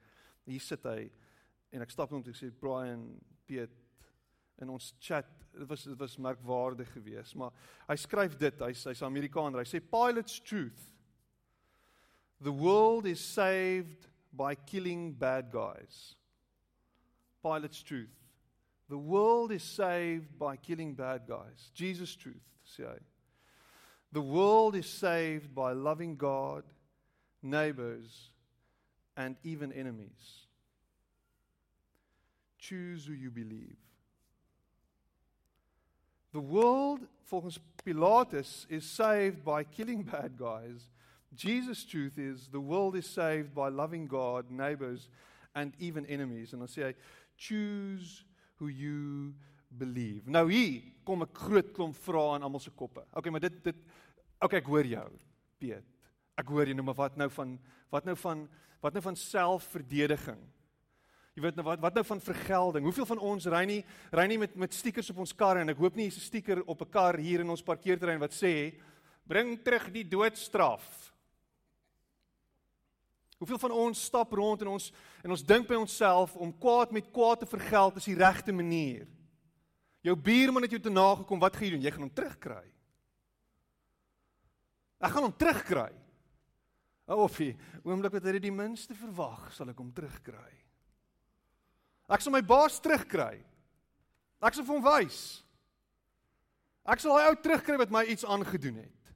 Hier 0.47 0.63
sit 0.63 0.85
hy 0.87 1.09
en 1.75 1.83
ek 1.83 1.91
stap 1.91 2.13
hom 2.13 2.23
toe 2.23 2.31
en 2.31 2.39
sê 2.39 2.49
Brian 2.61 3.03
Piet 3.47 3.73
in 4.63 4.71
ons 4.73 4.93
chat 5.03 5.27
dit 5.53 5.67
was 5.69 5.83
dit 5.83 5.99
was 5.99 6.17
merkwaardig 6.21 6.89
geweest 6.95 7.35
maar 7.37 7.51
hy 7.89 7.97
skryf 7.99 8.37
dit 8.39 8.61
hy's 8.63 8.85
hy's 8.89 9.03
Amerikaner 9.05 9.61
hy 9.61 9.67
sê 9.67 9.81
Pilate's 9.83 10.39
truth. 10.39 10.93
The 12.39 12.53
world 12.53 13.07
is 13.09 13.19
saved 13.19 14.07
by 14.31 14.53
killing 14.55 15.11
bad 15.13 15.49
guys. 15.51 16.15
Pilate's 17.43 17.81
truth. 17.81 18.13
The 18.89 18.97
world 18.97 19.51
is 19.51 19.63
saved 19.63 20.37
by 20.37 20.55
killing 20.55 20.93
bad 20.93 21.27
guys. 21.27 21.71
Jesus 21.73 22.15
truth 22.15 22.45
sê 22.63 22.85
hy. 22.87 22.99
The 24.13 24.21
world 24.21 24.75
is 24.75 24.87
saved 24.87 25.53
by 25.53 25.73
loving 25.73 26.15
God 26.15 26.63
neighbors 27.41 28.31
and 29.17 29.35
even 29.43 29.73
enemies 29.73 30.47
choose 32.57 33.05
who 33.05 33.13
you 33.13 33.31
believe. 33.31 33.77
The 36.33 36.39
world, 36.39 36.99
volgens 37.31 37.59
Pilatus, 37.83 38.65
is 38.69 38.85
saved 38.85 39.43
by 39.43 39.63
killing 39.63 40.03
bad 40.03 40.37
guys. 40.37 40.89
Jesus' 41.33 41.83
truth 41.85 42.17
is 42.17 42.47
the 42.51 42.59
world 42.59 42.95
is 42.95 43.07
saved 43.07 43.53
by 43.55 43.69
loving 43.69 44.07
God, 44.07 44.51
neighbors, 44.51 45.09
and 45.55 45.73
even 45.79 46.05
enemies. 46.05 46.53
En 46.53 46.59
dan 46.59 46.67
sê 46.67 46.89
hy, 46.89 46.93
choose 47.37 48.23
who 48.59 48.67
you 48.67 49.33
believe. 49.77 50.27
Nou 50.27 50.51
hier 50.51 50.81
kom 51.05 51.23
'n 51.23 51.33
groot 51.33 51.71
klomp 51.73 51.95
vrae 51.95 52.35
in 52.35 52.43
almal 52.43 52.59
se 52.59 52.71
koppe. 52.71 53.05
Okay, 53.13 53.31
maar 53.31 53.41
dit 53.41 53.63
dit 53.63 53.75
okay, 54.41 54.59
ek 54.59 54.65
hoor 54.67 54.85
jou, 54.85 55.09
Piet. 55.57 55.83
Ek 56.37 56.51
hoor 56.53 56.69
jy 56.69 56.75
nou 56.77 56.85
maar 56.85 56.99
wat 56.99 57.17
nou 57.17 57.29
van 57.33 57.57
wat 57.93 58.05
nou 58.05 58.15
van 58.19 58.45
wat 58.83 58.93
nou 58.93 59.01
van 59.01 59.15
selfverdediging? 59.17 60.39
Jy 61.37 61.43
weet 61.45 61.57
nou 61.57 61.65
wat 61.65 61.81
wat 61.81 61.97
nou 61.97 62.03
van 62.05 62.21
vergelding? 62.21 62.85
Hoeveel 62.85 63.09
van 63.09 63.23
ons 63.31 63.49
ry 63.49 63.63
nie 63.69 63.81
ry 64.13 64.27
nie 64.29 64.39
met 64.41 64.55
met 64.55 64.73
stickers 64.73 65.09
op 65.13 65.23
ons 65.25 65.33
karre 65.37 65.61
en 65.61 65.73
ek 65.73 65.81
hoop 65.81 65.97
nie 65.97 66.07
hier's 66.09 66.17
'n 66.17 66.29
sticker 66.29 66.63
op 66.65 66.81
'n 66.81 66.89
kar 66.89 67.17
hier 67.17 67.41
in 67.41 67.49
ons 67.49 67.61
parkeerterrein 67.61 68.19
wat 68.19 68.33
sê 68.33 68.73
bring 69.27 69.57
terug 69.63 69.91
die 69.91 70.07
doodstraf. 70.07 71.13
Hoeveel 73.37 73.59
van 73.59 73.71
ons 73.71 74.03
stap 74.03 74.31
rond 74.31 74.61
en 74.61 74.67
ons 74.67 74.91
en 75.23 75.31
ons 75.31 75.43
dink 75.43 75.67
by 75.67 75.75
onsself 75.75 76.35
om 76.35 76.57
kwaad 76.57 76.91
met 76.91 77.11
kwaad 77.11 77.39
te 77.39 77.45
vergeld 77.45 77.97
is 77.97 78.05
die 78.05 78.17
regte 78.17 78.51
manier. 78.51 79.07
Jou 80.01 80.15
buurman 80.15 80.61
het 80.61 80.71
jou 80.71 80.81
te 80.81 80.89
nagekom, 80.89 81.39
wat 81.39 81.55
gaan 81.55 81.65
jy 81.67 81.71
doen? 81.71 81.81
Jy 81.81 81.91
gaan 81.91 82.05
hom 82.07 82.13
terugkry. 82.13 82.65
Ek 84.99 85.11
gaan 85.11 85.23
hom 85.23 85.37
terugkry. 85.37 86.06
Of 87.07 87.37
hy, 87.39 87.53
oomblik 87.87 88.17
wat 88.17 88.25
hy 88.27 88.39
die 88.43 88.51
minste 88.51 88.95
verwag, 88.97 89.47
sal 89.55 89.69
ek 89.71 89.79
hom 89.79 89.93
terugkry. 89.95 90.55
Ek 92.11 92.23
sal 92.23 92.33
my 92.35 92.43
baas 92.43 92.81
terugkry. 92.83 93.37
Ek 94.43 94.55
sal 94.55 94.67
vir 94.67 94.75
hom 94.75 94.83
wys. 94.85 95.21
Ek 96.87 97.01
sal 97.03 97.15
daai 97.15 97.31
ou 97.31 97.39
terugkry 97.39 97.79
wat 97.79 97.91
my 97.91 98.03
iets 98.07 98.27
aangedoen 98.27 98.81
het. 98.83 99.13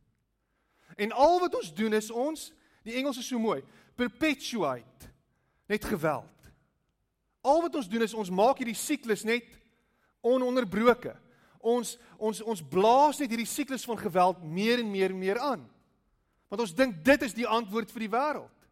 En 1.00 1.14
al 1.16 1.40
wat 1.44 1.56
ons 1.60 1.72
doen 1.76 1.96
is 1.96 2.10
ons, 2.12 2.50
die 2.84 2.98
Engels 3.00 3.20
is 3.22 3.28
so 3.28 3.40
mooi, 3.40 3.62
perpetuate 4.00 5.12
net 5.72 5.86
geweld. 5.88 6.28
Al 7.42 7.64
wat 7.64 7.76
ons 7.80 7.90
doen 7.90 8.04
is 8.06 8.16
ons 8.18 8.32
maak 8.34 8.60
hierdie 8.62 8.78
siklus 8.78 9.24
net 9.28 9.48
ononderbroke. 10.26 11.14
Ons 11.62 11.96
ons 12.22 12.42
ons 12.46 12.64
blaas 12.72 13.22
net 13.22 13.32
hierdie 13.32 13.50
siklus 13.50 13.86
van 13.88 14.00
geweld 14.00 14.44
meer 14.44 14.82
en 14.82 14.92
meer 14.92 15.14
en 15.14 15.22
meer 15.22 15.40
aan. 15.42 15.64
Want 16.52 16.66
ons 16.66 16.74
dink 16.76 16.98
dit 17.00 17.22
is 17.24 17.34
die 17.38 17.48
antwoord 17.48 17.94
vir 17.96 18.04
die 18.04 18.12
wêreld. 18.12 18.66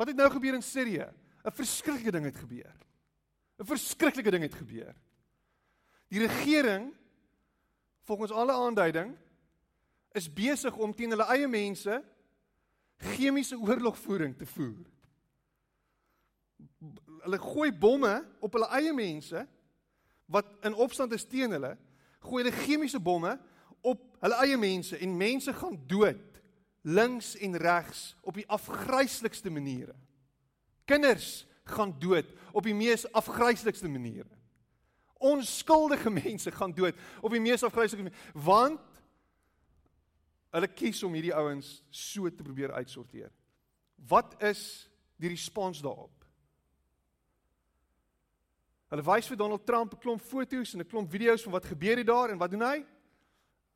Wat 0.00 0.08
het 0.08 0.16
nou 0.16 0.30
gebeur 0.32 0.56
in 0.56 0.64
Sirië? 0.64 1.10
'n 1.44 1.52
Verskriklike 1.52 2.10
ding 2.10 2.24
het 2.24 2.36
gebeur. 2.36 2.72
'n 3.60 3.66
verskriklike 3.68 4.30
ding 4.30 4.42
het 4.42 4.54
gebeur. 4.54 4.94
Die 6.08 6.24
regering 6.24 6.94
volgens 8.08 8.32
alle 8.32 8.52
aanduiding 8.52 9.16
is 10.12 10.32
besig 10.32 10.76
om 10.76 10.94
teen 10.94 11.10
hulle 11.10 11.28
eie 11.28 11.48
mense 11.48 12.02
chemiese 12.96 13.58
oorlogvoering 13.58 14.36
te 14.36 14.46
voer. 14.46 14.86
Hulle 17.20 17.38
gooi 17.38 17.72
bomme 17.72 18.24
op 18.40 18.52
hulle 18.52 18.68
eie 18.68 18.92
mense 18.92 19.46
wat 20.26 20.46
in 20.62 20.74
opstand 20.74 21.12
is 21.12 21.26
teen 21.26 21.50
hulle, 21.50 21.76
gooi 22.20 22.44
hulle 22.44 22.56
chemiese 22.56 23.00
bomme 23.00 23.38
op 23.80 24.16
hulle 24.20 24.34
eie 24.46 24.56
mense 24.56 24.96
en 24.96 25.16
mense 25.16 25.52
gaan 25.52 25.76
dood 25.86 26.33
links 26.84 27.32
en 27.40 27.56
regs 27.56 28.12
op 28.20 28.36
die 28.36 28.46
afgryslikste 28.48 29.50
maniere. 29.50 29.94
Kinders 30.84 31.46
gaan 31.64 31.94
dood 31.98 32.28
op 32.52 32.64
die 32.64 32.74
mees 32.76 33.06
afgryslikste 33.12 33.88
maniere. 33.88 34.28
Onskuldige 35.24 36.10
mense 36.10 36.52
gaan 36.52 36.74
dood 36.76 36.98
op 37.20 37.32
die 37.32 37.40
mees 37.40 37.64
afgryslike 37.64 38.02
maniere 38.02 38.42
want 38.44 39.00
hulle 40.54 40.68
kies 40.70 41.00
om 41.02 41.14
hierdie 41.16 41.34
ouens 41.34 41.80
so 41.90 42.28
te 42.30 42.44
probeer 42.46 42.74
uitsorteer. 42.76 43.32
Wat 43.96 44.36
is 44.44 44.90
die 45.18 45.32
respons 45.32 45.80
daarop? 45.82 46.12
Hulle 48.92 49.02
wys 49.02 49.26
vir 49.26 49.40
Donald 49.40 49.64
Trump 49.66 49.94
'n 49.94 49.98
klomp 49.98 50.20
foto's 50.20 50.74
en 50.74 50.80
'n 50.80 50.86
klomp 50.86 51.10
video's 51.10 51.42
van 51.42 51.52
wat 51.52 51.66
gebeur 51.66 51.96
het 51.96 52.06
daar 52.06 52.30
en 52.30 52.38
wat 52.38 52.50
doen 52.50 52.62
hy? 52.62 52.84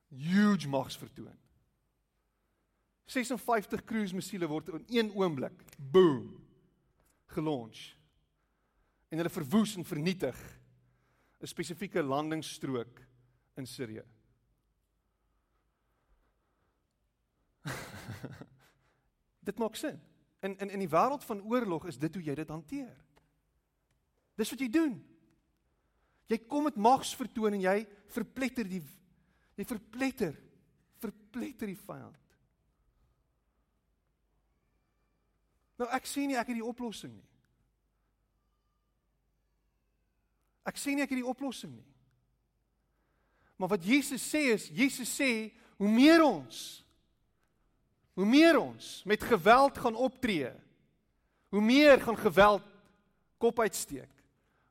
Huge 0.08 0.68
mags 0.68 0.96
vertoon. 0.96 1.38
56 3.08 3.84
cruise 3.88 4.14
missiele 4.14 4.46
word 4.48 4.68
in 4.76 4.84
een 4.92 5.10
oomblik 5.16 5.64
boom 5.78 6.36
gelons. 7.32 7.96
En 9.08 9.16
hulle 9.20 9.32
verwoes 9.32 9.76
en 9.76 9.84
vernietig 9.84 10.36
'n 11.40 11.46
spesifieke 11.46 12.02
landingsstrook 12.02 13.00
in 13.56 13.66
Sirië. 13.66 14.02
dit 19.48 19.58
maak 19.58 19.74
sin. 19.76 20.00
In 20.40 20.58
in 20.58 20.70
in 20.70 20.78
die 20.78 20.88
wêreld 20.88 21.24
van 21.24 21.42
oorlog 21.42 21.86
is 21.86 21.98
dit 21.98 22.14
hoe 22.14 22.24
jy 22.24 22.34
dit 22.34 22.48
hanteer. 22.48 22.96
Dis 24.34 24.50
wat 24.50 24.60
jy 24.60 24.68
doen. 24.68 25.04
Jy 26.26 26.38
kom 26.46 26.62
met 26.68 26.76
mags 26.76 27.14
vertoon 27.16 27.52
en 27.52 27.60
jy 27.60 27.86
verpletter 28.06 28.68
die 28.68 28.82
jy 29.56 29.64
verpletter 29.64 30.36
verpletter 30.98 31.66
die 31.66 31.78
vyand. 31.86 32.27
Nou 35.78 35.88
ek 35.94 36.08
sê 36.10 36.26
nie 36.26 36.38
ek 36.38 36.50
het 36.50 36.58
die 36.58 36.66
oplossing 36.66 37.12
nie. 37.14 37.28
Ek 40.68 40.76
sê 40.76 40.92
nie 40.92 41.04
ek 41.04 41.14
het 41.14 41.22
die 41.22 41.30
oplossing 41.30 41.72
nie. 41.72 41.86
Maar 43.58 43.72
wat 43.74 43.86
Jesus 43.86 44.22
sê 44.22 44.50
is 44.54 44.68
Jesus 44.74 45.10
sê 45.14 45.50
hoe 45.78 45.90
meer 45.90 46.22
ons 46.26 46.84
hoe 48.18 48.26
meer 48.26 48.56
ons 48.58 48.86
met 49.06 49.22
geweld 49.22 49.76
gaan 49.78 49.94
optree, 49.94 50.50
hoe 51.54 51.60
meer 51.62 52.00
gaan 52.02 52.16
geweld 52.18 52.64
kop 53.38 53.60
uitsteek. 53.62 54.10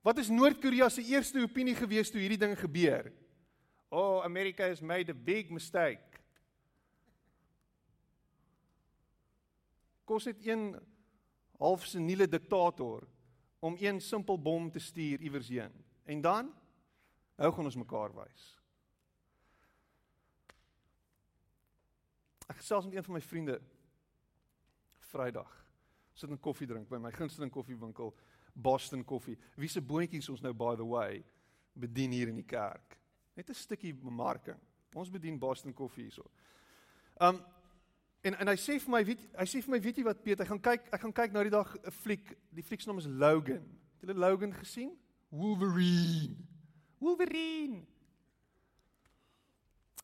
Wat 0.04 0.20
is 0.20 0.28
Noord-Korea 0.28 0.90
se 0.92 1.04
eerste 1.08 1.40
opinie 1.40 1.76
gewees 1.76 2.12
toe 2.12 2.20
hierdie 2.20 2.42
ding 2.42 2.58
gebeur? 2.60 3.08
Oh, 3.88 4.20
America 4.24 4.68
has 4.68 4.84
made 4.84 5.12
a 5.12 5.16
big 5.16 5.48
mistake. 5.50 6.04
Kos 10.08 10.28
het 10.28 10.44
een 10.44 10.76
half 11.58 11.86
seniele 11.86 12.28
diktator 12.28 13.08
om 13.60 13.76
een 13.80 14.02
simpel 14.02 14.42
bom 14.42 14.72
te 14.72 14.80
stuur 14.80 15.22
iewers 15.22 15.48
heen. 15.48 15.74
En 16.04 16.22
dan 16.22 16.54
hou 17.36 17.54
gaan 17.54 17.66
ons 17.66 17.76
mekaar 17.76 18.14
wys. 18.16 18.46
Ek 22.48 22.62
gesels 22.62 22.86
met 22.86 22.96
een 22.96 23.04
van 23.04 23.18
my 23.18 23.22
vriende 23.22 23.62
Vrydag. 25.08 25.52
Sit 26.14 26.30
'n 26.30 26.40
koffie 26.40 26.68
drink 26.68 26.90
by 26.90 26.98
my 26.98 27.12
gunsteling 27.12 27.52
koffiewinkel 27.52 28.16
Boston 28.54 29.04
Coffee. 29.04 29.38
Wie 29.56 29.70
se 29.70 29.82
boontjies 29.82 30.30
ons 30.30 30.42
nou 30.42 30.54
by 30.54 30.76
the 30.76 30.86
way 30.86 31.24
bedien 31.74 32.12
hier 32.12 32.28
in 32.28 32.36
die 32.36 32.46
kerk. 32.46 32.98
Net 33.34 33.50
'n 33.50 33.54
stukkie 33.54 33.94
bemarking. 33.94 34.60
Ons 34.94 35.10
bedien 35.10 35.40
Boston 35.40 35.74
Coffee 35.74 36.04
hierso. 36.04 36.32
Um 37.20 37.44
En 38.26 38.38
en 38.38 38.48
hy 38.48 38.56
sê 38.60 38.80
vir 38.82 38.92
my, 38.92 39.04
weet 39.06 39.26
hy 39.38 39.46
sê 39.46 39.62
vir 39.64 39.76
my, 39.76 39.82
weet 39.82 40.00
jy 40.00 40.06
wat 40.08 40.24
Piet, 40.24 40.40
hy 40.42 40.48
gaan 40.50 40.62
kyk, 40.62 40.88
ek 40.94 41.04
gaan 41.06 41.16
kyk 41.20 41.36
nou 41.36 41.44
die 41.44 41.54
dag 41.54 41.76
'n 41.78 41.92
fliek. 41.92 42.34
Die 42.52 42.64
fliek 42.64 42.82
se 42.82 42.90
naam 42.90 42.98
is 42.98 43.08
Logan. 43.08 43.66
Het 44.00 44.10
julle 44.10 44.20
Logan 44.20 44.54
gesien? 44.54 44.98
Wolverine. 45.30 46.36
Wolverine. 47.00 47.86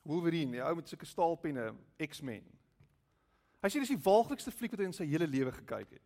Wolverine, 0.03 0.55
ja, 0.55 0.73
met 0.73 0.89
sulke 0.89 1.05
staalpenne, 1.05 1.73
X-Men. 1.97 2.43
Hy 3.63 3.69
sê 3.71 3.79
dis 3.79 3.93
die 3.93 4.03
waaglikste 4.03 4.51
fliek 4.51 4.73
wat 4.75 4.81
hy 4.83 4.89
in 4.89 4.95
sy 4.95 5.05
hele 5.07 5.27
lewe 5.27 5.53
gekyk 5.55 5.93
het. 5.95 6.03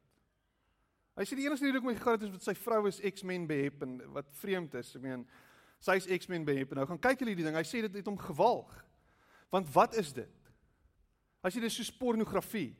Hy 1.17 1.25
sê 1.25 1.37
die 1.37 1.47
enigste 1.47 1.65
rede 1.65 1.79
hoekom 1.79 1.89
hy 1.89 1.97
gegaan 1.97 2.19
het 2.19 2.27
is 2.27 2.33
wat 2.35 2.45
sy 2.45 2.53
vrou 2.61 2.83
is 2.85 2.99
X-Men 3.01 3.47
behep 3.49 3.81
en 3.81 3.95
wat 4.13 4.27
vreemd 4.37 4.75
is. 4.77 4.91
Ek 4.99 5.01
meen, 5.01 5.23
sy 5.81 5.95
is 5.97 6.05
X-Men 6.19 6.45
behep. 6.45 6.75
Nou 6.77 6.85
gaan 6.85 7.01
kyk 7.01 7.23
julle 7.23 7.33
hierdie 7.33 7.47
ding. 7.47 7.57
Hy 7.57 7.65
sê 7.65 7.81
dit 7.87 7.97
het 7.97 8.09
hom 8.11 8.19
gewalg. 8.21 8.69
Want 9.49 9.71
wat 9.73 9.97
is 9.97 10.13
dit? 10.13 10.36
Hy 11.45 11.51
sê 11.53 11.61
dit 11.61 11.69
is 11.69 11.77
soos 11.79 11.93
pornografie. 11.93 12.71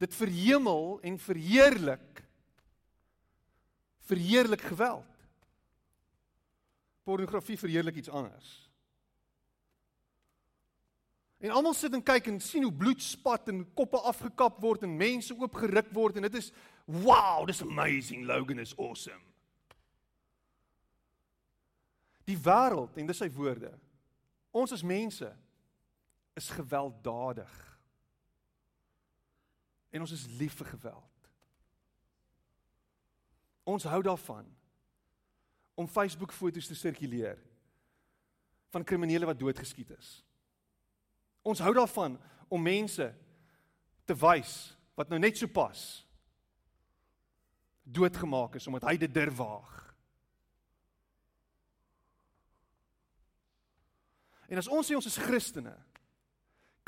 Dit 0.00 0.14
verhemel 0.16 0.98
en 1.04 1.18
verheerlik 1.20 2.24
verheerlik 4.10 4.60
geweld. 4.60 5.06
Pornografie 7.02 7.58
verheerlik 7.58 7.96
iets 7.96 8.10
anders. 8.10 8.48
En 11.40 11.50
almal 11.50 11.74
sit 11.74 11.94
en 11.96 12.02
kyk 12.04 12.26
en 12.28 12.40
sien 12.40 12.66
hoe 12.66 12.74
bloed 12.74 13.02
spat 13.02 13.48
en 13.48 13.62
koppe 13.74 14.00
afgekap 14.10 14.58
word 14.60 14.82
en 14.84 14.96
mense 14.96 15.32
oopgeruk 15.32 15.88
word 15.96 16.18
en 16.18 16.26
dit 16.26 16.36
is 16.42 16.50
wow, 16.84 17.46
this 17.46 17.62
amazing 17.62 18.26
Logan 18.28 18.60
is 18.60 18.74
awesome. 18.76 19.22
Die 22.28 22.36
wêreld 22.36 22.98
en 23.00 23.08
dis 23.08 23.22
sy 23.22 23.30
woorde. 23.32 23.70
Ons 24.52 24.74
as 24.76 24.84
mense 24.84 25.30
is 26.38 26.50
gewelddadig. 26.50 27.78
En 29.90 30.00
ons 30.00 30.12
is 30.14 30.26
lief 30.38 30.54
vir 30.60 30.66
geweld. 30.66 31.30
Ons 33.62 33.84
hou 33.84 34.02
daarvan 34.02 34.46
om 35.74 35.88
Facebook 35.88 36.32
foto's 36.32 36.66
te 36.66 36.74
sirkuleer 36.74 37.38
van 38.70 38.84
kriminele 38.84 39.26
wat 39.26 39.38
doodgeskiet 39.38 39.90
is. 39.96 40.10
Ons 41.42 41.62
hou 41.64 41.72
daarvan 41.74 42.18
om 42.48 42.62
mense 42.62 43.06
te 44.04 44.14
wys 44.14 44.54
wat 44.98 45.08
nou 45.08 45.18
net 45.22 45.38
so 45.38 45.48
pas 45.48 45.80
doodgemaak 47.82 48.58
is 48.58 48.66
omdat 48.70 48.86
hy 48.90 48.96
dit 49.00 49.14
durf 49.14 49.36
waag. 49.40 49.76
En 54.50 54.58
as 54.58 54.68
ons 54.68 54.86
sê 54.86 54.96
ons 54.98 55.06
is 55.06 55.20
Christene, 55.22 55.74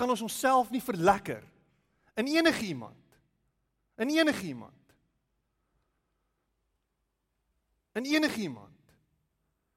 kan 0.03 0.11
ons 0.11 0.25
onsself 0.27 0.71
nie 0.75 0.83
verlekker 0.83 1.45
in 2.19 2.27
enige 2.27 2.67
iemand. 2.67 3.19
In 4.03 4.11
enige 4.11 4.47
iemand. 4.47 4.95
In 7.95 8.09
enige 8.11 8.41
iemand 8.41 8.79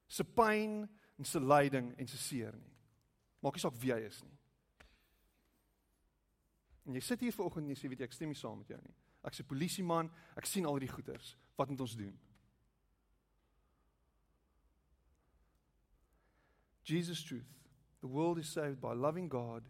se 0.07 0.23
pyn 0.23 0.89
en 1.17 1.25
se 1.25 1.39
lyding 1.39 1.91
en 1.97 2.07
se 2.07 2.17
seer 2.17 2.55
nie. 2.57 2.73
Maak 3.39 3.53
nie 3.53 3.61
saak 3.61 3.77
wie 3.77 3.93
hy 3.93 3.99
is 4.07 4.17
nie. 4.23 4.37
En 6.85 6.97
jy 6.97 7.03
sit 7.05 7.21
hier 7.21 7.35
vanoggend 7.35 7.67
en 7.67 7.75
jy 7.75 7.77
sê 7.77 7.91
weet 7.91 8.01
jy 8.01 8.09
ek 8.09 8.17
stem 8.17 8.33
nie 8.33 8.39
saam 8.39 8.57
met 8.63 8.73
jou 8.73 8.81
nie. 8.81 8.95
Ek's 9.25 9.41
'n 9.41 9.49
polisieman, 9.49 10.09
ek 10.37 10.45
sien 10.45 10.65
al 10.65 10.79
die 10.79 10.89
goeters. 10.89 11.35
Wat 11.57 11.69
moet 11.69 11.81
ons 11.81 11.95
doen? 11.95 12.17
Jesus 16.83 17.23
truth. 17.23 17.51
The 18.01 18.07
world 18.07 18.37
is 18.37 18.49
saved 18.49 18.81
by 18.81 18.93
loving 18.93 19.29
God, 19.29 19.63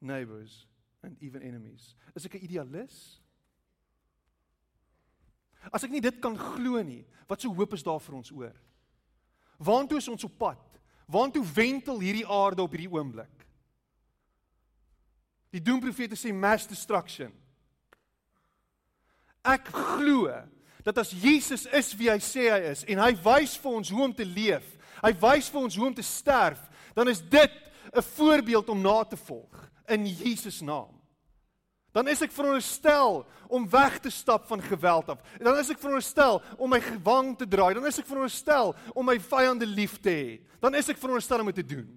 neighbors 0.00 0.66
and 1.02 1.16
even 1.20 1.42
enemies. 1.42 1.94
Is 2.14 2.24
ek 2.26 2.34
'n 2.34 2.44
idealis? 2.44 3.20
As 5.72 5.84
ek 5.84 5.90
nie 5.90 6.00
dit 6.00 6.20
kan 6.20 6.36
glo 6.36 6.82
nie, 6.82 7.04
wat 7.28 7.40
so 7.40 7.52
hoop 7.54 7.72
is 7.72 7.82
daar 7.82 8.00
vir 8.00 8.14
ons 8.14 8.30
oor? 8.30 8.54
Waartoe 9.58 9.98
is 9.98 10.08
ons 10.08 10.24
op 10.24 10.38
pad? 10.38 10.80
Waartoe 11.06 11.44
wentel 11.54 12.00
hierdie 12.00 12.26
aarde 12.26 12.62
op 12.62 12.70
hierdie 12.70 12.92
oomblik? 12.92 13.46
Die 15.50 15.62
doemprofete 15.62 16.16
sê 16.18 16.32
mass 16.34 16.66
destruction. 16.66 17.32
Ek 19.46 19.68
glo 19.70 20.28
dat 20.84 20.98
as 20.98 21.10
Jesus 21.10 21.66
is 21.66 21.94
wie 21.96 22.10
hy 22.10 22.18
sê 22.22 22.50
hy 22.50 22.60
is 22.70 22.84
en 22.84 22.98
hy 22.98 23.12
wys 23.24 23.56
vir 23.58 23.78
ons 23.78 23.90
hoe 23.90 24.02
om 24.04 24.14
te 24.14 24.26
leef, 24.26 24.66
hy 25.02 25.12
wys 25.22 25.48
vir 25.50 25.60
ons 25.60 25.78
hoe 25.78 25.86
om 25.86 25.94
te 25.94 26.02
sterf, 26.02 26.60
dan 26.94 27.08
is 27.08 27.20
dit 27.20 27.52
'n 27.94 28.02
voorbeeld 28.02 28.68
om 28.68 28.80
na 28.80 29.04
te 29.04 29.16
volg 29.16 29.70
in 29.88 30.06
Jesus 30.06 30.60
naam. 30.60 30.92
Dan 31.96 32.10
is 32.12 32.20
ek 32.20 32.34
veronderstel 32.34 33.22
om 33.48 33.64
weg 33.72 33.94
te 34.04 34.10
stap 34.12 34.44
van 34.50 34.60
geweld 34.60 35.08
af. 35.08 35.22
Dan 35.40 35.56
is 35.56 35.70
ek 35.72 35.80
veronderstel 35.80 36.42
om 36.60 36.68
my 36.68 36.80
gewang 36.84 37.30
te 37.40 37.46
draai. 37.48 37.72
Dan 37.78 37.86
is 37.88 37.96
ek 38.02 38.08
veronderstel 38.08 38.74
om 38.92 39.08
my 39.08 39.16
vyande 39.16 39.64
lief 39.64 39.96
te 40.04 40.12
hê. 40.12 40.34
Dan 40.60 40.76
is 40.76 40.90
ek 40.92 41.00
veronderstel 41.00 41.40
om 41.40 41.48
dit 41.48 41.62
te 41.62 41.70
doen. 41.72 41.88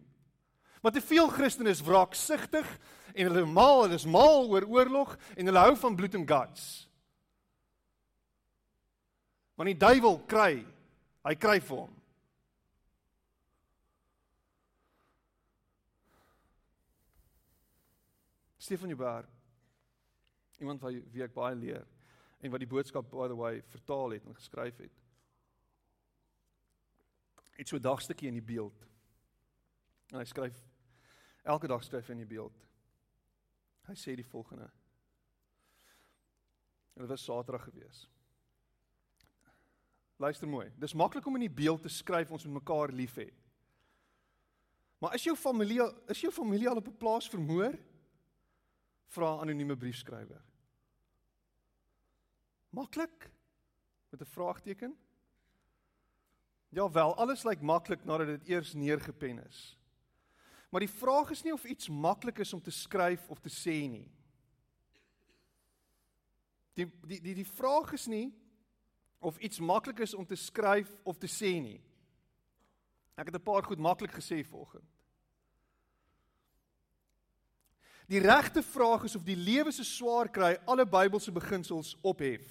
Maar 0.79 0.95
te 0.95 1.03
veel 1.03 1.27
Christene 1.27 1.73
is 1.75 1.83
wraaksugtig 1.83 2.67
en 3.11 3.27
hulle 3.27 3.43
mal, 3.43 3.83
hulle 3.83 3.99
is 3.99 4.07
mal 4.07 4.47
oor 4.47 4.63
oorlog 4.71 5.17
en 5.35 5.51
hulle 5.51 5.65
hou 5.67 5.75
van 5.81 5.99
bloed 5.99 6.15
en 6.15 6.27
guts. 6.29 6.67
Want 9.59 9.73
die 9.73 9.79
duiwel 9.81 10.21
kry, 10.31 10.53
hy 11.27 11.35
kry 11.35 11.59
vir 11.59 11.81
hom. 11.81 11.98
Stefan 18.69 18.89
Jubber 18.89 19.25
iemand 20.59 20.81
wat 20.81 20.93
wie 21.09 21.23
ek 21.25 21.33
baie 21.33 21.55
leer 21.57 21.87
en 22.37 22.51
wat 22.53 22.61
die 22.61 22.69
boodskap 22.69 23.07
by 23.09 23.25
the 23.31 23.37
way 23.37 23.63
vertaal 23.71 24.13
het 24.13 24.27
en 24.29 24.35
geskryf 24.37 24.77
het. 24.83 24.99
Het 27.57 27.71
so 27.71 27.81
dagstukkie 27.81 28.29
in 28.29 28.37
die 28.37 28.45
beeld. 28.45 28.85
En 30.13 30.19
hy 30.21 30.27
skryf 30.29 30.61
elke 31.49 31.71
dag 31.71 31.81
skryf 31.83 32.11
hy 32.11 32.19
in 32.19 32.21
die 32.27 32.29
beeld. 32.29 32.61
Hy 33.89 33.97
sê 33.97 34.13
die 34.13 34.27
volgende. 34.27 34.69
En 36.93 37.07
dit 37.07 37.09
was 37.15 37.25
Saterdag 37.25 37.65
gewees. 37.71 38.05
Luister 40.21 40.51
mooi. 40.51 40.67
Dis 40.77 40.93
maklik 40.93 41.25
om 41.25 41.41
in 41.41 41.47
die 41.47 41.57
beeld 41.63 41.81
te 41.81 41.89
skryf 41.89 42.29
ons 42.29 42.45
moet 42.45 42.61
mekaar 42.61 42.93
lief 42.93 43.17
hê. 43.17 43.31
Maar 45.01 45.17
is 45.17 45.25
jou 45.25 45.39
familie 45.39 45.81
is 46.11 46.21
jou 46.21 46.35
familie 46.35 46.69
al 46.69 46.83
op 46.83 46.93
'n 46.93 47.01
plaas 47.01 47.33
vermoor? 47.33 47.73
Vra 49.09 49.39
anonieme 49.41 49.77
briefskrywer. 49.77 50.41
Maklik? 52.69 53.31
Met 54.09 54.21
'n 54.21 54.25
vraagteken? 54.25 54.97
Ja 56.69 56.91
wel, 56.91 57.15
alles 57.15 57.43
lyk 57.43 57.61
maklik 57.61 58.05
nadat 58.05 58.27
dit 58.27 58.47
eers 58.47 58.73
neergepen 58.73 59.45
is. 59.45 59.77
Maar 60.69 60.79
die 60.79 60.89
vraag 60.89 61.29
is 61.29 61.43
nie 61.43 61.53
of 61.53 61.63
iets 61.63 61.89
maklik 61.89 62.37
is 62.37 62.53
om 62.53 62.61
te 62.61 62.71
skryf 62.71 63.29
of 63.29 63.39
te 63.39 63.49
sê 63.49 63.89
nie. 63.89 64.11
Die 66.73 66.91
die 67.07 67.21
die 67.21 67.35
die 67.41 67.47
vraag 67.47 67.91
is 67.93 68.05
nie 68.05 68.29
of 69.19 69.37
iets 69.37 69.59
maklik 69.59 69.99
is 69.99 70.13
om 70.13 70.25
te 70.25 70.35
skryf 70.35 70.91
of 71.03 71.17
te 71.17 71.27
sê 71.27 71.57
nie. 71.61 71.81
Ek 73.15 73.25
het 73.25 73.35
'n 73.35 73.43
paar 73.43 73.63
goed 73.63 73.79
maklik 73.79 74.11
gesê 74.11 74.45
vanoggend. 74.45 74.98
Die 78.09 78.19
regte 78.19 78.63
vraag 78.65 79.03
is 79.05 79.15
of 79.15 79.23
die 79.23 79.37
lewe 79.37 79.71
se 79.71 79.83
swaar 79.85 80.31
kry 80.33 80.55
alle 80.65 80.85
Bybelse 80.85 81.31
beginsels 81.31 81.93
ophef. 82.01 82.41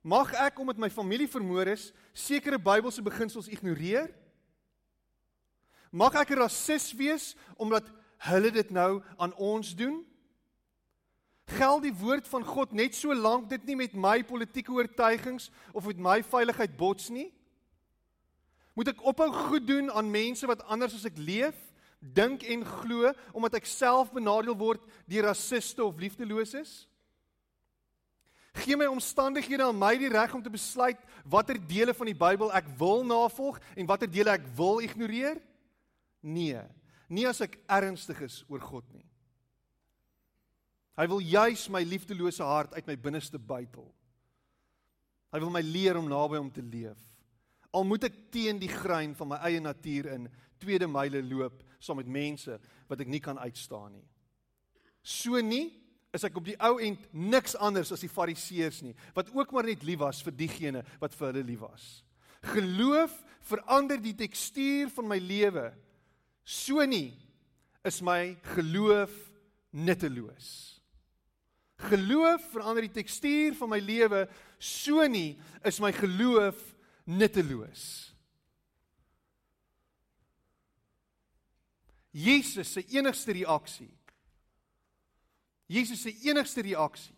Mag 0.00 0.30
ek 0.38 0.60
omdat 0.62 0.78
my 0.78 0.88
familie 0.94 1.26
vermoor 1.28 1.72
is, 1.74 1.90
sekere 2.14 2.58
Bybelse 2.58 3.02
beginsels 3.02 3.50
ignoreer? 3.50 4.12
Mag 5.90 6.14
ek 6.14 6.30
'n 6.30 6.38
rasis 6.38 6.92
wees 6.94 7.34
omdat 7.58 7.90
hulle 8.30 8.50
dit 8.50 8.70
nou 8.70 9.02
aan 9.18 9.34
ons 9.34 9.74
doen? 9.74 10.06
Geld 11.46 11.82
die 11.82 11.94
woord 11.94 12.28
van 12.28 12.44
God 12.44 12.72
net 12.72 12.94
so 12.94 13.12
lank 13.14 13.50
dit 13.50 13.64
nie 13.64 13.76
met 13.76 13.94
my 13.94 14.22
politieke 14.22 14.70
oortuigings 14.72 15.50
of 15.74 15.86
met 15.86 15.98
my 15.98 16.22
veiligheid 16.22 16.76
bots 16.76 17.08
nie? 17.10 17.34
Moet 18.74 18.88
ek 18.88 19.02
ophou 19.02 19.32
goed 19.32 19.66
doen 19.66 19.90
aan 19.90 20.10
mense 20.10 20.46
wat 20.46 20.62
anders 20.62 20.94
as 20.94 21.04
ek 21.04 21.18
leef, 21.18 21.58
dink 22.00 22.42
en 22.48 22.64
glo 22.64 23.12
omdat 23.36 23.60
ek 23.60 23.68
self 23.68 24.12
benadeel 24.12 24.56
word 24.56 24.82
deur 25.08 25.28
rasiste 25.28 25.84
of 25.84 26.00
liefdeloses? 26.00 26.88
Gee 28.64 28.74
my 28.74 28.88
omstandighede 28.90 29.62
aan 29.62 29.78
my 29.78 29.92
die 30.00 30.10
reg 30.10 30.32
om 30.34 30.42
te 30.42 30.50
besluit 30.50 30.98
watter 31.22 31.60
dele 31.60 31.94
van 31.94 32.08
die 32.10 32.18
Bybel 32.18 32.50
ek 32.56 32.72
wil 32.80 33.04
navolg 33.06 33.60
en 33.76 33.86
watter 33.86 34.10
dele 34.10 34.34
ek 34.34 34.48
wil 34.58 34.82
ignoreer? 34.82 35.38
Nee, 36.20 36.64
nie 37.08 37.28
as 37.28 37.40
ek 37.44 37.60
ernstig 37.70 38.24
is 38.26 38.42
oor 38.50 38.60
God 38.64 38.88
nie. 38.92 39.06
Hy 40.98 41.06
wil 41.08 41.22
juis 41.24 41.62
my 41.72 41.80
liefdelose 41.86 42.44
hart 42.44 42.74
uit 42.76 42.88
my 42.90 42.96
binneste 42.98 43.38
buitel. 43.38 43.86
Hy 45.30 45.38
wil 45.40 45.52
my 45.54 45.62
leer 45.64 45.96
om 45.96 46.10
naby 46.10 46.40
hom 46.40 46.50
te 46.52 46.64
leef. 46.64 46.98
Al 47.70 47.86
moet 47.86 48.08
ek 48.10 48.16
teen 48.34 48.58
die 48.60 48.70
grein 48.70 49.14
van 49.16 49.30
my 49.30 49.38
eie 49.46 49.62
natuur 49.62 50.10
in 50.10 50.26
tweede 50.60 50.88
myle 50.90 51.22
loop 51.22 51.62
saam 51.80 51.98
met 52.00 52.10
mense 52.10 52.58
wat 52.88 53.00
ek 53.00 53.10
nie 53.10 53.22
kan 53.24 53.38
uitstaan 53.40 53.94
nie. 53.96 54.06
So 55.02 55.40
nie 55.40 55.70
is 56.14 56.24
ek 56.26 56.36
op 56.36 56.46
die 56.46 56.58
ou 56.60 56.76
end 56.82 57.02
niks 57.14 57.54
anders 57.56 57.92
as 57.94 58.02
die 58.02 58.10
fariseërs 58.10 58.80
nie, 58.82 58.94
wat 59.14 59.30
ook 59.34 59.52
maar 59.54 59.68
net 59.68 59.84
lief 59.86 60.02
was 60.02 60.22
vir 60.26 60.34
diegene 60.36 60.82
wat 61.00 61.14
vir 61.16 61.30
hulle 61.30 61.46
lief 61.52 61.62
was. 61.62 61.86
Geloof 62.52 63.14
verander 63.48 64.00
die 64.00 64.16
tekstuur 64.16 64.90
van 64.94 65.08
my 65.08 65.18
lewe 65.22 65.70
So 66.50 66.82
nie 66.86 67.14
is 67.86 68.00
my 68.02 68.36
geloof 68.54 69.12
nutteloos. 69.70 70.80
geloof 71.80 72.42
verander 72.52 72.84
die 72.84 72.92
tekstuur 72.92 73.54
van 73.56 73.70
my 73.72 73.78
lewe, 73.80 74.26
so 74.58 75.00
nie 75.08 75.38
is 75.64 75.78
my 75.80 75.88
geloof 75.96 76.58
nutteloos. 77.08 78.09
Jesus 82.10 82.72
se 82.72 82.82
enigste 82.88 83.32
reaksie. 83.32 83.90
Jesus 85.70 86.02
se 86.02 86.10
enigste 86.26 86.62
reaksie 86.66 87.16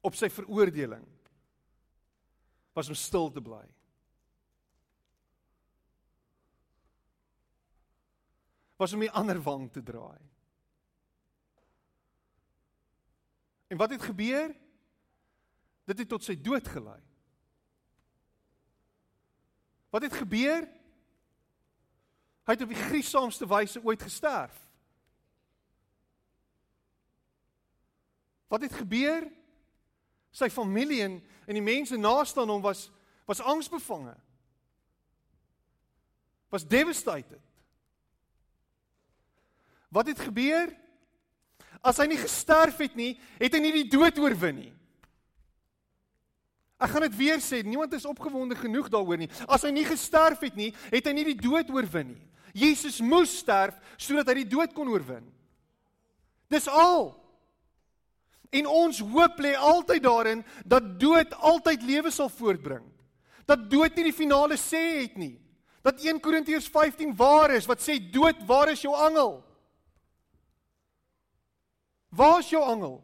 op 0.00 0.16
sy 0.16 0.30
veroordeling 0.32 1.04
was 2.72 2.88
om 2.88 2.96
stil 2.96 3.28
te 3.34 3.42
bly. 3.42 3.64
Was 8.78 8.94
om 8.94 9.02
die 9.02 9.10
ander 9.10 9.40
wang 9.42 9.66
te 9.74 9.82
draai. 9.82 10.20
En 13.68 13.76
wat 13.76 13.90
het 13.90 14.02
gebeur? 14.06 14.54
Dit 15.84 15.98
het 15.98 16.08
tot 16.08 16.24
sy 16.24 16.36
dood 16.40 16.68
gelei. 16.68 17.00
Wat 19.90 20.04
het 20.06 20.14
gebeur? 20.14 20.64
Hy 22.48 22.54
het 22.56 22.64
op 22.64 22.70
die 22.72 22.80
gruisamste 22.80 23.44
wyse 23.44 23.80
ooit 23.84 24.02
gesterf. 24.02 24.54
Wat 28.48 28.64
het 28.64 28.72
gebeur? 28.72 29.26
Sy 30.32 30.48
familie 30.52 31.02
en 31.04 31.18
en 31.48 31.56
die 31.56 31.64
mense 31.64 31.96
naaste 31.96 32.40
aan 32.40 32.50
hom 32.52 32.62
was 32.64 32.90
was 33.28 33.40
angsbevange. 33.40 34.14
Was 36.48 36.66
devastated. 36.68 37.40
Wat 39.88 40.06
het 40.06 40.20
gebeur? 40.20 40.72
As 41.80 42.00
hy 42.00 42.08
nie 42.08 42.20
gesterf 42.20 42.80
het 42.80 42.96
nie, 42.96 43.14
het 43.38 43.52
hy 43.52 43.60
nie 43.60 43.74
die 43.82 43.88
dood 43.92 44.16
oorwin 44.20 44.56
nie. 44.56 44.72
Ek 46.78 46.92
gaan 46.92 47.04
dit 47.08 47.16
weer 47.16 47.40
sê, 47.42 47.60
niemand 47.64 47.92
is 47.96 48.06
opgewonde 48.08 48.56
genoeg 48.56 48.88
daaroor 48.92 49.20
nie. 49.20 49.30
As 49.48 49.64
hy 49.66 49.72
nie 49.74 49.86
gesterf 49.88 50.44
het 50.46 50.56
nie, 50.56 50.70
het 50.92 51.08
hy 51.08 51.14
nie 51.16 51.26
die 51.32 51.40
dood 51.40 51.70
oorwin 51.74 52.12
nie. 52.14 52.27
Jesus 52.54 53.00
moes 53.00 53.32
sterf 53.40 53.76
sodat 53.96 54.28
hy 54.30 54.42
die 54.42 54.50
dood 54.50 54.74
kon 54.76 54.88
oorwin. 54.88 55.24
Dis 56.48 56.68
al. 56.68 57.12
En 58.50 58.68
ons 58.70 59.00
hoop 59.04 59.40
lê 59.44 59.52
altyd 59.54 60.02
daarin 60.02 60.44
dat 60.64 60.94
dood 61.00 61.34
altyd 61.34 61.82
lewe 61.84 62.12
sal 62.14 62.30
voortbring. 62.32 62.86
Dat 63.48 63.68
dood 63.70 63.96
nie 63.96 64.08
die 64.08 64.16
finale 64.16 64.56
sê 64.60 65.02
het 65.02 65.18
nie. 65.20 65.36
Dat 65.84 66.00
1 66.04 66.20
Korintiërs 66.20 66.68
15 66.72 67.14
waar 67.16 67.54
is 67.56 67.68
wat 67.68 67.80
sê 67.84 67.98
dood, 68.12 68.40
waar 68.48 68.72
is 68.72 68.82
jou 68.84 68.94
angel? 68.96 69.38
Waar 72.08 72.40
is 72.40 72.50
jou 72.50 72.62
angel? 72.64 72.98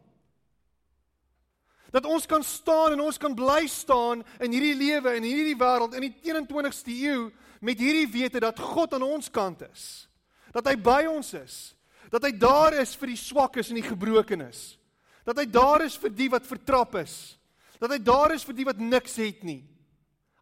Dat 1.93 2.05
ons 2.05 2.25
kan 2.25 2.43
staan 2.43 2.91
en 2.97 3.05
ons 3.05 3.17
kan 3.17 3.35
bly 3.37 3.63
staan 3.71 4.25
in 4.43 4.51
hierdie 4.51 4.75
lewe 4.75 5.13
en 5.15 5.23
hierdie 5.23 5.57
wêreld 5.57 5.95
in 5.95 6.09
die 6.09 6.15
21ste 6.25 6.91
eeu 6.91 7.29
met 7.61 7.79
hierdie 7.79 8.07
wete 8.11 8.39
dat 8.39 8.59
God 8.59 8.93
aan 8.93 9.05
ons 9.05 9.29
kant 9.31 9.61
is. 9.71 10.07
Dat 10.51 10.67
hy 10.67 10.75
by 10.79 11.05
ons 11.11 11.33
is. 11.33 11.75
Dat 12.11 12.23
hy 12.23 12.31
daar 12.37 12.75
is 12.79 12.95
vir 12.95 13.11
die 13.13 13.19
swakkes 13.19 13.69
en 13.69 13.79
die 13.79 13.87
gebrokenes. 13.87 14.77
Dat 15.25 15.39
hy 15.41 15.45
daar 15.49 15.85
is 15.85 15.97
vir 15.97 16.13
die 16.13 16.29
wat 16.29 16.47
vertrap 16.47 16.95
is. 17.01 17.37
Dat 17.79 17.91
hy 17.91 17.99
daar 17.99 18.35
is 18.35 18.45
vir 18.45 18.55
die 18.55 18.67
wat 18.67 18.79
niks 18.79 19.17
het 19.19 19.43
nie. 19.43 19.63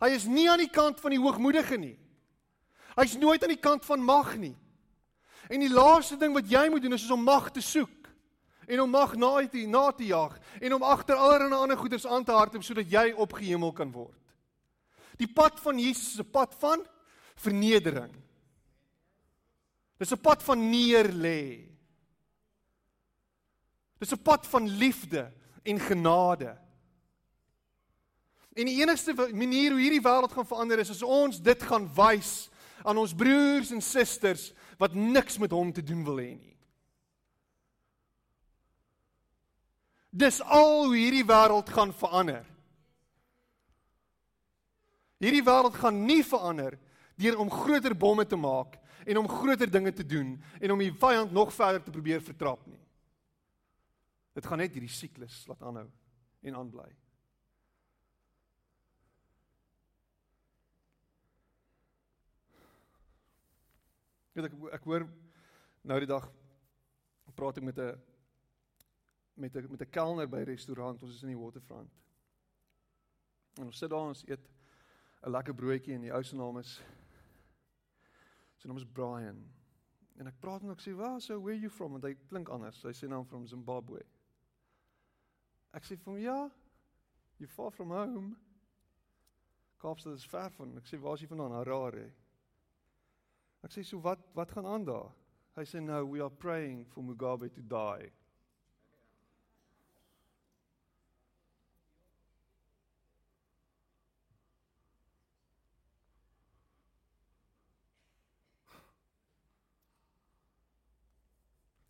Hy 0.03 0.11
is 0.14 0.26
nie 0.28 0.49
aan 0.51 0.59
die 0.59 0.72
kant 0.72 0.99
van 0.99 1.16
die 1.16 1.22
hoogmoedige 1.22 1.78
nie. 1.80 1.95
Hy's 2.97 3.16
nooit 3.18 3.41
aan 3.43 3.53
die 3.55 3.61
kant 3.61 3.86
van 3.88 4.03
mag 4.03 4.36
nie. 4.38 4.55
En 5.49 5.64
die 5.64 5.72
laaste 5.72 6.18
ding 6.20 6.36
wat 6.36 6.49
jy 6.49 6.68
moet 6.70 6.84
doen 6.84 6.95
is 6.95 7.09
om 7.11 7.24
mag 7.24 7.49
te 7.51 7.61
soek 7.64 8.03
en 8.68 8.80
om 8.80 8.89
mag 8.89 9.16
na 9.20 9.32
te 9.47 9.66
na 9.68 9.91
te 9.91 10.05
jag 10.07 10.38
en 10.61 10.74
om 10.74 10.84
agter 10.84 11.16
allerlei 11.16 11.59
ander 11.59 11.78
goeders 11.78 12.05
aan 12.07 12.24
te 12.24 12.32
hardloop 12.32 12.64
sodat 12.64 12.91
jy 12.91 13.11
opgehemel 13.11 13.74
kan 13.76 13.91
word. 13.91 14.20
Die 15.20 15.28
pad 15.28 15.59
van 15.59 15.80
Jesus 15.80 16.14
is 16.14 16.20
'n 16.20 16.32
pad 16.32 16.55
van 16.59 16.86
vernedering. 17.36 18.14
Dis 19.98 20.12
'n 20.12 20.22
pad 20.22 20.44
van 20.44 20.70
neerlê. 20.70 21.70
Dis 23.98 24.12
'n 24.12 24.22
pad 24.22 24.48
van 24.48 24.68
liefde 24.68 25.32
en 25.64 25.80
genade. 25.80 26.58
En 28.54 28.66
die 28.66 28.82
enigste 28.82 29.14
manier 29.14 29.72
hoe 29.72 29.80
hierdie 29.80 30.02
wêreld 30.02 30.32
gaan 30.32 30.48
verander 30.48 30.80
is 30.80 30.90
as 30.90 31.02
ons 31.02 31.42
dit 31.42 31.64
gaan 31.64 31.88
wys 31.96 32.50
aan 32.84 32.98
ons 32.98 33.16
broers 33.16 33.72
en 33.72 33.82
susters 33.82 34.52
wat 34.78 34.94
niks 34.94 35.38
met 35.38 35.52
hom 35.52 35.72
te 35.74 35.84
doen 35.84 36.04
wil 36.04 36.20
hê 36.20 36.34
nie. 36.36 36.58
Dis 40.14 40.42
al 40.42 40.86
hoe 40.86 40.96
hierdie 40.96 41.26
wêreld 41.26 41.70
gaan 41.74 41.94
verander. 41.94 42.46
Hierdie 45.18 45.46
wêreld 45.46 45.80
gaan 45.80 46.04
nie 46.06 46.22
verander 46.28 46.78
deur 47.16 47.38
om 47.39 47.51
groter 47.51 47.95
bomme 47.97 48.26
te 48.26 48.36
maak 48.36 48.80
en 49.05 49.18
om 49.18 49.28
groter 49.28 49.72
dinge 49.72 49.93
te 49.93 50.05
doen 50.05 50.36
en 50.59 50.72
om 50.72 50.80
die 50.80 50.93
vyand 50.93 51.32
nog 51.32 51.53
verder 51.53 51.84
te 51.84 51.91
probeer 51.91 52.22
vertrap 52.22 52.66
nie. 52.68 52.80
Dit 54.34 54.45
gaan 54.45 54.57
net 54.57 54.74
hierdie 54.74 54.91
siklus 54.91 55.43
laat 55.47 55.61
aanhou 55.61 55.89
en 56.41 56.55
aanbly. 56.55 56.89
Ek 64.34 64.47
ek, 64.47 64.55
ek 64.80 64.88
hoor 64.89 65.05
nou 65.86 65.99
die 66.01 66.09
dag 66.09 66.26
praat 67.38 67.57
ek 67.57 67.64
met 67.64 67.78
'n 67.78 68.01
met 69.36 69.55
'n 69.55 69.70
met 69.70 69.82
'n 69.82 69.89
kelner 69.89 70.28
by 70.28 70.39
'n 70.39 70.45
restaurant, 70.45 71.03
ons 71.03 71.14
is 71.14 71.24
in 71.24 71.30
die 71.30 71.38
Waterfront. 71.38 71.91
En 73.57 73.66
ons 73.66 73.78
sit 73.78 73.89
daar 73.89 74.07
ons 74.07 74.24
eet 74.28 74.49
'n 75.22 75.30
lekker 75.30 75.53
broodjie 75.53 75.93
en 75.93 76.01
die 76.01 76.14
ou 76.14 76.24
se 76.24 76.36
naam 76.36 76.57
is 76.57 76.82
sy 78.64 78.70
naam 78.72 78.80
is 78.80 78.88
Brian. 78.88 79.43
En 80.16 80.30
ek 80.30 80.39
praat 80.39 80.64
en 80.64 80.72
ek 80.72 80.80
sê, 80.80 80.93
"Waar 80.95 81.20
so 81.20 81.39
where 81.39 81.57
you 81.59 81.70
from?" 81.70 81.91
want 81.91 82.05
hy 82.05 82.14
klink 82.30 82.49
anders. 82.49 82.82
Hy 82.82 82.93
sê 82.93 83.09
naam 83.09 83.26
from 83.26 83.45
Zimbabwe. 83.45 84.01
Ek 85.74 85.84
sê 85.84 85.97
vir 85.97 86.14
hom, 86.14 86.18
"Ja, 86.18 86.49
you 87.39 87.47
far 87.47 87.72
from 87.72 87.89
home." 87.89 88.38
Kaapstad 89.80 90.14
is 90.14 90.24
ver 90.24 90.49
van. 90.49 90.78
Ek 90.78 90.86
sê, 90.86 90.97
"Waar 90.97 91.16
is 91.16 91.22
jy 91.22 91.28
vandaan?" 91.28 91.51
Harare. 91.51 92.14
Ek 93.64 93.72
sê, 93.72 93.84
"So 93.84 93.99
wat 93.99 94.20
wat 94.34 94.51
gaan 94.51 94.66
aan 94.66 94.86
daar?" 94.86 95.11
Hy 95.55 95.64
sê, 95.64 95.82
"No, 95.82 96.05
we 96.05 96.22
are 96.22 96.30
praying 96.30 96.86
for 96.86 97.03
Mugabe 97.03 97.49
to 97.49 97.61
die." 97.61 98.11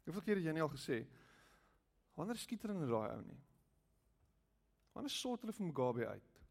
Hoeveel 0.04 0.26
keer 0.26 0.40
het 0.40 0.48
jy 0.48 0.56
nie 0.56 0.64
al 0.64 0.74
gesê 0.74 1.04
wanneer 2.14 2.38
skiet 2.38 2.62
hulle 2.62 2.76
in 2.78 2.90
daai 2.92 3.16
ou 3.16 3.22
nie? 3.26 3.40
Wanneer 4.94 5.14
sort 5.14 5.42
hulle 5.42 5.56
vir 5.56 5.66
Mugabe 5.66 6.06
uit? 6.06 6.42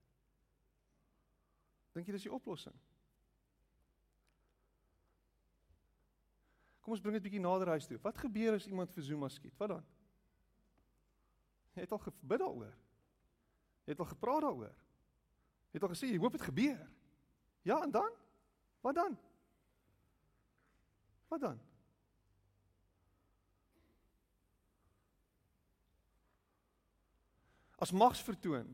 Dink 1.94 2.08
jy 2.08 2.16
dis 2.16 2.26
die 2.26 2.32
oplossing? 2.34 2.74
Kom 6.82 6.96
ons 6.96 7.02
bring 7.04 7.14
dit 7.14 7.22
bietjie 7.22 7.42
nader 7.42 7.70
huis 7.76 7.86
toe. 7.86 8.00
Wat 8.02 8.18
gebeur 8.18 8.56
as 8.58 8.66
iemand 8.66 8.90
vir 8.90 9.06
Zuma 9.06 9.28
skiet? 9.30 9.54
Wat 9.60 9.76
dan? 9.76 9.84
Jy 11.76 11.84
het 11.84 11.92
al 11.94 12.02
gebid 12.02 12.42
daaroor. 12.42 12.72
Jy 13.86 13.94
het 13.94 14.02
al 14.02 14.10
gepraat 14.10 14.42
daaroor. 14.48 14.74
Jy 15.70 15.78
het 15.78 15.86
al 15.86 15.92
gesê 15.94 16.10
jy 16.10 16.18
hoop 16.20 16.34
dit 16.34 16.48
gebeur. 16.48 16.80
Ja, 17.62 17.78
en 17.86 17.94
dan? 17.94 18.10
Wat 18.82 18.98
dan? 18.98 19.14
Wat 21.30 21.40
dan? 21.40 21.60
As 27.82 27.90
mags 27.90 28.22
vertoon 28.22 28.68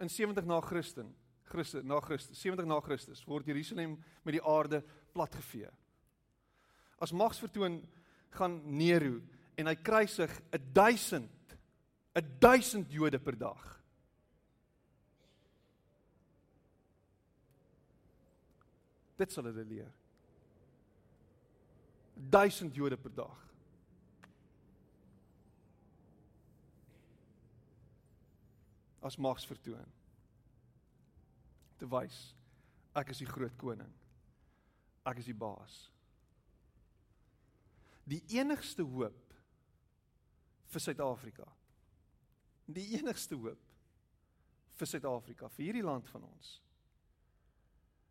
in 0.00 0.08
70 0.08 0.44
na 0.44 0.60
Christus 0.60 1.08
Christus 1.50 1.84
na 1.84 2.00
Christus 2.00 2.38
70 2.38 2.68
na 2.68 2.80
Christus 2.80 3.24
word 3.26 3.48
Jerusalem 3.48 3.96
met 4.22 4.36
die 4.36 4.44
aarde 4.44 4.82
platgevee. 5.16 5.70
As 7.00 7.12
mags 7.16 7.40
vertoon 7.40 7.80
gaan 8.36 8.60
Nero 8.76 9.18
en 9.58 9.70
hy 9.70 9.76
kruisig 9.80 10.36
1000 10.76 11.26
1000 12.42 12.90
Jode 12.92 13.18
per 13.22 13.36
dag. 13.38 13.60
Dit 19.16 19.32
sal 19.32 19.46
hulle 19.48 19.64
leer. 19.64 19.92
1000 22.34 22.76
Jode 22.76 22.98
per 23.00 23.14
dag 23.14 23.49
as 29.00 29.16
mags 29.16 29.46
vertoon. 29.48 29.96
Te 31.80 31.88
wys 31.88 32.18
ek 32.98 33.12
is 33.14 33.22
die 33.22 33.28
groot 33.28 33.56
koning. 33.60 33.92
Ek 35.08 35.22
is 35.22 35.30
die 35.30 35.36
baas. 35.36 35.76
Die 38.10 38.20
enigste 38.36 38.84
hoop 38.84 39.34
vir 40.70 40.82
Suid-Afrika. 40.82 41.46
Die 42.70 42.86
enigste 42.98 43.38
hoop 43.38 43.68
vir 44.80 44.88
Suid-Afrika, 44.88 45.48
vir 45.54 45.68
hierdie 45.68 45.86
land 45.86 46.08
van 46.12 46.24
ons 46.28 46.58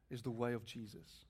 is 0.09 0.23
the 0.25 0.33
way 0.33 0.55
of 0.57 0.65
Jesus. 0.65 1.25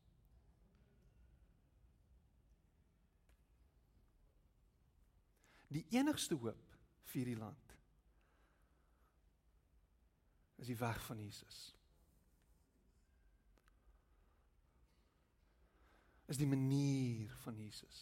Die 5.69 5.85
enigste 5.93 6.37
hoop 6.39 6.77
vir 7.11 7.19
hierdie 7.21 7.39
land 7.39 7.68
is 10.59 10.67
die 10.67 10.77
weg 10.77 10.99
van 11.05 11.19
Jesus. 11.19 11.59
Is 16.29 16.37
die 16.37 16.47
manier 16.47 17.31
van 17.43 17.57
Jesus. 17.57 18.01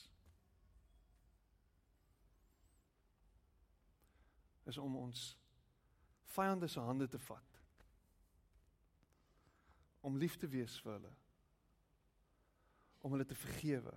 Is 4.68 4.78
om 4.78 4.98
ons 5.00 5.30
vyande 6.36 6.68
se 6.68 6.84
hande 6.84 7.08
te 7.08 7.20
vat. 7.20 7.62
Om 10.02 10.18
lief 10.18 10.36
te 10.38 10.50
wees 10.52 10.76
vir 10.84 10.98
hulle. 10.98 11.14
Om 13.00 13.16
hulle 13.16 13.30
te 13.30 13.38
vergewe. 13.38 13.96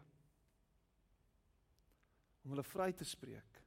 Om 2.44 2.54
hulle 2.54 2.66
vry 2.70 2.92
te 2.94 3.08
spreek 3.08 3.60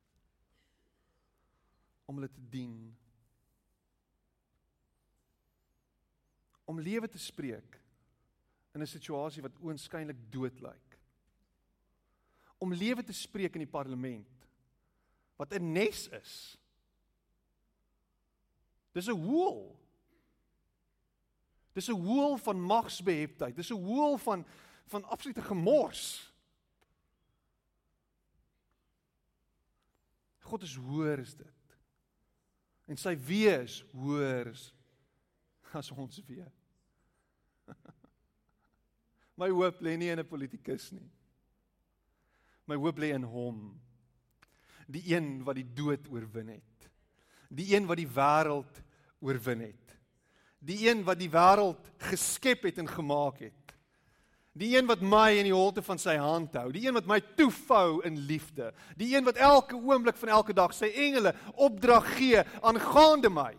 om 2.06 2.16
hulle 2.20 2.30
te 2.32 2.42
dien. 2.50 2.98
Om 6.66 6.80
lewe 6.80 7.10
te 7.10 7.18
spreek 7.18 7.80
in 8.74 8.82
'n 8.82 8.88
situasie 8.88 9.42
wat 9.42 9.60
oënskynlik 9.60 10.18
dood 10.32 10.60
lyk. 10.62 11.00
Om 12.58 12.74
lewe 12.74 13.04
te 13.04 13.14
spreek 13.14 13.54
in 13.54 13.66
die 13.66 13.76
parlement 13.80 14.48
wat 15.36 15.54
'n 15.54 15.74
nes 15.74 16.08
is. 16.08 16.58
Dis 18.94 19.08
'n 19.08 19.20
hoel. 19.20 19.80
Dis 21.74 21.90
'n 21.90 22.00
hoel 22.00 22.38
van 22.38 22.62
magsbeheptheid. 22.62 23.56
Dis 23.56 23.72
'n 23.72 23.84
hoel 23.84 24.18
van 24.18 24.46
van 24.86 25.04
absolute 25.04 25.42
gemors. 25.42 26.34
God 30.40 30.62
is 30.62 30.76
hoër 30.76 31.20
as 31.20 31.36
dit 31.36 31.78
en 32.86 33.00
sy 33.00 33.14
wees 33.26 33.80
hoër 33.96 34.52
as 35.76 35.92
ons 35.92 36.22
wee. 36.28 36.46
My 39.40 39.50
hoop 39.50 39.82
lê 39.82 39.98
nie 39.98 40.12
in 40.14 40.20
'n 40.20 40.28
politikus 40.30 40.92
nie. 40.92 41.10
My 42.68 42.76
hoop 42.76 43.00
lê 43.00 43.14
in 43.14 43.24
hom. 43.24 43.82
Die 44.88 45.16
een 45.16 45.44
wat 45.44 45.56
die 45.56 45.68
dood 45.68 46.08
oorwin 46.12 46.48
het. 46.48 46.90
Die 47.50 47.76
een 47.76 47.88
wat 47.88 47.98
die 47.98 48.08
wêreld 48.08 48.82
oorwin 49.20 49.62
het. 49.62 49.98
Die 50.60 50.90
een 50.90 51.04
wat 51.04 51.20
die 51.20 51.30
wêreld 51.32 51.92
geskep 51.98 52.64
het 52.64 52.78
en 52.78 52.88
gemaak 52.88 53.40
het. 53.40 53.64
Die 54.54 54.78
een 54.78 54.86
wat 54.86 55.02
my 55.02 55.32
in 55.40 55.48
die 55.50 55.56
holte 55.56 55.82
van 55.82 55.98
sy 55.98 56.14
hand 56.22 56.54
hou, 56.54 56.68
die 56.72 56.86
een 56.86 56.94
wat 56.94 57.08
my 57.10 57.18
toefou 57.36 58.04
in 58.06 58.20
liefde, 58.30 58.70
die 58.96 59.16
een 59.16 59.26
wat 59.26 59.40
elke 59.42 59.76
oomblik 59.76 60.18
van 60.20 60.30
elke 60.30 60.54
dag 60.54 60.76
sy 60.78 60.92
engele 60.94 61.34
opdrag 61.58 62.06
gee 62.20 62.44
aangaande 62.62 63.32
my. 63.34 63.50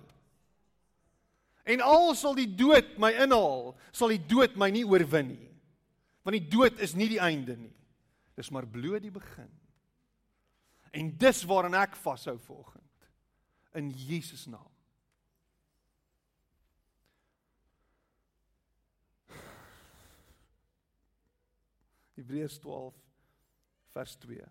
En 1.64 1.80
al 1.80 2.12
sal 2.18 2.36
die 2.36 2.48
dood 2.48 2.96
my 3.00 3.10
inhaal, 3.24 3.72
sal 3.92 4.12
die 4.12 4.20
dood 4.20 4.56
my 4.60 4.68
nie 4.72 4.84
oorwin 4.84 5.32
nie. 5.32 5.50
Want 6.24 6.36
die 6.36 6.48
dood 6.52 6.80
is 6.84 6.92
nie 6.96 7.08
die 7.08 7.20
einde 7.20 7.56
nie. 7.56 7.72
Dis 8.36 8.50
maar 8.52 8.66
bloot 8.68 9.04
die 9.04 9.12
begin. 9.14 9.50
En 10.94 11.10
dis 11.18 11.42
waaraan 11.48 11.76
ek 11.78 11.96
vashou 12.00 12.36
vanoggend. 12.46 13.08
In 13.74 13.90
Jesus 13.90 14.46
naam. 14.46 14.70
Hebreërs 22.14 22.60
12 22.62 22.94
vers 23.96 24.14
2. 24.22 24.44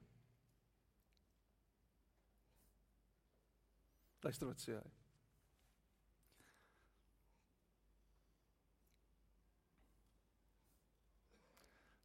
Luister 4.24 4.48
wat 4.50 4.60
sê 4.64 4.76
hy. 4.76 5.03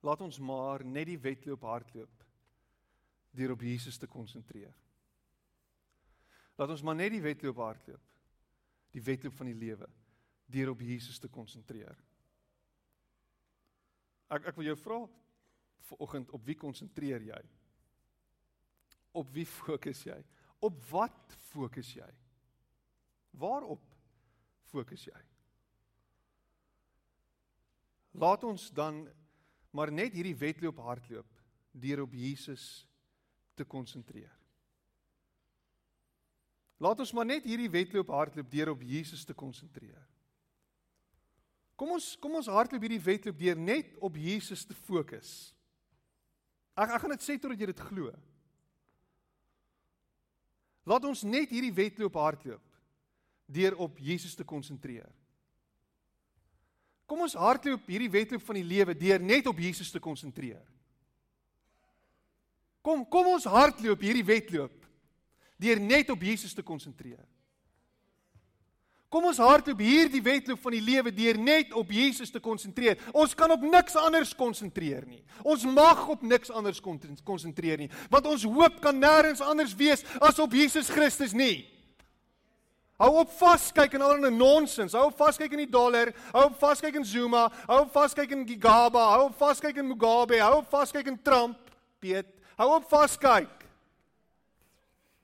Laat 0.08 0.24
ons 0.24 0.38
maar 0.40 0.84
net 0.88 1.10
die 1.10 1.20
wedloop 1.20 1.66
hardloop 1.68 2.24
deur 3.36 3.52
op 3.52 3.62
Jesus 3.62 3.98
te 4.00 4.08
konsentreer. 4.08 4.72
Laat 6.56 6.72
ons 6.72 6.82
maar 6.82 6.96
net 6.96 7.12
die 7.12 7.22
wedloop 7.22 7.60
hardloop. 7.60 8.04
Die 8.96 9.04
wedloop 9.04 9.36
van 9.36 9.50
die 9.50 9.58
lewe 9.58 9.88
deur 10.48 10.72
op 10.72 10.80
Jesus 10.80 11.20
te 11.20 11.28
konsentreer. 11.28 11.98
Ek 14.32 14.48
ek 14.48 14.56
wil 14.56 14.70
jou 14.70 14.76
vra, 14.80 14.98
vanoggend 15.90 16.32
op 16.36 16.46
wie 16.48 16.56
konsentreer 16.56 17.26
jy? 17.28 17.42
Op 19.20 19.28
wie 19.36 19.44
fokus 19.48 20.06
jy? 20.08 20.16
Op 20.64 20.80
wat 20.88 21.36
fokus 21.50 21.92
jy? 21.98 22.08
Waarop 23.36 23.84
fokus 24.72 25.04
jy? 25.10 25.20
Laat 28.18 28.48
ons 28.48 28.70
dan 28.74 29.04
maar 29.78 29.92
net 29.94 30.16
hierdie 30.18 30.34
wedloop 30.34 30.80
hardloop 30.82 31.34
deur 31.78 32.02
op 32.02 32.14
Jesus 32.18 32.82
te 33.54 33.62
konsentreer. 33.64 34.32
Laat 36.82 37.02
ons 37.02 37.12
maar 37.14 37.26
net 37.26 37.46
hierdie 37.46 37.70
wedloop 37.70 38.10
hardloop 38.10 38.50
deur 38.50 38.72
op 38.74 38.82
Jesus 38.86 39.22
te 39.26 39.34
konsentreer. 39.34 40.02
Kom 41.78 41.94
ons 41.94 42.08
kom 42.18 42.34
ons 42.38 42.50
hardloop 42.50 42.82
hierdie 42.82 43.02
wedloop 43.02 43.38
deur 43.38 43.58
net 43.58 43.94
op 44.02 44.18
Jesus 44.18 44.64
te 44.66 44.74
fokus. 44.86 45.30
Ek 46.78 46.94
ek 46.94 47.02
gaan 47.04 47.14
dit 47.14 47.26
sê 47.26 47.38
totdat 47.38 47.62
jy 47.62 47.70
dit 47.70 47.86
glo. 47.90 48.10
Laat 50.88 51.06
ons 51.06 51.22
net 51.26 51.54
hierdie 51.54 51.74
wedloop 51.74 52.18
hardloop 52.18 52.64
deur 53.46 53.78
op 53.86 53.98
Jesus 54.02 54.34
te 54.38 54.46
konsentreer. 54.46 55.10
Kom 57.08 57.24
ons 57.24 57.36
hardloop 57.40 57.86
hierdie 57.88 58.10
wedloop 58.12 58.44
van 58.44 58.58
die 58.58 58.66
lewe 58.68 58.92
deur 58.98 59.22
net 59.24 59.46
op 59.48 59.56
Jesus 59.58 59.88
te 59.90 60.00
konsentreer. 60.00 60.60
Kom 62.84 63.06
kom 63.08 63.32
ons 63.32 63.48
hardloop 63.48 64.04
hierdie 64.04 64.26
wedloop 64.28 64.74
deur 65.58 65.80
net 65.82 66.12
op 66.12 66.22
Jesus 66.22 66.52
te 66.54 66.62
konsentreer. 66.62 67.24
Kom 69.08 69.24
ons 69.24 69.40
hardloop 69.40 69.80
hierdie 69.80 70.20
wedloop 70.20 70.60
van 70.60 70.74
die 70.76 70.84
lewe 70.84 71.10
deur 71.16 71.40
net 71.40 71.72
op 71.72 71.88
Jesus 71.96 72.28
te 72.30 72.42
konsentreer. 72.44 73.00
Ons 73.16 73.32
kan 73.34 73.50
op 73.50 73.64
niks 73.64 73.96
anders 73.96 74.34
konsentreer 74.36 75.06
nie. 75.08 75.22
Ons 75.48 75.64
mag 75.64 76.04
op 76.12 76.22
niks 76.22 76.52
anders 76.52 76.82
konsentreer 76.84 77.80
nie, 77.80 77.88
want 78.12 78.28
ons 78.28 78.44
hoop 78.44 78.82
kan 78.84 79.00
nêrens 79.00 79.40
anders 79.40 79.72
wees 79.80 80.04
as 80.20 80.38
op 80.44 80.52
Jesus 80.52 80.92
Christus 80.92 81.32
nie. 81.32 81.64
Hou 82.98 83.12
op 83.20 83.30
vaskyk 83.30 83.92
in 83.94 84.02
allerlei 84.02 84.32
nonsens. 84.34 84.96
Hou 84.98 85.04
op 85.06 85.18
vaskyk 85.18 85.52
in 85.54 85.60
die 85.62 85.70
dollar, 85.70 86.10
hou 86.32 86.48
op 86.48 86.56
vaskyk 86.58 86.96
in 86.98 87.04
Zuma, 87.06 87.44
hou 87.68 87.84
op 87.84 87.92
vaskyk 87.94 88.32
in 88.34 88.42
Gigaba, 88.46 89.04
hou 89.12 89.28
op 89.28 89.36
vaskyk 89.38 89.78
in 89.78 89.86
Mugabe, 89.86 90.40
hou 90.42 90.56
op 90.58 90.72
vaskyk 90.72 91.06
in 91.06 91.18
Trump, 91.22 91.70
Piet. 92.02 92.26
Hou 92.58 92.72
op 92.74 92.88
vaskyk. 92.90 93.52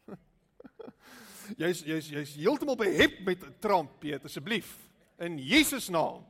Jy's 1.59 1.83
jy's 1.83 2.13
jy's 2.15 2.37
heeltemal 2.39 2.79
behep 2.79 3.19
met 3.27 3.43
Trump, 3.59 3.99
Piet, 3.99 4.23
asseblief. 4.23 4.77
In 5.19 5.35
Jesus 5.43 5.91
naam. 5.91 6.23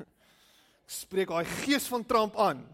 Spreek 1.00 1.28
daai 1.28 1.44
gees 1.60 1.92
van 1.92 2.08
Trump 2.08 2.40
aan. 2.40 2.64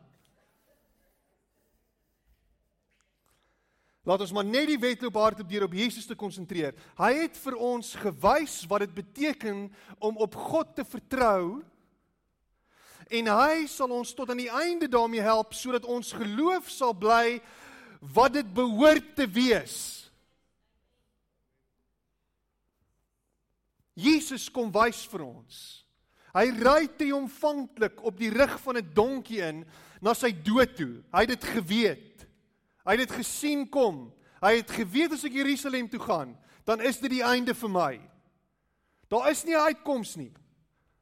Laat 4.08 4.22
ons 4.24 4.32
maar 4.32 4.46
net 4.48 4.70
die 4.70 4.80
wedloop 4.80 5.18
hardloop 5.20 5.48
deur 5.50 5.66
op 5.66 5.74
Jesus 5.76 6.06
te 6.08 6.16
konsentreer. 6.16 6.72
Hy 6.96 7.10
het 7.18 7.36
vir 7.42 7.58
ons 7.60 7.92
gewys 8.00 8.62
wat 8.70 8.86
dit 8.86 8.94
beteken 8.96 9.66
om 9.98 10.16
op 10.16 10.38
God 10.48 10.72
te 10.78 10.86
vertrou. 10.88 11.60
En 13.12 13.28
hy 13.28 13.66
sal 13.68 13.92
ons 13.92 14.14
tot 14.16 14.30
aan 14.32 14.40
die 14.40 14.52
einde 14.52 14.88
daarmee 14.88 15.24
help 15.24 15.52
sodat 15.56 15.84
ons 15.84 16.14
geloof 16.16 16.70
sal 16.72 16.94
bly 16.96 17.40
wat 18.00 18.38
dit 18.38 18.54
behoort 18.56 19.12
te 19.18 19.26
wees. 19.28 19.76
Jesus 24.00 24.48
kom 24.48 24.70
wys 24.72 25.02
vir 25.12 25.26
ons. 25.26 25.58
Hy 26.32 26.46
ry 26.62 26.86
triomfantlik 26.96 28.00
op 28.06 28.16
die 28.16 28.30
rug 28.32 28.54
van 28.62 28.78
'n 28.78 28.92
donkie 28.94 29.42
in 29.42 29.64
na 30.00 30.14
sy 30.14 30.30
dood 30.32 30.76
toe. 30.76 31.02
Hy 31.12 31.20
het 31.26 31.28
dit 31.28 31.44
geweet. 31.44 32.09
Hy 32.84 32.96
het 32.96 33.08
dit 33.08 33.16
gesien 33.18 33.66
kom. 33.68 34.08
Hy 34.40 34.54
het 34.60 34.70
geweet 34.72 35.12
as 35.12 35.24
ek 35.28 35.36
Jerusalem 35.36 35.88
toe 35.88 36.00
gaan, 36.00 36.32
dan 36.64 36.80
is 36.80 37.00
dit 37.02 37.10
die 37.18 37.24
einde 37.24 37.54
vir 37.54 37.72
my. 37.72 37.92
Daar 39.10 39.30
is 39.30 39.44
nie 39.44 39.54
'n 39.54 39.66
uitkoms 39.68 40.16
nie. 40.16 40.32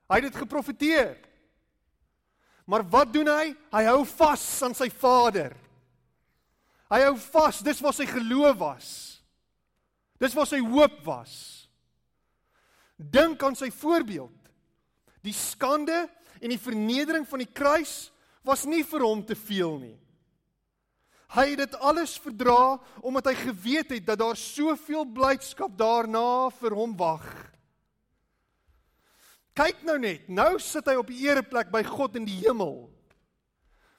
Hy 0.08 0.14
het 0.14 0.32
dit 0.32 0.36
geprofeteer. 0.36 1.18
Maar 2.64 2.88
wat 2.88 3.12
doen 3.12 3.26
hy? 3.26 3.56
Hy 3.72 3.84
hou 3.84 4.04
vas 4.04 4.62
aan 4.62 4.74
sy 4.74 4.90
Vader. 4.90 5.56
Hy 6.88 7.00
hou 7.04 7.16
vas, 7.16 7.60
dis 7.60 7.80
waar 7.80 7.94
sy 7.94 8.06
geloof 8.06 8.56
was. 8.56 8.88
Dis 10.18 10.34
waar 10.34 10.46
sy 10.46 10.58
hoop 10.58 11.04
was. 11.04 11.68
Dink 12.96 13.42
aan 13.42 13.56
sy 13.56 13.70
voorbeeld. 13.70 14.50
Die 15.22 15.32
skande 15.32 16.08
en 16.40 16.48
die 16.48 16.58
vernedering 16.58 17.28
van 17.28 17.38
die 17.38 17.52
kruis 17.52 18.10
was 18.42 18.64
nie 18.64 18.82
vir 18.84 19.00
hom 19.00 19.24
te 19.24 19.36
veel 19.36 19.78
nie. 19.78 19.96
Hy 21.28 21.50
het 21.50 21.60
dit 21.60 21.74
alles 21.84 22.16
verdra 22.20 22.78
omdat 23.04 23.28
hy 23.28 23.34
geweet 23.36 23.90
het 23.92 24.06
dat 24.06 24.20
daar 24.22 24.36
soveel 24.36 25.04
blydskap 25.04 25.74
daarna 25.76 26.48
vir 26.56 26.76
hom 26.76 26.94
wag. 26.96 27.26
Kyk 29.58 29.82
nou 29.84 29.98
net, 30.00 30.28
nou 30.30 30.56
sit 30.62 30.86
hy 30.88 30.94
op 30.96 31.10
die 31.10 31.26
ereplek 31.26 31.72
by 31.74 31.82
God 31.84 32.16
in 32.16 32.24
die 32.28 32.38
hemel. 32.46 32.86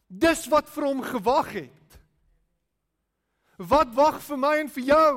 Dis 0.09 0.47
wat 0.49 0.71
vir 0.73 0.87
hom 0.87 1.03
gewag 1.05 1.51
het. 1.53 1.99
Wat 3.59 3.91
wag 3.93 4.21
vir 4.23 4.39
my 4.39 4.55
en 4.63 4.71
vir 4.71 4.87
jou? 4.87 5.13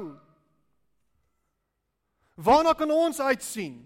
Waarna 2.42 2.74
kan 2.76 2.90
ons 2.90 3.20
uitsien? 3.22 3.78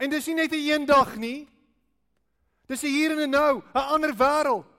En 0.00 0.10
dis 0.10 0.26
nie 0.26 0.34
net 0.34 0.52
'n 0.52 0.66
eendag 0.72 1.16
nie. 1.16 1.46
Dis 2.66 2.82
'n 2.82 2.86
hier 2.86 3.12
en 3.12 3.28
'n 3.28 3.30
nou, 3.30 3.62
'n 3.62 3.88
ander 3.94 4.12
wêreld 4.16 4.73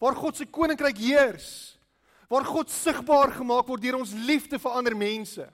waar 0.00 0.16
God 0.16 0.36
se 0.36 0.46
koninkryk 0.48 0.98
heers. 0.98 1.78
Waar 2.30 2.46
God 2.46 2.70
sigbaar 2.70 3.34
gemaak 3.36 3.68
word 3.68 3.82
deur 3.82 3.98
ons 4.00 4.14
liefde 4.14 4.58
vir 4.62 4.76
ander 4.78 4.96
mense. 4.96 5.44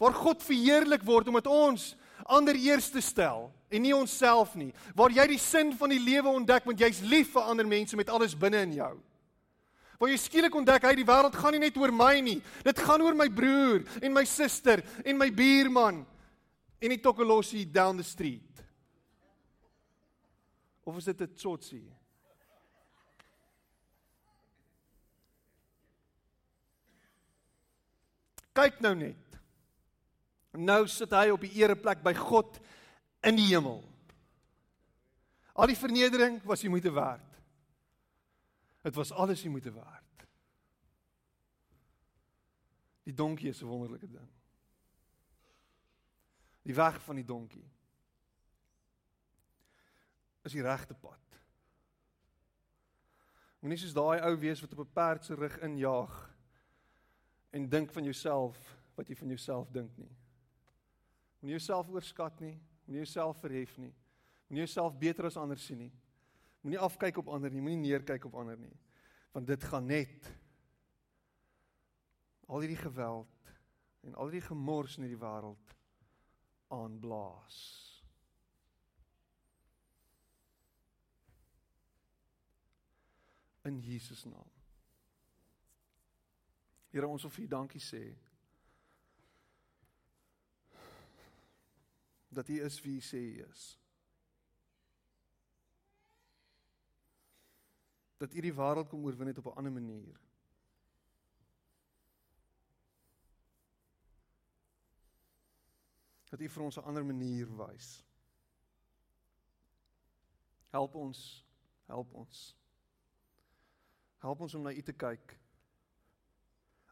Waar 0.00 0.16
God 0.16 0.42
verheerlik 0.42 1.04
word 1.06 1.28
omdat 1.28 1.46
ons 1.46 1.92
ander 2.30 2.56
eerste 2.56 3.02
stel 3.04 3.50
en 3.70 3.84
nie 3.84 3.94
onsself 3.94 4.56
nie. 4.58 4.72
Waar 4.96 5.14
jy 5.14 5.26
die 5.34 5.40
sin 5.40 5.70
van 5.76 5.92
die 5.92 6.00
lewe 6.02 6.32
ontdek 6.32 6.66
want 6.66 6.80
jy's 6.80 7.02
lief 7.06 7.34
vir 7.36 7.46
ander 7.52 7.68
mense 7.68 7.98
met 7.98 8.10
alles 8.10 8.34
binne 8.34 8.64
in 8.66 8.74
jou. 8.80 8.94
Waar 10.00 10.10
jy 10.10 10.16
skielik 10.16 10.56
ontdek 10.56 10.88
hy 10.88 10.94
die 10.96 11.06
wêreld 11.06 11.36
gaan 11.36 11.54
nie 11.54 11.62
net 11.66 11.76
oor 11.76 11.92
my 11.92 12.14
nie. 12.24 12.38
Dit 12.64 12.80
gaan 12.80 13.04
oor 13.04 13.14
my 13.14 13.28
broer 13.28 13.84
en 14.00 14.16
my 14.16 14.24
suster 14.24 14.82
en 15.04 15.20
my 15.20 15.28
buurman 15.28 16.02
en 16.80 16.96
die 16.96 17.02
tokkelosie 17.04 17.66
down 17.68 18.00
the 18.00 18.06
street. 18.06 18.64
Of 20.88 20.96
is 20.96 21.04
dit 21.04 21.20
'n 21.20 21.34
tsotsie? 21.36 21.99
Kyk 28.52 28.80
nou 28.80 28.94
net. 28.98 29.38
Nou 30.58 30.82
sit 30.90 31.12
hy 31.14 31.28
op 31.30 31.44
die 31.44 31.52
ereplek 31.62 32.02
by 32.02 32.14
God 32.18 32.58
in 33.26 33.38
die 33.38 33.46
hemel. 33.52 33.84
Al 35.54 35.70
die 35.70 35.78
vernedering 35.78 36.40
was 36.48 36.64
hy 36.64 36.70
moeite 36.72 36.92
werd. 36.94 37.38
Dit 38.82 38.96
was 38.96 39.12
alles 39.12 39.42
die 39.44 39.52
moeite 39.52 39.72
werd. 39.74 40.26
Die 43.04 43.14
donkie 43.14 43.48
is 43.48 43.62
'n 43.62 43.66
wonderlike 43.66 44.08
ding. 44.08 44.30
Die 46.62 46.74
weg 46.74 47.02
van 47.02 47.14
die 47.14 47.24
donkie 47.24 47.68
is 50.42 50.52
die 50.52 50.62
regte 50.62 50.94
pad. 50.94 51.18
Moenie 53.60 53.78
soos 53.78 53.92
daai 53.92 54.20
ou 54.24 54.36
wees 54.40 54.60
wat 54.60 54.72
op 54.72 54.78
'n 54.86 54.92
perd 54.92 55.24
se 55.24 55.34
rug 55.34 55.58
injaag 55.58 56.30
en 57.50 57.68
dink 57.68 57.92
van 57.92 58.04
jouself 58.04 58.58
wat 58.94 59.08
jy 59.08 59.16
van 59.16 59.32
jouself 59.32 59.70
dink 59.72 59.96
nie. 59.98 60.10
Moenie 61.40 61.56
jouself 61.56 61.88
oorskat 61.88 62.40
nie, 62.44 62.56
moenie 62.84 63.02
jouself 63.04 63.40
verhef 63.40 63.76
nie. 63.80 63.92
Moenie 64.48 64.66
jouself 64.66 64.96
beter 65.00 65.30
as 65.30 65.38
ander 65.40 65.58
sien 65.58 65.80
nie. 65.86 65.92
Moenie 66.60 66.80
afkyk 66.82 67.22
op 67.22 67.30
ander 67.32 67.52
nie, 67.52 67.62
moenie 67.64 67.88
neerkyk 67.88 68.26
op 68.28 68.36
ander 68.42 68.58
nie. 68.60 68.74
Want 69.32 69.48
dit 69.48 69.64
gaan 69.64 69.88
net 69.88 70.28
al 72.50 72.66
hierdie 72.66 72.80
geweld 72.82 73.52
en 74.04 74.14
al 74.14 74.28
hierdie 74.28 74.48
gemors 74.48 74.98
in 74.98 75.06
hierdie 75.06 75.22
wêreld 75.22 75.76
aanblaas. 76.70 77.58
In 83.68 83.80
Jesus 83.84 84.24
naam. 84.24 84.59
Here 86.90 87.08
ons 87.08 87.22
wil 87.22 87.30
vir 87.30 87.44
U 87.44 87.48
dankie 87.48 87.82
sê. 87.82 88.04
Dat 92.30 92.48
U 92.48 92.64
is 92.64 92.80
wie 92.84 92.96
U 92.98 93.04
sê 93.04 93.20
U 93.20 93.46
is. 93.50 93.80
dat 98.20 98.34
u 98.34 98.40
die 98.44 98.52
wêreld 98.52 98.88
kom 98.88 99.04
oorwin 99.04 99.30
het 99.32 99.38
op 99.38 99.46
'n 99.46 99.56
ander 99.56 99.72
manier. 99.72 100.20
Dat 106.28 106.40
u 106.40 106.48
vir 106.48 106.62
ons 106.62 106.76
'n 106.76 106.84
ander 106.84 107.04
manier 107.04 107.56
wys. 107.56 108.04
Help 110.68 110.94
ons, 110.94 111.46
help 111.86 112.12
ons. 112.12 112.56
Help 114.18 114.40
ons 114.40 114.54
om 114.54 114.62
na 114.62 114.72
u 114.72 114.82
te 114.82 114.92
kyk 114.92 115.38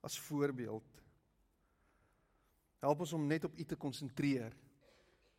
as 0.01 0.19
voorbeeld. 0.19 1.03
Help 2.79 3.01
ons 3.01 3.13
om 3.13 3.27
net 3.27 3.45
op 3.45 3.59
u 3.59 3.65
te 3.65 3.77
konsentreer 3.77 4.57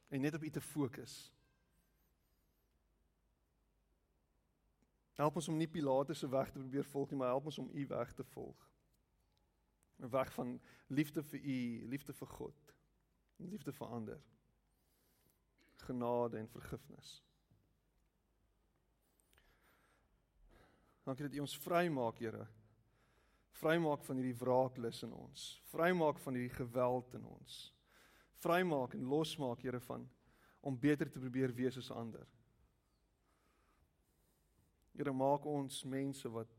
en 0.08 0.22
net 0.22 0.34
op 0.34 0.44
u 0.44 0.50
te 0.50 0.62
fokus. 0.62 1.34
Help 5.20 5.36
ons 5.36 5.48
om 5.48 5.58
nie 5.58 5.68
Pilatus 5.68 6.20
se 6.20 6.30
weg 6.30 6.52
te 6.52 6.60
probeer 6.60 6.86
volg 6.86 7.10
nie, 7.10 7.20
maar 7.20 7.34
help 7.34 7.46
ons 7.52 7.58
om 7.60 7.70
u 7.74 7.86
weg 7.88 8.14
te 8.14 8.24
volg. 8.24 8.68
'n 10.00 10.10
Weg 10.10 10.34
van 10.34 10.60
liefde 10.88 11.24
vir 11.24 11.40
u, 11.40 11.88
liefde 11.88 12.14
vir 12.14 12.28
God, 12.28 12.76
liefde 13.36 13.74
vir 13.74 13.88
ander. 13.88 14.22
Genade 15.76 16.38
en 16.38 16.48
vergifnis. 16.48 17.24
Dankie 21.04 21.26
dat 21.26 21.36
U 21.36 21.40
ons 21.40 21.58
vrymaak, 21.58 22.20
Here. 22.20 22.48
Vrymaak 23.60 24.04
van 24.06 24.20
hierdie 24.20 24.38
wraaklus 24.40 25.04
in 25.04 25.14
ons. 25.14 25.50
Vrymaak 25.72 26.20
van 26.24 26.38
hierdie 26.38 26.56
geweld 26.56 27.14
in 27.18 27.26
ons. 27.26 27.60
Vrymaak 28.40 28.94
en 28.94 29.08
losmaak, 29.10 29.62
Here, 29.62 29.80
van 29.80 30.08
om 30.62 30.80
beter 30.80 31.10
te 31.10 31.20
probeer 31.20 31.54
wees 31.56 31.78
as 31.78 31.92
ander. 31.92 32.28
Here 34.92 35.12
maak 35.16 35.46
ons 35.48 35.84
mense 35.88 36.30
wat 36.30 36.52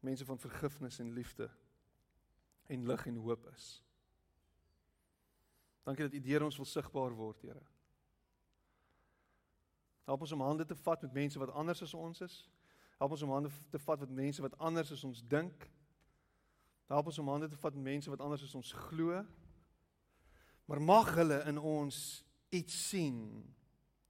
mense 0.00 0.24
van 0.24 0.38
vergifnis 0.40 0.98
en 0.98 1.12
liefde 1.12 1.50
en 2.72 2.86
lig 2.88 3.06
en 3.06 3.16
hoop 3.20 3.44
is. 3.52 3.66
Dankie 5.84 6.06
dat 6.06 6.14
U 6.16 6.20
deur 6.24 6.46
ons 6.46 6.56
wil 6.56 6.68
sigbaar 6.68 7.12
word, 7.16 7.42
Here. 7.44 7.62
Help 10.08 10.24
ons 10.24 10.32
om 10.32 10.44
hande 10.44 10.64
te 10.64 10.76
vat 10.76 11.02
met 11.02 11.12
mense 11.12 11.38
wat 11.38 11.52
anders 11.52 11.82
as 11.84 11.94
ons 11.94 12.24
is. 12.24 12.38
Help 13.00 13.14
ons 13.16 13.22
om 13.24 13.30
hande 13.32 13.50
te 13.72 13.78
vat 13.80 14.00
met 14.04 14.10
mense 14.12 14.42
wat 14.44 14.58
anders 14.60 14.90
as 14.92 15.02
ons 15.08 15.22
dink. 15.24 15.62
Help 16.92 17.06
ons 17.08 17.18
om 17.22 17.30
hande 17.32 17.46
te 17.48 17.56
vat 17.56 17.76
met 17.78 17.86
mense 17.94 18.10
wat 18.12 18.20
anders 18.20 18.42
as 18.44 18.56
ons 18.58 18.72
glo. 18.90 19.22
Maar 20.68 20.82
mag 20.84 21.14
hulle 21.16 21.38
in 21.48 21.56
ons 21.58 22.00
iets 22.52 22.76
sien. 22.90 23.22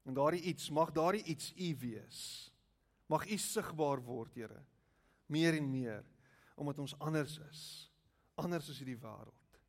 En 0.03 0.17
daardie 0.17 0.43
iets 0.51 0.73
mag 0.75 0.91
daardie 0.97 1.23
iets 1.23 1.53
U 1.55 1.69
wees. 1.85 2.23
Mag 3.07 3.29
U 3.31 3.39
sigbaar 3.39 4.03
word, 4.03 4.35
Here. 4.35 4.59
Meer 5.31 5.55
en 5.61 5.71
meer 5.71 6.03
omdat 6.61 6.83
ons 6.83 6.97
anders 6.99 7.39
is. 7.47 7.63
Anders 8.43 8.69
as 8.69 8.83
hierdie 8.83 8.99
wêreld. 9.01 9.63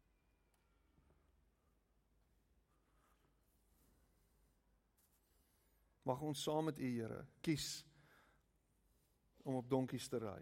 Mag 6.09 6.25
ons 6.25 6.41
saam 6.41 6.67
met 6.67 6.81
U, 6.81 6.89
Here, 6.89 7.21
kies 7.45 7.83
om 9.43 9.55
op 9.55 9.69
donkies 9.69 10.07
te 10.07 10.17
ry. 10.17 10.39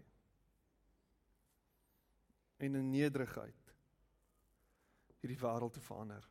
En 2.57 2.75
in 2.75 2.89
nederigheid 2.89 3.75
hierdie 5.19 5.39
wêreld 5.39 5.73
te 5.75 5.83
verander. 5.83 6.29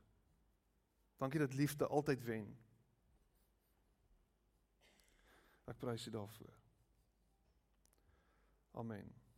Dankie 1.19 1.41
dat 1.41 1.55
liefde 1.55 1.87
altyd 1.87 2.25
wen. 2.25 2.49
Ek 5.69 5.79
prys 5.79 6.07
U 6.07 6.11
daarvoor. 6.11 6.55
Amen. 8.79 9.18